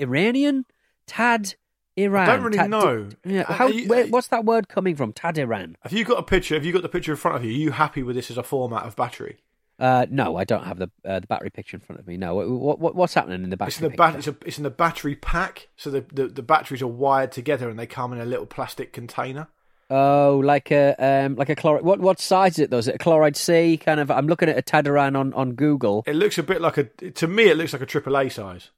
Iranian? 0.00 0.64
Tad 1.06 1.54
Iran. 1.96 2.28
I 2.28 2.36
don't 2.36 2.44
really 2.44 2.58
Tad- 2.58 2.70
know. 2.70 3.08
Yeah, 3.24 3.44
how, 3.52 3.66
you- 3.66 3.88
where, 3.88 4.06
what's 4.06 4.28
that 4.28 4.44
word 4.44 4.68
coming 4.68 4.96
from? 4.96 5.12
Tadiran. 5.12 5.74
Have 5.82 5.92
you 5.92 6.04
got 6.04 6.18
a 6.18 6.22
picture? 6.22 6.54
Have 6.54 6.64
you 6.64 6.72
got 6.72 6.82
the 6.82 6.88
picture 6.88 7.12
in 7.12 7.18
front 7.18 7.36
of 7.36 7.44
you? 7.44 7.50
Are 7.50 7.54
you 7.54 7.70
happy 7.72 8.02
with 8.02 8.16
this 8.16 8.30
as 8.30 8.38
a 8.38 8.42
format 8.42 8.84
of 8.84 8.96
battery? 8.96 9.38
Uh, 9.78 10.06
no, 10.10 10.36
I 10.36 10.44
don't 10.44 10.64
have 10.64 10.78
the 10.78 10.90
uh, 11.04 11.20
the 11.20 11.26
battery 11.26 11.50
picture 11.50 11.76
in 11.76 11.80
front 11.80 11.98
of 11.98 12.06
me. 12.06 12.16
No, 12.16 12.34
what, 12.36 12.78
what 12.78 12.94
what's 12.94 13.14
happening 13.14 13.42
in 13.42 13.50
the 13.50 13.56
battery? 13.56 13.70
It's 13.70 13.80
in 13.80 13.90
the 13.90 13.96
bat- 13.96 14.14
it's, 14.16 14.28
a, 14.28 14.36
it's 14.44 14.58
in 14.58 14.64
the 14.64 14.70
battery 14.70 15.16
pack, 15.16 15.68
so 15.76 15.90
the, 15.90 16.04
the 16.12 16.28
the 16.28 16.42
batteries 16.42 16.82
are 16.82 16.86
wired 16.86 17.32
together 17.32 17.68
and 17.68 17.78
they 17.78 17.86
come 17.86 18.12
in 18.12 18.20
a 18.20 18.24
little 18.24 18.46
plastic 18.46 18.92
container. 18.92 19.48
Oh, 19.90 20.40
like 20.44 20.70
a 20.70 20.94
um, 20.98 21.34
like 21.36 21.48
a 21.48 21.56
chloride. 21.56 21.84
What 21.84 22.00
what 22.00 22.20
size 22.20 22.52
is 22.52 22.58
it 22.60 22.70
though? 22.70 22.78
Is 22.78 22.88
it 22.88 22.94
a 22.94 22.98
chloride 22.98 23.36
C 23.36 23.76
kind 23.76 23.98
of? 23.98 24.10
I'm 24.10 24.26
looking 24.26 24.48
at 24.48 24.56
a 24.56 24.62
Tadiran 24.62 25.18
on 25.18 25.34
on 25.34 25.54
Google. 25.54 26.04
It 26.06 26.16
looks 26.16 26.38
a 26.38 26.42
bit 26.42 26.60
like 26.60 26.78
a 26.78 26.84
to 26.84 27.26
me. 27.26 27.48
It 27.48 27.56
looks 27.56 27.72
like 27.72 27.82
a 27.82 27.86
AAA 27.86 28.32
size. 28.32 28.70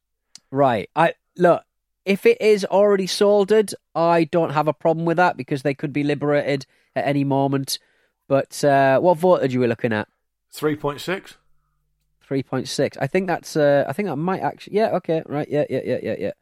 Right. 0.50 0.88
I 0.96 1.14
look. 1.36 1.62
If 2.04 2.26
it 2.26 2.40
is 2.40 2.64
already 2.64 3.06
soldered, 3.06 3.74
I 3.94 4.24
don't 4.24 4.50
have 4.50 4.68
a 4.68 4.72
problem 4.72 5.06
with 5.06 5.16
that 5.16 5.36
because 5.36 5.62
they 5.62 5.74
could 5.74 5.92
be 5.92 6.02
liberated 6.02 6.66
at 6.94 7.06
any 7.06 7.24
moment. 7.24 7.78
But 8.28 8.62
uh, 8.64 9.00
what 9.00 9.18
voltage 9.18 9.54
are 9.56 9.60
we 9.60 9.66
looking 9.66 9.92
at? 9.92 10.08
Three 10.50 10.76
point 10.76 11.00
six. 11.00 11.36
Three 12.20 12.42
point 12.42 12.68
six. 12.68 12.96
I 12.98 13.06
think 13.06 13.26
that's. 13.26 13.56
Uh, 13.56 13.84
I 13.88 13.92
think 13.92 14.08
that 14.08 14.16
might 14.16 14.40
actually. 14.40 14.76
Yeah. 14.76 14.90
Okay. 14.96 15.22
Right. 15.26 15.48
Yeah. 15.48 15.64
Yeah. 15.68 15.80
Yeah. 15.84 15.98
Yeah. 16.02 16.16
Yeah. 16.18 16.32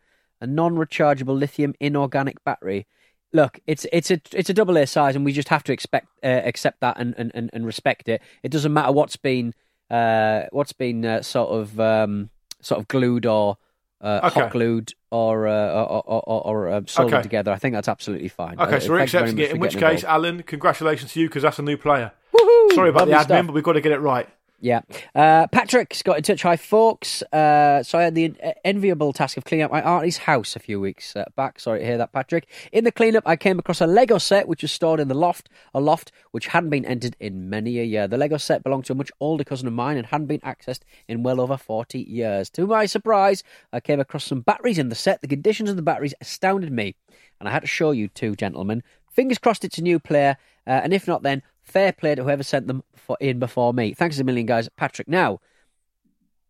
A 0.41 0.47
non-rechargeable 0.47 1.39
lithium 1.39 1.75
inorganic 1.81 2.43
battery. 2.45 2.87
Look, 3.33 3.61
it's 3.67 3.87
it's 3.93 4.11
a 4.11 4.21
it's 4.33 4.51
a 4.51 4.55
double 4.55 4.77
A 4.77 4.87
size, 4.87 5.17
and 5.17 5.25
we 5.25 5.33
just 5.33 5.49
have 5.49 5.65
to 5.65 5.73
expect 5.73 6.09
uh, 6.23 6.27
accept 6.45 6.81
that 6.81 6.99
and, 6.99 7.15
and, 7.17 7.31
and, 7.35 7.51
and 7.53 7.65
respect 7.65 8.09
it. 8.09 8.21
It 8.43 8.51
doesn't 8.51 8.73
matter 8.73 8.93
what's 8.93 9.17
been 9.17 9.55
uh, 9.91 10.43
what's 10.51 10.73
been 10.73 11.05
uh, 11.05 11.23
sort 11.23 11.51
of 11.51 11.81
um, 11.81 12.31
sort 12.61 12.81
of 12.81 12.89
glued 12.89 13.25
or 13.27 13.57
uh, 14.01 14.21
Okay. 14.25 14.41
hot 14.41 14.51
glued 14.51 14.93
or 15.13 15.47
uh, 15.47 15.53
or, 15.53 16.03
or, 16.07 16.23
or, 16.27 16.41
or 16.47 16.69
uh, 16.69 16.81
soldered 16.87 17.15
Okay. 17.15 17.23
together. 17.23 17.53
I 17.53 17.59
think 17.59 17.75
that's 17.75 17.89
absolutely 17.89 18.29
fine. 18.29 18.59
Okay, 18.59 18.77
Uh, 18.77 18.81
so 18.81 18.91
we're 18.93 18.99
thank 18.99 19.13
you 19.13 19.19
very 19.19 19.25
accepting 19.31 19.39
it. 19.39 19.51
In 19.53 19.61
which 19.61 19.73
case, 19.77 20.03
involved. 20.03 20.05
Alan, 20.05 20.43
congratulations 20.43 21.13
to 21.13 21.21
you 21.21 21.29
because 21.29 21.43
that's 21.43 21.59
a 21.59 21.63
new 21.63 21.77
player. 21.77 22.13
Woohoo! 22.35 22.73
Sorry 22.75 22.89
about 22.89 23.05
the 23.07 23.13
Lovely 23.13 23.15
admin, 23.15 23.25
stuff. 23.25 23.47
but 23.47 23.53
we've 23.55 23.65
got 23.65 23.73
to 23.75 23.81
get 23.83 23.93
it 23.93 24.01
right. 24.01 24.29
Yeah. 24.63 24.83
Uh, 25.13 25.49
Patrick's 25.49 26.03
got 26.03 26.19
in 26.19 26.23
touch. 26.23 26.43
Hi, 26.43 26.57
folks. 26.57 27.21
Uh, 27.33 27.83
so 27.83 27.99
I 27.99 28.05
had 28.05 28.15
the 28.15 28.33
enviable 28.65 29.13
task 29.13 29.37
of 29.37 29.45
cleaning 29.45 29.65
up 29.65 29.73
my 29.73 29.83
auntie's 29.83 30.19
house 30.19 30.55
a 30.55 30.61
few 30.61 30.81
weeks 30.81 31.17
uh, 31.17 31.25
back. 31.35 31.59
Sorry 31.59 31.81
to 31.81 31.85
hear 31.85 31.99
that, 31.99 32.13
Patrick. 32.13 32.47
In 32.71 32.85
the 32.85 32.93
cleanup, 32.93 33.25
I 33.27 33.35
came 33.35 33.59
across 33.59 33.81
a 33.81 33.89
Lego 33.89 34.19
set 34.19 34.47
which 34.47 34.63
was 34.63 34.71
stored 34.71 35.01
in 35.01 35.09
the 35.09 35.15
loft, 35.15 35.49
a 35.75 35.81
loft 35.81 36.13
which 36.31 36.47
hadn't 36.47 36.71
been 36.71 36.85
entered 36.85 37.17
in 37.19 37.51
many 37.51 37.81
a 37.81 37.83
year. 37.83 38.07
The 38.07 38.17
Lego 38.17 38.37
set 38.37 38.63
belonged 38.63 38.85
to 38.85 38.93
a 38.93 38.97
much 38.97 39.11
older 39.19 39.43
cousin 39.43 39.67
of 39.67 39.75
mine 39.75 39.97
and 39.97 40.07
hadn't 40.07 40.29
been 40.29 40.41
accessed 40.41 40.83
in 41.09 41.25
well 41.25 41.41
over 41.41 41.57
40 41.57 41.99
years. 41.99 42.49
To 42.51 42.65
my 42.65 42.87
surprise, 42.87 43.43
I 43.73 43.81
came 43.81 43.99
across 43.99 44.25
some 44.25 44.43
batteries 44.43 44.79
in 44.79 44.91
the 44.91 44.95
set. 44.95 45.23
The 45.23 45.27
conditions 45.27 45.71
of 45.71 45.77
the 45.77 45.83
batteries 45.83 46.15
astounded 46.21 46.71
me, 46.71 46.95
and 47.41 47.49
I 47.49 47.53
had 47.53 47.63
to 47.63 47.67
show 47.67 47.91
you 47.91 48.07
two, 48.07 48.37
gentlemen. 48.37 48.85
Fingers 49.11 49.39
crossed 49.39 49.65
it's 49.65 49.79
a 49.79 49.83
new 49.83 49.99
player, 49.99 50.37
uh, 50.69 50.71
and 50.71 50.95
if 50.95 51.09
not, 51.09 51.25
then 51.25 51.43
fair 51.63 51.93
play 51.93 52.15
to 52.15 52.23
whoever 52.25 52.43
sent 52.43 52.67
them 52.67 52.83
for, 52.95 53.17
in 53.21 53.39
before 53.39 53.73
me. 53.73 53.95
Thanks 53.95 54.19
a 54.19 54.25
million, 54.25 54.47
guys. 54.47 54.69
Patrick. 54.77 55.09
Now, 55.09 55.41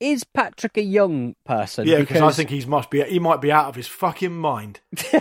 is 0.01 0.25
Patrick 0.25 0.77
a 0.77 0.83
young 0.83 1.37
person? 1.45 1.87
Yeah, 1.87 2.01
because 2.01 2.21
I 2.21 2.33
think 2.33 2.51
he 2.51 2.65
must 2.67 2.91
be. 2.91 3.03
He 3.05 3.19
might 3.19 3.41
be 3.41 3.53
out 3.53 3.67
of 3.67 3.75
his 3.77 3.87
fucking 3.87 4.33
mind. 4.35 4.81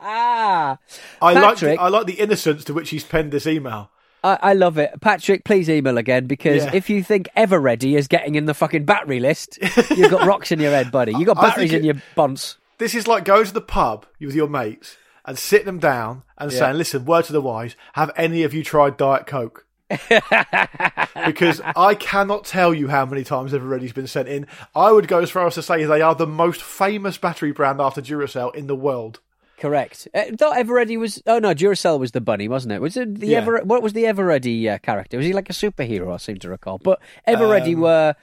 I 0.00 0.76
like. 1.20 1.58
The, 1.58 1.76
I 1.80 1.88
like 1.88 2.06
the 2.06 2.14
innocence 2.14 2.64
to 2.64 2.74
which 2.74 2.90
he's 2.90 3.04
penned 3.04 3.32
this 3.32 3.46
email. 3.46 3.90
I, 4.24 4.38
I 4.40 4.52
love 4.52 4.78
it. 4.78 4.92
Patrick, 5.00 5.44
please 5.44 5.68
email 5.68 5.98
again 5.98 6.26
because 6.26 6.64
Yeah. 6.64 6.70
if 6.74 6.88
you 6.88 7.02
think 7.02 7.28
Eveready 7.36 7.96
is 7.96 8.06
getting 8.06 8.36
in 8.36 8.44
the 8.46 8.54
fucking 8.54 8.84
battery 8.84 9.18
list, 9.18 9.58
you've 9.96 10.10
got 10.10 10.26
rocks 10.28 10.52
in 10.52 10.60
your 10.60 10.70
head, 10.70 10.92
buddy. 10.92 11.12
You've 11.12 11.26
got 11.26 11.38
I 11.38 11.42
think 11.42 11.54
batteries 11.54 11.72
in 11.72 11.78
it- 11.80 11.84
your 11.84 11.94
bonds. 12.14 12.58
This 12.78 12.94
is 12.96 13.06
like 13.06 13.24
going 13.24 13.44
to 13.46 13.52
the 13.54 13.60
pub 13.60 14.06
with 14.20 14.34
your 14.34 14.48
mates 14.48 14.96
and 15.24 15.38
sitting 15.38 15.66
them 15.66 15.78
down 15.78 16.22
and 16.38 16.50
Yeah. 16.52 16.58
saying, 16.58 16.76
"Listen, 16.78 17.04
word 17.04 17.24
to 17.26 17.32
the 17.32 17.40
wise: 17.42 17.76
Have 17.94 18.10
any 18.16 18.42
of 18.42 18.52
you 18.54 18.62
tried 18.64 18.96
Diet 18.96 19.26
Coke?" 19.26 19.66
because 21.26 21.60
I 21.76 21.94
cannot 21.94 22.44
tell 22.44 22.72
you 22.74 22.88
how 22.88 23.04
many 23.06 23.24
times 23.24 23.52
Eveready's 23.52 23.92
been 23.92 24.06
sent 24.06 24.28
in. 24.28 24.46
I 24.74 24.92
would 24.92 25.08
go 25.08 25.20
as 25.20 25.30
far 25.30 25.46
as 25.46 25.54
to 25.54 25.62
say 25.62 25.84
they 25.84 26.00
are 26.00 26.14
the 26.14 26.26
most 26.26 26.62
famous 26.62 27.18
battery 27.18 27.52
brand 27.52 27.80
after 27.80 28.00
Duracell 28.00 28.54
in 28.54 28.66
the 28.66 28.76
world. 28.76 29.20
Correct. 29.58 30.08
I 30.14 30.30
thought 30.32 30.56
Eveready 30.56 30.98
was. 30.98 31.22
Oh 31.26 31.38
no, 31.38 31.54
Duracell 31.54 31.98
was 32.00 32.12
the 32.12 32.20
bunny, 32.20 32.48
wasn't 32.48 32.72
it? 32.72 32.80
Was 32.80 32.96
it 32.96 33.20
the 33.20 33.28
Yeah. 33.28 33.38
Ever? 33.38 33.60
What 33.64 33.82
was 33.82 33.92
the 33.92 34.04
Eveready 34.04 34.66
uh, 34.68 34.78
character? 34.78 35.16
Was 35.18 35.26
he 35.26 35.32
like 35.32 35.50
a 35.50 35.52
superhero? 35.52 36.12
I 36.12 36.16
seem 36.16 36.38
to 36.38 36.48
recall. 36.48 36.78
But 36.78 37.00
Eveready 37.28 37.74
Um, 37.74 37.80
were 37.82 38.14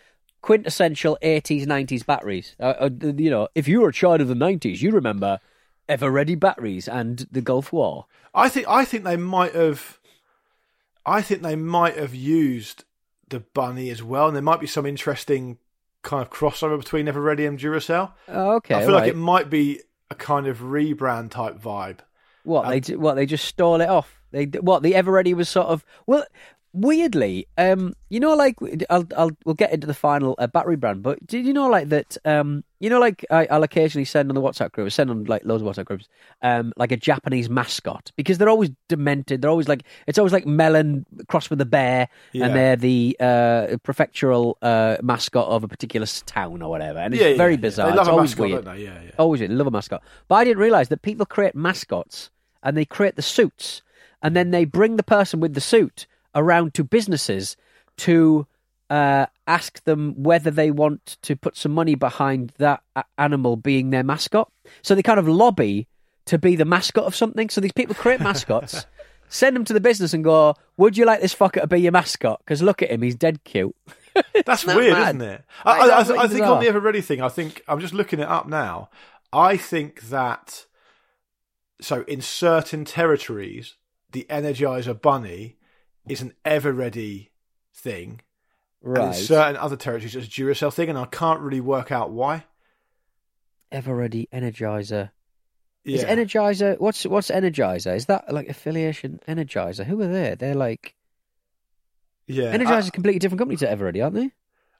quintessential 0.42 1.18
eighties, 1.22 1.66
nineties 1.66 2.04
batteries. 2.04 2.56
Uh, 2.60 2.74
uh, 2.80 2.90
you 3.16 3.30
know, 3.30 3.48
if 3.56 3.68
you 3.70 3.82
were 3.82 3.90
a 3.90 3.94
child 3.94 4.20
of 4.22 4.28
the 4.28 4.36
nineties, 4.36 4.82
you 4.82 4.92
remember 4.92 5.40
Eveready 5.90 6.40
batteries 6.40 6.88
and 6.88 7.28
the 7.32 7.42
Gulf 7.42 7.74
War. 7.74 8.06
I 8.34 8.48
think 8.48 8.68
I 8.68 8.86
think 8.86 9.04
they 9.04 9.18
might 9.18 9.54
have 9.56 10.00
I 11.06 11.22
think 11.22 11.42
they 11.42 11.56
might 11.56 11.98
have 11.98 12.14
used 12.14 12.86
the 13.30 13.40
bunny 13.40 13.90
as 13.90 14.04
well, 14.04 14.28
and 14.28 14.36
there 14.36 14.44
might 14.44 14.60
be 14.60 14.68
some 14.68 14.86
interesting 14.86 15.58
kind 16.04 16.22
of 16.22 16.32
crossover 16.32 16.78
between 16.78 17.08
Eveready 17.08 17.48
and 17.48 17.60
Duracell. 17.60 18.14
Oh, 18.28 18.56
okay, 18.58 18.76
I 18.76 18.82
feel 18.82 18.94
like 18.94 19.10
it 19.10 19.18
might 19.18 19.50
be 19.50 19.82
a 20.10 20.16
kind 20.16 20.48
of 20.48 20.60
rebrand 20.60 21.32
type 21.32 21.60
vibe. 21.60 22.00
What 22.44 22.66
um, 22.66 22.72
they 22.72 22.96
what 22.96 23.16
they 23.16 23.26
just 23.26 23.46
stole 23.46 23.82
it 23.82 23.90
off. 23.90 24.22
They 24.32 24.46
what 24.46 24.84
the 24.84 24.94
Eveready 24.94 25.34
was 25.34 25.50
sort 25.50 25.68
of 25.68 25.84
well. 26.06 26.26
Weirdly, 26.72 27.48
um, 27.58 27.94
you 28.10 28.20
know, 28.20 28.36
like 28.36 28.56
I'll, 28.92 29.08
I'll, 29.18 29.32
we'll 29.44 29.56
get 29.56 29.72
into 29.74 29.88
the 29.88 29.94
final 29.96 30.36
uh, 30.38 30.46
battery 30.46 30.76
brand, 30.76 31.02
but 31.02 31.26
did 31.26 31.46
you 31.48 31.52
know, 31.52 31.68
like 31.68 31.90
that, 31.90 32.16
um, 32.26 32.64
you 32.80 32.92
know, 32.92 33.00
like 33.00 33.26
I, 33.32 33.48
I'll 33.50 33.64
occasionally 33.64 34.06
send 34.06 34.30
on 34.30 34.36
the 34.36 34.42
WhatsApp 34.42 34.72
group, 34.72 34.86
I 34.86 34.90
send 34.90 35.10
on 35.10 35.24
like 35.24 35.44
loads 35.46 35.64
of 35.64 35.68
WhatsApp 35.68 35.86
groups, 35.86 36.08
um, 36.44 36.72
like 36.78 36.92
a 36.92 36.98
Japanese 36.98 37.50
mascot 37.50 38.12
because 38.16 38.38
they're 38.38 38.50
always 38.50 38.70
demented. 38.88 39.42
They're 39.42 39.50
always 39.50 39.68
like 39.68 39.84
it's 40.06 40.20
always 40.20 40.32
like 40.32 40.46
melon 40.46 41.08
crossed 41.28 41.50
with 41.50 41.60
a 41.60 41.66
bear, 41.66 42.08
Yeah. 42.34 42.46
and 42.46 42.56
they're 42.56 42.76
the 42.76 43.18
uh, 43.20 43.78
prefectural 43.84 44.54
uh, 44.62 44.98
mascot 45.02 45.48
of 45.48 45.64
a 45.64 45.68
particular 45.68 46.06
town 46.28 46.62
or 46.62 46.70
whatever, 46.70 47.00
and 47.00 47.16
it's 47.16 47.24
yeah, 47.24 47.36
very 47.36 47.54
yeah. 47.54 47.62
bizarre. 47.62 47.88
They 47.88 47.94
it's 47.94 47.98
love 47.98 48.08
a 48.10 48.12
always 48.12 48.38
mascot, 48.38 48.66
weird. 48.66 48.80
Yeah, 48.80 49.02
yeah. 49.06 49.12
Always 49.18 49.42
love 49.42 49.68
a 49.68 49.72
mascot. 49.72 50.04
But 50.28 50.36
I 50.36 50.44
didn't 50.44 50.60
realise 50.60 50.90
that 50.90 51.02
people 51.02 51.26
create 51.26 51.56
mascots 51.56 52.30
and 52.62 52.78
they 52.78 52.86
create 52.86 53.16
the 53.16 53.24
suits 53.24 53.82
and 54.22 54.36
then 54.36 54.52
they 54.52 54.66
bring 54.66 54.98
the 54.98 55.04
person 55.04 55.40
with 55.40 55.56
the 55.56 55.62
suit 55.62 56.06
around 56.36 56.74
to 56.76 56.84
businesses 56.84 57.58
to 57.98 58.48
uh, 58.90 59.28
ask 59.48 59.84
them 59.84 60.14
whether 60.22 60.50
they 60.50 60.72
want 60.72 61.18
to 61.22 61.36
put 61.36 61.56
some 61.56 61.72
money 61.72 61.96
behind 61.96 62.54
that 62.58 62.82
animal 63.18 63.56
being 63.56 63.90
their 63.90 64.04
mascot. 64.04 64.52
So 64.82 64.96
they 64.96 65.04
kind 65.04 65.20
of 65.20 65.28
lobby 65.28 65.88
to 66.26 66.38
be 66.38 66.56
the 66.56 66.66
mascot 66.66 67.06
of 67.06 67.16
something. 67.16 67.50
So 67.50 67.62
these 67.62 67.72
people 67.72 67.96
create 67.96 68.20
mascots, 68.20 68.86
send 69.30 69.56
them 69.56 69.66
to 69.66 69.74
the 69.74 69.80
business 69.80 70.14
and 70.14 70.24
go, 70.24 70.56
Would 70.78 70.98
you 70.98 71.06
like 71.06 71.22
this 71.22 71.36
fucker 71.36 71.62
to 71.62 71.68
be 71.68 71.82
your 71.82 71.92
mascot? 71.92 72.40
Because 72.40 72.62
look 72.62 72.82
at 72.82 72.92
him, 72.92 73.02
he's 73.02 73.16
dead 73.16 73.44
cute. 73.44 73.76
That's 74.46 74.64
that 74.66 74.76
weird, 74.76 74.94
mad? 74.94 75.16
isn't 75.16 75.22
it? 75.22 75.46
I, 75.66 75.72
I, 75.72 75.88
I, 75.88 76.00
I 76.00 76.04
think 76.28 76.46
on 76.46 76.60
the 76.60 76.72
bizarre. 76.72 76.82
Eveready 76.82 77.04
thing, 77.04 77.22
I 77.22 77.30
think 77.30 77.64
I'm 77.68 77.80
just 77.80 77.94
looking 77.94 78.20
it 78.20 78.28
up 78.28 78.48
now. 78.48 78.90
I 79.32 79.58
think 79.58 80.02
that 80.10 80.66
so 81.82 82.04
in 82.08 82.22
certain 82.22 82.86
territories, 82.86 83.76
the 84.12 84.26
Energizer 84.30 85.00
Bunny 85.00 85.58
is 86.10 86.22
an 86.22 86.34
Eveready 86.46 87.30
thing, 87.74 88.22
and 88.84 88.98
in 88.98 89.14
certain 89.14 89.56
other 89.58 89.76
territories, 89.78 90.16
it's 90.16 90.28
a 90.28 90.30
Duracell 90.30 90.74
thing, 90.74 90.90
and 90.90 90.98
I 90.98 91.06
can't 91.06 91.40
really 91.40 91.62
work 91.62 91.92
out 91.92 92.12
why. 92.12 92.46
Eveready 93.72 94.28
Energizer. 94.34 95.12
Is 95.86 96.04
Energizer 96.04 96.80
what's 96.80 97.06
what's 97.06 97.32
Energizer? 97.32 97.96
Is 97.96 98.08
that 98.08 98.32
like 98.34 98.50
affiliation 98.50 99.20
Energizer? 99.28 99.86
Who 99.86 100.02
are 100.02 100.08
they? 100.08 100.36
They're 100.38 100.56
like 100.56 100.96
yeah, 102.28 102.56
Energizer's 102.56 102.90
a 102.90 102.92
completely 102.92 103.20
different 103.20 103.40
company 103.40 103.58
to 103.58 103.66
Eveready, 103.66 104.04
aren't 104.04 104.16
they? 104.16 104.32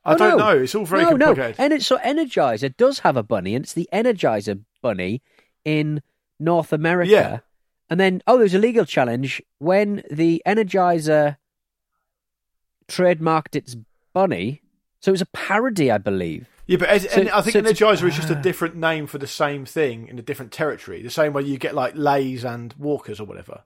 I, 0.06 0.14
Oh, 0.14 0.18
don't 0.18 0.38
no. 0.38 0.54
know. 0.54 0.60
It's 0.60 0.76
all 0.76 0.86
very 0.86 1.04
no, 1.04 1.12
no. 1.12 1.26
complicated. 1.28 1.60
And 1.60 1.84
so 1.84 1.98
Energizer 1.98 2.76
does 2.78 3.00
have 3.00 3.18
a 3.18 3.24
bunny, 3.24 3.56
and 3.56 3.66
it's 3.66 3.74
the 3.74 3.90
Energizer 3.92 4.64
bunny 4.82 5.22
in 5.66 6.02
North 6.40 6.72
America. 6.72 7.12
Yeah. 7.12 7.40
And 7.90 8.00
then 8.00 8.22
oh, 8.28 8.38
there's 8.38 8.54
a 8.54 8.60
legal 8.60 8.86
challenge 8.86 9.42
when 9.58 10.04
the 10.12 10.42
Energizer 10.46 11.38
trademarked 12.88 13.56
its 13.56 13.76
bunny. 14.14 14.62
So 15.02 15.10
it 15.10 15.14
was 15.14 15.22
a 15.22 15.28
parody, 15.28 15.90
I 15.92 15.98
believe. 15.98 16.48
Yeah, 16.68 16.78
but 16.78 16.90
as, 16.90 17.10
So- 17.10 17.22
and 17.22 17.30
I 17.30 17.42
think 17.42 17.54
so 17.54 17.62
Energizer 17.62 18.08
is 18.08 18.16
just 18.16 18.30
a 18.30 18.38
Ah. 18.38 18.42
different 18.42 18.76
name 18.76 19.08
for 19.08 19.18
the 19.18 19.28
same 19.28 19.66
thing 19.66 20.08
in 20.08 20.20
a 20.20 20.22
different 20.22 20.52
territory. 20.52 21.02
The 21.02 21.10
same 21.10 21.34
way 21.34 21.44
you 21.44 21.58
get 21.58 21.74
like 21.74 21.94
Lays 21.96 22.44
and 22.44 22.74
Walkers 22.78 23.20
or 23.20 23.26
whatever. 23.26 23.64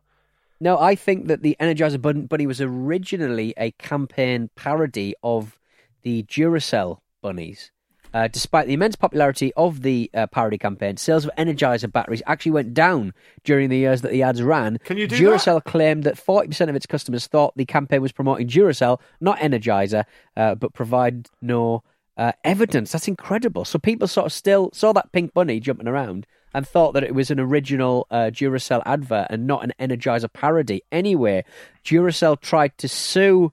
No, 0.61 0.79
I 0.79 0.95
think 0.95 1.27
that 1.27 1.41
the 1.41 1.57
Energizer 1.59 2.01
Bunny 2.29 2.47
was 2.47 2.61
originally 2.61 3.53
a 3.57 3.71
campaign 3.71 4.49
parody 4.55 5.15
of 5.21 5.59
the 6.03 6.23
Duracell 6.23 6.99
bunnies. 7.21 7.71
Uh, 8.13 8.27
despite 8.27 8.67
the 8.67 8.73
immense 8.73 8.95
popularity 8.95 9.51
of 9.55 9.81
the 9.81 10.09
uh, 10.13 10.27
parody 10.27 10.57
campaign, 10.57 10.97
sales 10.97 11.25
of 11.25 11.31
Energizer 11.37 11.91
batteries 11.91 12.21
actually 12.27 12.51
went 12.51 12.73
down 12.73 13.13
during 13.43 13.69
the 13.69 13.77
years 13.77 14.01
that 14.01 14.11
the 14.11 14.21
ads 14.21 14.41
ran. 14.41 14.77
Can 14.79 14.97
you 14.97 15.07
do 15.07 15.17
Duracell 15.17 15.63
claimed 15.63 16.03
that 16.03 16.15
40% 16.15 16.69
of 16.69 16.75
its 16.75 16.85
customers 16.85 17.27
thought 17.27 17.53
the 17.55 17.65
campaign 17.65 18.01
was 18.01 18.11
promoting 18.11 18.47
Duracell, 18.47 18.99
not 19.19 19.39
Energizer, 19.39 20.05
uh, 20.37 20.55
but 20.55 20.73
provide 20.73 21.29
no 21.41 21.83
uh, 22.17 22.33
evidence. 22.43 22.91
That's 22.91 23.07
incredible. 23.07 23.65
So 23.65 23.79
people 23.79 24.07
sort 24.07 24.27
of 24.27 24.33
still 24.33 24.69
saw 24.73 24.93
that 24.93 25.11
pink 25.11 25.33
bunny 25.33 25.59
jumping 25.59 25.87
around 25.87 26.27
and 26.53 26.67
thought 26.67 26.93
that 26.93 27.03
it 27.03 27.15
was 27.15 27.31
an 27.31 27.39
original 27.39 28.05
uh, 28.11 28.29
Duracell 28.31 28.83
advert 28.85 29.27
and 29.29 29.47
not 29.47 29.63
an 29.63 29.73
Energizer 29.79 30.31
parody. 30.31 30.83
Anyway, 30.91 31.43
Duracell 31.83 32.39
tried 32.39 32.77
to 32.77 32.87
sue 32.87 33.51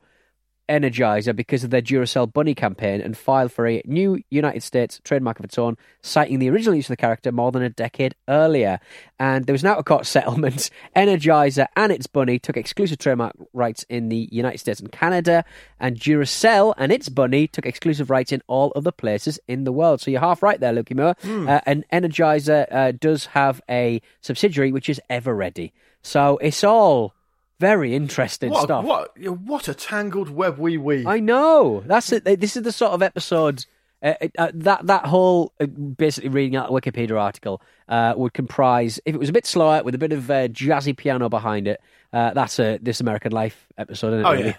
Energizer 0.70 1.34
because 1.34 1.64
of 1.64 1.70
their 1.70 1.82
Duracell 1.82 2.32
Bunny 2.32 2.54
campaign 2.54 3.00
and 3.00 3.16
filed 3.16 3.52
for 3.52 3.66
a 3.66 3.82
new 3.84 4.22
United 4.30 4.62
States 4.62 5.00
trademark 5.02 5.38
of 5.38 5.44
its 5.44 5.58
own, 5.58 5.76
citing 6.00 6.38
the 6.38 6.48
original 6.48 6.74
use 6.74 6.86
of 6.86 6.92
the 6.92 6.96
character 6.96 7.32
more 7.32 7.50
than 7.50 7.62
a 7.62 7.68
decade 7.68 8.14
earlier. 8.28 8.78
And 9.18 9.46
there 9.46 9.52
was 9.52 9.62
an 9.62 9.68
out 9.68 9.78
of 9.78 9.84
court 9.84 10.06
settlement. 10.06 10.70
Energizer 10.94 11.66
and 11.76 11.90
its 11.90 12.06
bunny 12.06 12.38
took 12.38 12.56
exclusive 12.56 12.98
trademark 12.98 13.34
rights 13.52 13.84
in 13.88 14.08
the 14.08 14.28
United 14.30 14.58
States 14.58 14.80
and 14.80 14.92
Canada, 14.92 15.44
and 15.80 15.98
Duracell 15.98 16.74
and 16.78 16.92
its 16.92 17.08
bunny 17.08 17.48
took 17.48 17.66
exclusive 17.66 18.08
rights 18.08 18.32
in 18.32 18.40
all 18.46 18.72
other 18.76 18.92
places 18.92 19.40
in 19.48 19.64
the 19.64 19.72
world. 19.72 20.00
So 20.00 20.10
you're 20.10 20.20
half 20.20 20.42
right 20.42 20.60
there, 20.60 20.72
Lukey 20.72 20.96
Moore. 20.96 21.16
Uh, 21.48 21.60
and 21.66 21.84
Energizer 21.92 22.66
uh, 22.70 22.92
does 22.92 23.26
have 23.26 23.60
a 23.68 24.00
subsidiary 24.20 24.72
which 24.72 24.88
is 24.88 25.00
Eveready. 25.10 25.72
So 26.02 26.38
it's 26.38 26.64
all 26.64 27.14
very 27.60 27.94
interesting 27.94 28.50
What, 28.50 28.62
stuff. 28.64 28.84
what, 28.84 29.16
what 29.18 29.68
a 29.68 29.74
tangled 29.74 30.30
web 30.30 30.58
we 30.58 30.78
weave. 30.78 31.06
I 31.06 31.20
know. 31.20 31.82
That's 31.86 32.10
it. 32.10 32.24
This 32.24 32.56
is 32.56 32.62
the 32.62 32.72
sort 32.72 32.92
of 32.92 33.02
episode. 33.02 33.66
Uh, 34.02 34.14
uh, 34.38 34.50
that 34.54 34.86
that 34.86 35.04
whole 35.04 35.52
uh, 35.60 35.66
basically 35.66 36.30
reading 36.30 36.56
out 36.56 36.70
a 36.70 36.72
Wikipedia 36.72 37.20
article 37.20 37.60
uh, 37.86 38.14
would 38.16 38.32
comprise 38.32 38.98
if 39.04 39.14
it 39.14 39.18
was 39.18 39.28
a 39.28 39.32
bit 39.32 39.44
slower 39.44 39.82
with 39.82 39.94
a 39.94 39.98
bit 39.98 40.10
of 40.10 40.30
uh, 40.30 40.48
jazzy 40.48 40.96
piano 40.96 41.28
behind 41.28 41.68
it. 41.68 41.82
Uh, 42.10 42.32
that's 42.32 42.58
a 42.58 42.78
This 42.80 43.02
American 43.02 43.30
Life 43.32 43.68
episode, 43.76 44.14
isn't 44.14 44.20
it? 44.20 44.28
Oh, 44.28 44.32
really? 44.32 44.56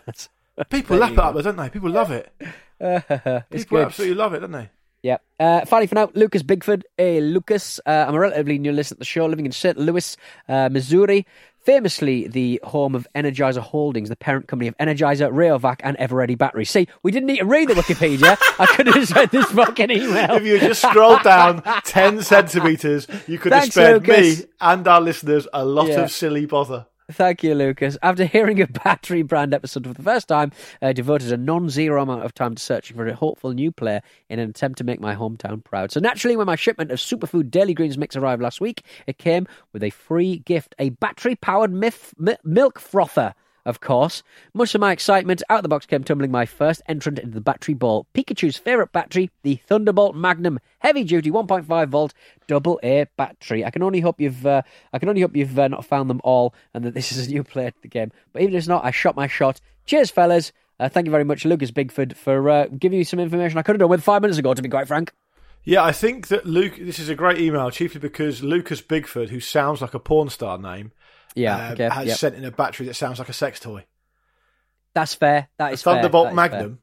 yeah. 0.58 0.64
People 0.70 0.98
lap 0.98 1.14
it 1.14 1.18
up, 1.20 1.34
though, 1.34 1.42
don't 1.42 1.58
they? 1.58 1.70
People 1.70 1.90
love 1.90 2.12
it. 2.12 2.32
it's 2.80 3.50
People 3.50 3.78
good. 3.78 3.86
absolutely 3.88 4.16
love 4.16 4.36
it, 4.36 4.42
don't 4.42 4.52
they? 4.52 4.70
Yeah. 5.02 5.18
Uh, 5.40 5.66
finally, 5.66 5.88
for 5.88 5.96
now, 5.96 6.12
Lucas 6.14 6.44
Bigford. 6.44 6.84
Hey, 6.96 7.20
Lucas. 7.22 7.80
Uh, 7.86 8.06
I'm 8.08 8.14
a 8.14 8.20
relatively 8.20 8.60
new 8.60 8.72
listener 8.72 8.98
to 8.98 9.00
the 9.00 9.06
show, 9.06 9.26
living 9.26 9.48
in 9.48 9.52
St. 9.52 9.76
Louis, 9.78 10.16
uh, 10.48 10.70
Missouri. 10.72 11.26
Famously, 11.63 12.28
the 12.28 12.60
home 12.63 12.95
of 12.95 13.08
Energizer 13.15 13.60
Holdings, 13.62 14.10
the 14.10 14.15
parent 14.15 14.47
company 14.47 14.67
of 14.67 14.76
Energizer, 14.78 15.32
Rayovac, 15.32 15.78
and 15.84 15.95
Eveready 15.97 16.36
batteries. 16.38 16.71
See, 16.71 16.88
we 17.04 17.12
didn't 17.12 17.28
need 17.28 17.38
to 17.38 17.45
read 17.45 17.69
the 17.69 17.76
Wikipedia. 17.76 18.36
I 18.60 18.65
could 18.65 18.88
have 18.88 19.12
read 19.12 19.30
this 19.30 19.45
fucking 19.52 19.91
email. 19.91 20.32
If 20.36 20.43
you 20.43 20.60
just 20.60 20.82
scrolled 20.82 21.21
down 21.24 21.62
10 21.86 22.24
centimetres, 22.24 23.08
you 23.28 23.38
could 23.38 23.52
Thanks, 23.52 23.76
have 23.76 24.02
spared 24.02 24.08
Lucas. 24.08 24.39
me 24.39 24.45
and 24.60 24.88
our 24.88 25.02
listeners 25.02 25.47
a 25.54 25.63
lot 25.63 25.88
Yeah. 25.88 26.02
of 26.02 26.12
silly 26.12 26.47
bother. 26.47 26.88
Thank 27.10 27.44
you, 27.44 27.56
Lucas. 27.56 27.98
After 28.02 28.26
hearing 28.26 28.62
a 28.62 28.68
battery 28.68 29.22
brand 29.22 29.54
episode 29.54 29.86
for 29.86 29.94
the 29.94 30.04
first 30.04 30.28
time, 30.28 30.52
I 30.82 30.94
devoted 30.94 31.32
a 31.32 31.38
non 31.38 31.70
zero 31.70 32.02
amount 32.02 32.24
of 32.24 32.34
time 32.34 32.56
to 32.56 32.62
searching 32.62 32.96
for 32.96 33.08
a 33.08 33.16
hopeful 33.16 33.52
new 33.54 33.72
player 33.72 34.02
in 34.30 34.40
an 34.40 34.50
attempt 34.50 34.78
to 34.78 34.84
make 34.84 35.02
my 35.02 35.16
hometown 35.16 35.64
proud. 35.64 35.92
So, 35.92 36.00
naturally, 36.00 36.38
when 36.38 36.48
my 36.48 36.56
shipment 36.56 36.92
of 36.92 37.00
Superfood 37.00 37.52
Daily 37.52 37.74
Greens 37.74 37.98
mix 37.98 38.16
arrived 38.16 38.42
last 38.42 38.62
week, 38.62 38.84
it 39.08 39.18
came 39.18 39.48
with 39.74 39.84
a 39.84 39.90
free 39.90 40.40
gift 40.40 40.76
a 40.80 40.90
battery 40.90 41.36
powered 41.36 41.72
mif- 41.72 42.14
mi- 42.18 42.38
milk 42.44 42.80
frother. 42.80 43.34
Of 43.65 43.80
course, 43.80 44.24
much 44.54 44.74
of 44.74 44.82
my 44.82 44.91
excitement 44.91 45.43
out 45.50 45.60
of 45.60 45.63
the 45.63 45.69
box 45.69 45.86
came 45.86 46.04
tumbling 46.04 46.31
my 46.31 46.46
first 46.46 46.81
entrant 46.88 47.19
into 47.19 47.36
the 47.36 47.42
battery 47.42 47.75
ball. 47.75 48.08
Pikachu's 48.13 48.58
favourite 48.58 48.92
battery, 48.92 49.29
the 49.44 49.60
Thunderbolt 49.67 50.15
Magnum 50.15 50.60
heavy 50.79 51.04
duty 51.04 51.31
1.5 51.31 51.88
volt 51.88 52.13
double 52.48 52.79
A 52.83 53.06
battery. 53.17 53.63
I 53.63 53.69
can 53.69 53.83
only 53.83 54.00
hope 54.00 54.19
you've 54.19 54.46
uh, 54.46 54.63
I 54.92 55.00
can 55.00 55.10
only 55.10 55.21
hope 55.21 55.36
you've 55.36 55.58
uh, 55.58 55.67
not 55.67 55.86
found 55.86 56.10
them 56.10 56.21
all 56.23 56.54
and 56.73 56.83
that 56.83 56.94
this 56.94 57.12
is 57.12 57.27
a 57.27 57.29
new 57.29 57.44
player 57.44 57.71
to 57.71 57.81
the 57.81 57.88
game. 57.88 58.12
But 58.33 58.42
even 58.42 58.54
if 58.54 58.60
it's 58.60 58.67
not, 58.67 58.83
I 58.83 58.92
shot 58.92 59.15
my 59.15 59.27
shot. 59.27 59.62
Cheers, 59.86 60.12
fellas. 60.12 60.52
Uh, 60.79 60.90
thank 60.90 61.06
you 61.06 61.12
very 61.12 61.23
much, 61.23 61.46
Lucas 61.46 61.69
Bigford, 61.69 62.15
for 62.15 62.50
uh, 62.50 62.65
giving 62.67 62.98
you 62.98 63.06
some 63.06 63.19
information 63.19 63.58
I 63.58 63.62
could 63.62 63.75
have 63.75 63.79
done 63.79 63.90
with 63.90 64.04
five 64.04 64.23
minutes 64.23 64.40
ago. 64.40 64.54
To 64.54 64.62
be 64.62 64.69
quite 64.69 64.88
frank. 64.88 65.12
Yeah, 65.63 65.83
I 65.83 65.92
think 65.92 66.29
that 66.29 66.48
Luke. 66.48 66.77
This 66.79 66.98
is 66.98 67.10
a 67.10 67.15
great 67.15 67.40
email, 67.40 67.69
chiefly 67.69 68.00
because 68.00 68.42
Lucas 68.42 68.81
Bigford, 68.81 69.29
who 69.29 69.40
sounds 69.40 69.79
like 69.81 69.94
a 69.94 70.00
porn 70.00 70.29
star 70.29 70.58
name, 70.58 70.92
Yeah. 71.36 71.69
uh, 71.69 71.71
okay. 71.73 71.90
has 71.90 72.08
yep. 72.08 72.17
sent 72.17 72.36
in 72.36 72.46
a 72.46 72.52
battery 72.52 72.86
that 72.88 72.96
sounds 72.96 73.19
like 73.19 73.29
a 73.29 73.34
sex 73.34 73.60
toy. 73.60 73.86
That's 74.94 75.13
fair. 75.13 75.50
That 75.58 75.73
is 75.73 75.84
Thunderbolt 75.84 76.27
fair. 76.27 76.36
Magnum. 76.36 76.79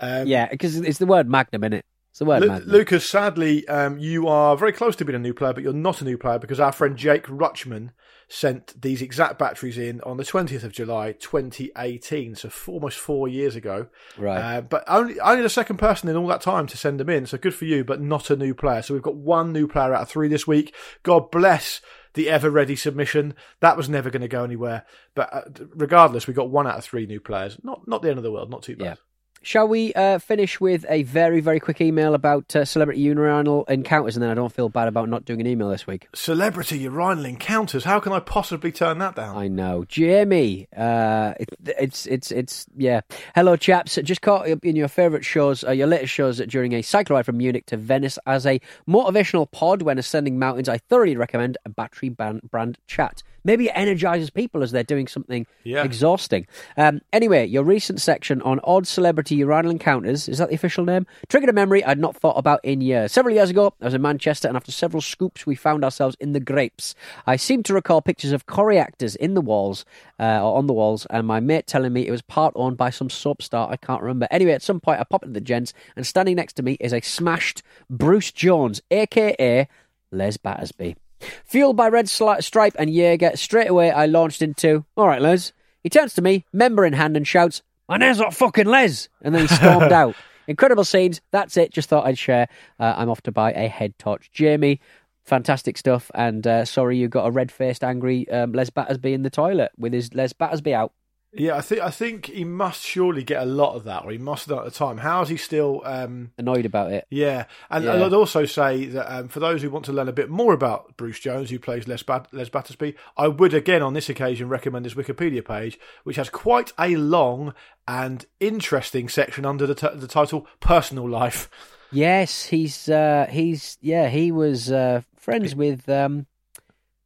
Um, 0.00 0.26
yeah, 0.26 0.48
because 0.48 0.76
it's 0.76 0.98
the 0.98 1.06
word 1.06 1.28
Magnum 1.28 1.64
in 1.64 1.72
it. 1.72 1.84
It's 2.10 2.18
the 2.20 2.24
word 2.24 2.42
Lu- 2.42 2.48
Magnum. 2.48 2.68
Lucas, 2.68 3.08
sadly, 3.08 3.66
um, 3.68 3.98
you 3.98 4.28
are 4.28 4.56
very 4.56 4.72
close 4.72 4.96
to 4.96 5.04
being 5.04 5.16
a 5.16 5.20
new 5.20 5.34
player, 5.34 5.52
but 5.52 5.62
you're 5.62 5.72
not 5.72 6.00
a 6.00 6.04
new 6.04 6.18
player 6.18 6.38
because 6.38 6.60
our 6.60 6.72
friend 6.72 6.96
Jake 6.96 7.24
Rutchman 7.28 7.92
sent 8.28 8.80
these 8.80 9.00
exact 9.00 9.38
batteries 9.38 9.78
in 9.78 10.00
on 10.02 10.18
the 10.18 10.24
20th 10.24 10.62
of 10.62 10.72
July 10.72 11.12
2018, 11.12 12.34
so 12.34 12.48
f- 12.48 12.68
almost 12.68 12.98
four 12.98 13.26
years 13.26 13.56
ago. 13.56 13.86
Right. 14.18 14.56
Uh, 14.56 14.60
but 14.60 14.84
only 14.86 15.18
only 15.20 15.42
the 15.42 15.48
second 15.48 15.78
person 15.78 16.08
in 16.08 16.16
all 16.16 16.26
that 16.26 16.42
time 16.42 16.66
to 16.66 16.76
send 16.76 17.00
them 17.00 17.08
in, 17.08 17.26
so 17.26 17.38
good 17.38 17.54
for 17.54 17.64
you, 17.64 17.84
but 17.84 18.00
not 18.00 18.30
a 18.30 18.36
new 18.36 18.54
player. 18.54 18.82
So 18.82 18.94
we've 18.94 19.02
got 19.02 19.16
one 19.16 19.52
new 19.52 19.66
player 19.66 19.94
out 19.94 20.02
of 20.02 20.08
three 20.08 20.28
this 20.28 20.46
week. 20.46 20.74
God 21.02 21.30
bless 21.30 21.80
the 22.18 22.26
Eveready 22.26 22.76
submission. 22.76 23.32
That 23.60 23.76
was 23.76 23.88
never 23.88 24.10
going 24.10 24.22
to 24.22 24.28
go 24.28 24.42
anywhere. 24.42 24.84
But 25.14 25.32
uh, 25.32 25.42
regardless, 25.76 26.26
we 26.26 26.34
got 26.34 26.50
one 26.50 26.66
out 26.66 26.76
of 26.76 26.84
three 26.84 27.06
new 27.06 27.20
players. 27.20 27.56
Not 27.62 27.86
not 27.86 28.02
the 28.02 28.08
end 28.10 28.18
of 28.18 28.24
the 28.24 28.32
world. 28.32 28.50
Not 28.50 28.64
too 28.64 28.74
bad. 28.74 28.98
Shall 29.42 29.68
we 29.68 29.92
uh, 29.94 30.18
finish 30.18 30.60
with 30.60 30.84
a 30.88 31.04
very, 31.04 31.40
very 31.40 31.60
quick 31.60 31.80
email 31.80 32.14
about 32.14 32.54
uh, 32.54 32.64
celebrity 32.64 33.00
urinal 33.00 33.64
encounters, 33.64 34.16
and 34.16 34.22
then 34.22 34.30
I 34.30 34.34
don't 34.34 34.52
feel 34.52 34.68
bad 34.68 34.88
about 34.88 35.08
not 35.08 35.24
doing 35.24 35.40
an 35.40 35.46
email 35.46 35.70
this 35.70 35.86
week. 35.86 36.08
Celebrity 36.14 36.78
urinal 36.78 37.24
encounters. 37.24 37.84
How 37.84 38.00
can 38.00 38.12
I 38.12 38.20
possibly 38.20 38.72
turn 38.72 38.98
that 38.98 39.14
down? 39.14 39.36
I 39.36 39.48
know, 39.48 39.84
Jamie. 39.86 40.68
Uh, 40.76 41.34
it, 41.38 41.48
it's 41.78 42.06
it's 42.06 42.30
it's 42.30 42.66
yeah. 42.76 43.00
Hello, 43.34 43.56
chaps. 43.56 43.98
Just 44.02 44.22
caught 44.22 44.48
up 44.48 44.64
in 44.64 44.76
your 44.76 44.88
favourite 44.88 45.24
shows, 45.24 45.64
uh, 45.64 45.70
your 45.70 45.86
latest 45.86 46.12
shows 46.12 46.38
during 46.38 46.72
a 46.72 46.82
cycle 46.82 47.16
ride 47.16 47.26
from 47.26 47.38
Munich 47.38 47.66
to 47.66 47.76
Venice 47.76 48.18
as 48.26 48.46
a 48.46 48.60
motivational 48.88 49.50
pod 49.50 49.82
when 49.82 49.98
ascending 49.98 50.38
mountains. 50.38 50.68
I 50.68 50.78
thoroughly 50.78 51.16
recommend 51.16 51.58
a 51.64 51.68
battery 51.68 52.08
brand, 52.08 52.42
brand 52.50 52.78
chat. 52.86 53.22
Maybe 53.48 53.68
it 53.68 53.72
energizes 53.74 54.28
people 54.28 54.62
as 54.62 54.72
they're 54.72 54.82
doing 54.84 55.08
something 55.08 55.46
Yeah. 55.64 55.82
exhausting. 55.82 56.46
Um, 56.76 57.00
anyway, 57.14 57.46
your 57.46 57.64
recent 57.64 57.98
section 57.98 58.42
on 58.42 58.60
odd 58.62 58.86
celebrity 58.86 59.36
urinal 59.36 59.70
encounters 59.70 60.28
is 60.28 60.36
that 60.36 60.50
the 60.50 60.54
official 60.54 60.84
name? 60.84 61.06
Triggered 61.30 61.48
a 61.48 61.54
memory 61.54 61.82
I'd 61.82 61.98
not 61.98 62.14
thought 62.14 62.36
about 62.36 62.60
in 62.62 62.82
years. 62.82 63.10
Several 63.10 63.34
years 63.34 63.48
ago, 63.48 63.72
I 63.80 63.86
was 63.86 63.94
in 63.94 64.02
Manchester, 64.02 64.48
and 64.48 64.56
after 64.58 64.70
several 64.70 65.00
scoops, 65.00 65.46
we 65.46 65.54
found 65.54 65.82
ourselves 65.82 66.14
in 66.20 66.32
the 66.32 66.40
grapes. 66.40 66.94
I 67.26 67.36
seem 67.36 67.62
to 67.62 67.72
recall 67.72 68.02
pictures 68.02 68.32
of 68.32 68.44
Corrie 68.44 68.78
actors 68.78 69.16
in 69.16 69.32
the 69.32 69.40
walls 69.40 69.86
uh, 70.20 70.44
or 70.44 70.58
on 70.58 70.66
the 70.66 70.74
walls, 70.74 71.06
and 71.08 71.26
my 71.26 71.40
mate 71.40 71.66
telling 71.66 71.94
me 71.94 72.06
it 72.06 72.10
was 72.10 72.20
part 72.20 72.52
owned 72.54 72.76
by 72.76 72.90
some 72.90 73.08
soap 73.08 73.40
star. 73.40 73.70
I 73.70 73.76
can't 73.76 74.02
remember. 74.02 74.28
Anyway, 74.30 74.52
at 74.52 74.60
some 74.62 74.78
point, 74.78 75.00
I 75.00 75.04
pop 75.04 75.22
into 75.22 75.32
the 75.32 75.40
gents, 75.40 75.72
and 75.96 76.06
standing 76.06 76.36
next 76.36 76.52
to 76.56 76.62
me 76.62 76.76
is 76.80 76.92
a 76.92 77.00
smashed 77.00 77.62
Bruce 77.88 78.30
Jones, 78.30 78.82
aka 78.90 79.66
Les 80.12 80.36
Battersby. 80.36 80.96
Fueled 81.44 81.76
by 81.76 81.88
Red 81.88 82.08
Stripe 82.08 82.74
and 82.78 82.90
Jaeger, 82.90 83.36
straight 83.36 83.68
away 83.68 83.90
I 83.90 84.06
launched 84.06 84.42
into, 84.42 84.84
all 84.96 85.06
right, 85.06 85.20
Les. 85.20 85.52
He 85.82 85.88
turns 85.90 86.14
to 86.14 86.22
me, 86.22 86.44
member 86.52 86.84
in 86.84 86.92
hand, 86.92 87.16
and 87.16 87.26
shouts, 87.26 87.62
My 87.88 87.96
name's 87.96 88.18
not 88.18 88.34
fucking 88.34 88.66
Les. 88.66 89.08
And 89.22 89.34
then 89.34 89.42
he 89.42 89.48
stormed 89.54 89.92
out. 89.92 90.14
Incredible 90.46 90.84
scenes. 90.84 91.20
That's 91.30 91.56
it. 91.56 91.72
Just 91.72 91.88
thought 91.88 92.06
I'd 92.06 92.18
share. 92.18 92.48
Uh, 92.80 92.94
I'm 92.96 93.10
off 93.10 93.22
to 93.22 93.32
buy 93.32 93.52
a 93.52 93.68
head 93.68 93.98
torch. 93.98 94.30
Jamie, 94.32 94.80
fantastic 95.24 95.76
stuff. 95.76 96.10
And 96.14 96.46
uh, 96.46 96.64
sorry 96.64 96.96
you 96.96 97.08
got 97.08 97.26
a 97.26 97.30
red 97.30 97.52
faced, 97.52 97.84
angry 97.84 98.28
um, 98.30 98.52
Les 98.52 98.70
Battersby 98.70 99.12
in 99.12 99.22
the 99.22 99.30
toilet 99.30 99.72
with 99.76 99.92
his 99.92 100.14
Les 100.14 100.32
Battersby 100.32 100.74
out. 100.74 100.92
Yeah, 101.32 101.56
I 101.56 101.60
think 101.60 101.82
I 101.82 101.90
think 101.90 102.26
he 102.26 102.44
must 102.44 102.82
surely 102.82 103.22
get 103.22 103.42
a 103.42 103.46
lot 103.46 103.74
of 103.74 103.84
that, 103.84 104.04
or 104.04 104.10
he 104.10 104.18
must 104.18 104.46
have 104.46 104.56
done 104.56 104.66
at 104.66 104.72
the 104.72 104.78
time. 104.78 104.96
How 104.98 105.20
is 105.22 105.28
he 105.28 105.36
still? 105.36 105.82
Um, 105.84 106.32
Annoyed 106.38 106.64
about 106.64 106.90
it. 106.92 107.06
yeah, 107.10 107.44
and 107.70 107.84
Yeah. 107.84 108.04
I'd 108.06 108.14
also 108.14 108.46
say 108.46 108.86
that 108.86 109.14
um, 109.14 109.28
for 109.28 109.38
those 109.38 109.60
who 109.60 109.68
want 109.70 109.84
to 109.86 109.92
learn 109.92 110.08
a 110.08 110.12
bit 110.12 110.30
more 110.30 110.54
about 110.54 110.96
Bruce 110.96 111.20
Jones, 111.20 111.50
who 111.50 111.58
plays 111.58 111.86
Les, 111.86 112.02
Bat- 112.02 112.28
Les 112.32 112.48
Battersby, 112.48 112.94
I 113.16 113.28
would 113.28 113.52
again 113.52 113.82
on 113.82 113.92
this 113.92 114.08
occasion 114.08 114.48
recommend 114.48 114.86
his 114.86 114.94
Wikipedia 114.94 115.44
page, 115.44 115.78
which 116.04 116.16
has 116.16 116.30
quite 116.30 116.72
a 116.78 116.96
long 116.96 117.52
and 117.86 118.24
interesting 118.40 119.08
section 119.08 119.44
under 119.44 119.66
the, 119.66 119.74
t- 119.74 119.88
the 119.94 120.08
title 120.08 120.46
"Personal 120.60 121.08
Life." 121.08 121.50
Yes, 121.92 122.44
he's 122.44 122.88
uh, 122.88 123.26
he's 123.30 123.76
yeah 123.82 124.08
he 124.08 124.32
was 124.32 124.70
uh, 124.72 125.02
friends 125.16 125.54
with 125.54 125.88
um, 125.88 126.26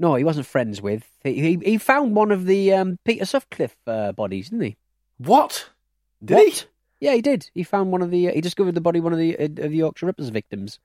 no 0.03 0.15
he 0.17 0.25
wasn't 0.25 0.45
friends 0.47 0.83
with 0.83 1.05
he 1.25 1.41
he, 1.41 1.59
he 1.65 1.79
found 1.79 2.15
one 2.15 2.31
of 2.31 2.45
the 2.45 2.75
um, 2.75 2.99
Peter 3.07 3.25
Sutcliffe 3.25 3.77
uh, 3.87 4.13
bodies 4.13 4.51
didn't 4.51 4.65
he? 4.67 4.77
What 5.17 5.71
did 6.23 6.35
What? 6.35 6.47
he? 7.01 7.07
Yeah, 7.07 7.15
he 7.15 7.23
did. 7.23 7.51
He 7.55 7.63
found 7.65 7.91
one 7.91 8.03
of 8.03 8.11
the 8.11 8.29
uh, 8.29 8.33
he 8.33 8.41
discovered 8.41 8.75
the 8.75 8.81
body 8.81 8.99
of 8.99 9.05
one 9.05 9.13
of 9.15 9.19
the 9.19 9.39
uh, 9.39 9.45
of 9.45 9.71
the 9.71 9.77
Yorkshire 9.77 10.07
Rippers 10.07 10.29
victims. 10.29 10.79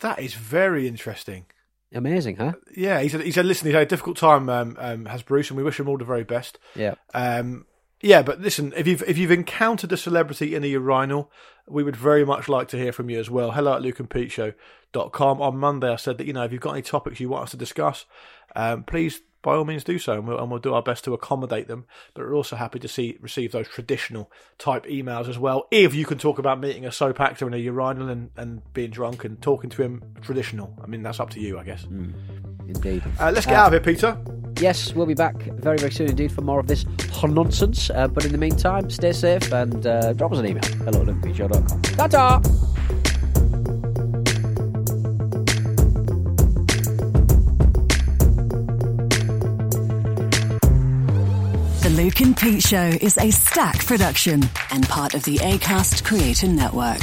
That 0.00 0.18
is 0.18 0.34
very 0.34 0.86
interesting. 0.86 1.46
Amazing, 1.94 2.36
huh? 2.36 2.52
Yeah, 2.76 3.00
he 3.00 3.08
said 3.08 3.20
he 3.22 3.32
said 3.32 3.44
listen, 3.46 3.66
he's 3.66 3.74
had 3.74 3.82
a 3.82 3.86
difficult 3.86 4.16
time, 4.16 4.48
um, 4.48 4.76
um, 4.78 5.04
has 5.06 5.22
Bruce, 5.22 5.50
and 5.50 5.56
we 5.56 5.62
wish 5.62 5.78
him 5.78 5.88
all 5.88 5.98
the 5.98 6.04
very 6.04 6.24
best. 6.24 6.58
Yeah. 6.74 6.94
Um, 7.12 7.66
yeah, 8.02 8.22
but 8.22 8.40
listen, 8.40 8.72
if 8.76 8.86
you've 8.86 9.02
if 9.04 9.16
you've 9.16 9.30
encountered 9.30 9.92
a 9.92 9.96
celebrity 9.96 10.54
in 10.54 10.64
a 10.64 10.66
urinal, 10.66 11.30
we 11.68 11.84
would 11.84 11.96
very 11.96 12.24
much 12.24 12.48
like 12.48 12.68
to 12.68 12.76
hear 12.76 12.92
from 12.92 13.08
you 13.08 13.20
as 13.20 13.30
well. 13.30 13.52
Hello 13.52 13.76
at 13.76 13.82
lukeandpeteshow.com. 13.82 15.40
On 15.40 15.56
Monday, 15.56 15.88
I 15.88 15.96
said 15.96 16.18
that 16.18 16.26
you 16.26 16.32
know 16.32 16.42
if 16.42 16.52
you've 16.52 16.60
got 16.60 16.72
any 16.72 16.82
topics 16.82 17.20
you 17.20 17.28
want 17.28 17.44
us 17.44 17.50
to 17.52 17.56
discuss, 17.56 18.04
um, 18.56 18.82
please 18.82 19.20
by 19.42 19.54
all 19.54 19.64
means 19.64 19.84
do 19.84 19.98
so, 19.98 20.14
and 20.14 20.26
we'll, 20.26 20.38
and 20.38 20.50
we'll 20.50 20.60
do 20.60 20.74
our 20.74 20.82
best 20.82 21.04
to 21.04 21.14
accommodate 21.14 21.68
them. 21.68 21.84
But 22.14 22.24
we're 22.24 22.34
also 22.34 22.56
happy 22.56 22.78
to 22.80 22.88
see 22.88 23.18
receive 23.20 23.52
those 23.52 23.68
traditional 23.68 24.30
type 24.58 24.84
emails 24.86 25.28
as 25.28 25.38
well. 25.38 25.68
If 25.70 25.94
you 25.94 26.04
can 26.04 26.18
talk 26.18 26.38
about 26.38 26.60
meeting 26.60 26.84
a 26.84 26.92
soap 26.92 27.20
actor 27.20 27.46
in 27.46 27.54
a 27.54 27.58
urinal 27.58 28.08
and, 28.08 28.30
and 28.36 28.62
being 28.72 28.90
drunk 28.90 29.24
and 29.24 29.40
talking 29.40 29.70
to 29.70 29.82
him 29.82 30.02
traditional, 30.22 30.76
I 30.82 30.88
mean 30.88 31.02
that's 31.02 31.20
up 31.20 31.30
to 31.30 31.40
you, 31.40 31.58
I 31.58 31.64
guess. 31.64 31.84
Indeed. 32.66 33.02
Uh, 33.20 33.30
let's 33.32 33.46
get 33.46 33.54
out 33.54 33.66
of 33.66 33.72
here, 33.72 33.94
Peter. 33.94 34.41
Yes, 34.62 34.94
we'll 34.94 35.06
be 35.06 35.14
back 35.14 35.34
very, 35.42 35.76
very 35.76 35.90
soon 35.90 36.08
indeed 36.08 36.30
for 36.30 36.40
more 36.40 36.60
of 36.60 36.68
this 36.68 36.86
nonsense. 37.34 37.90
Uh, 37.90 38.06
but 38.06 38.24
in 38.24 38.30
the 38.30 38.38
meantime, 38.38 38.88
stay 38.90 39.12
safe 39.12 39.52
and 39.52 39.84
uh, 39.84 40.12
drop 40.12 40.30
us 40.30 40.38
an 40.38 40.46
email. 40.46 40.62
Hello 40.84 41.00
at 41.00 41.08
lukeandpeteshow.com. 41.08 41.82
Ta-ta! 41.82 42.38
The 51.82 51.90
Luke 52.00 52.20
and 52.20 52.36
Pete 52.36 52.62
Show 52.62 52.92
is 53.00 53.18
an 53.18 53.32
Acast 53.32 53.84
production 53.84 54.44
and 54.70 54.88
part 54.88 55.14
of 55.14 55.24
the 55.24 55.38
ACAST 55.38 56.04
Creator 56.04 56.46
Network. 56.46 57.02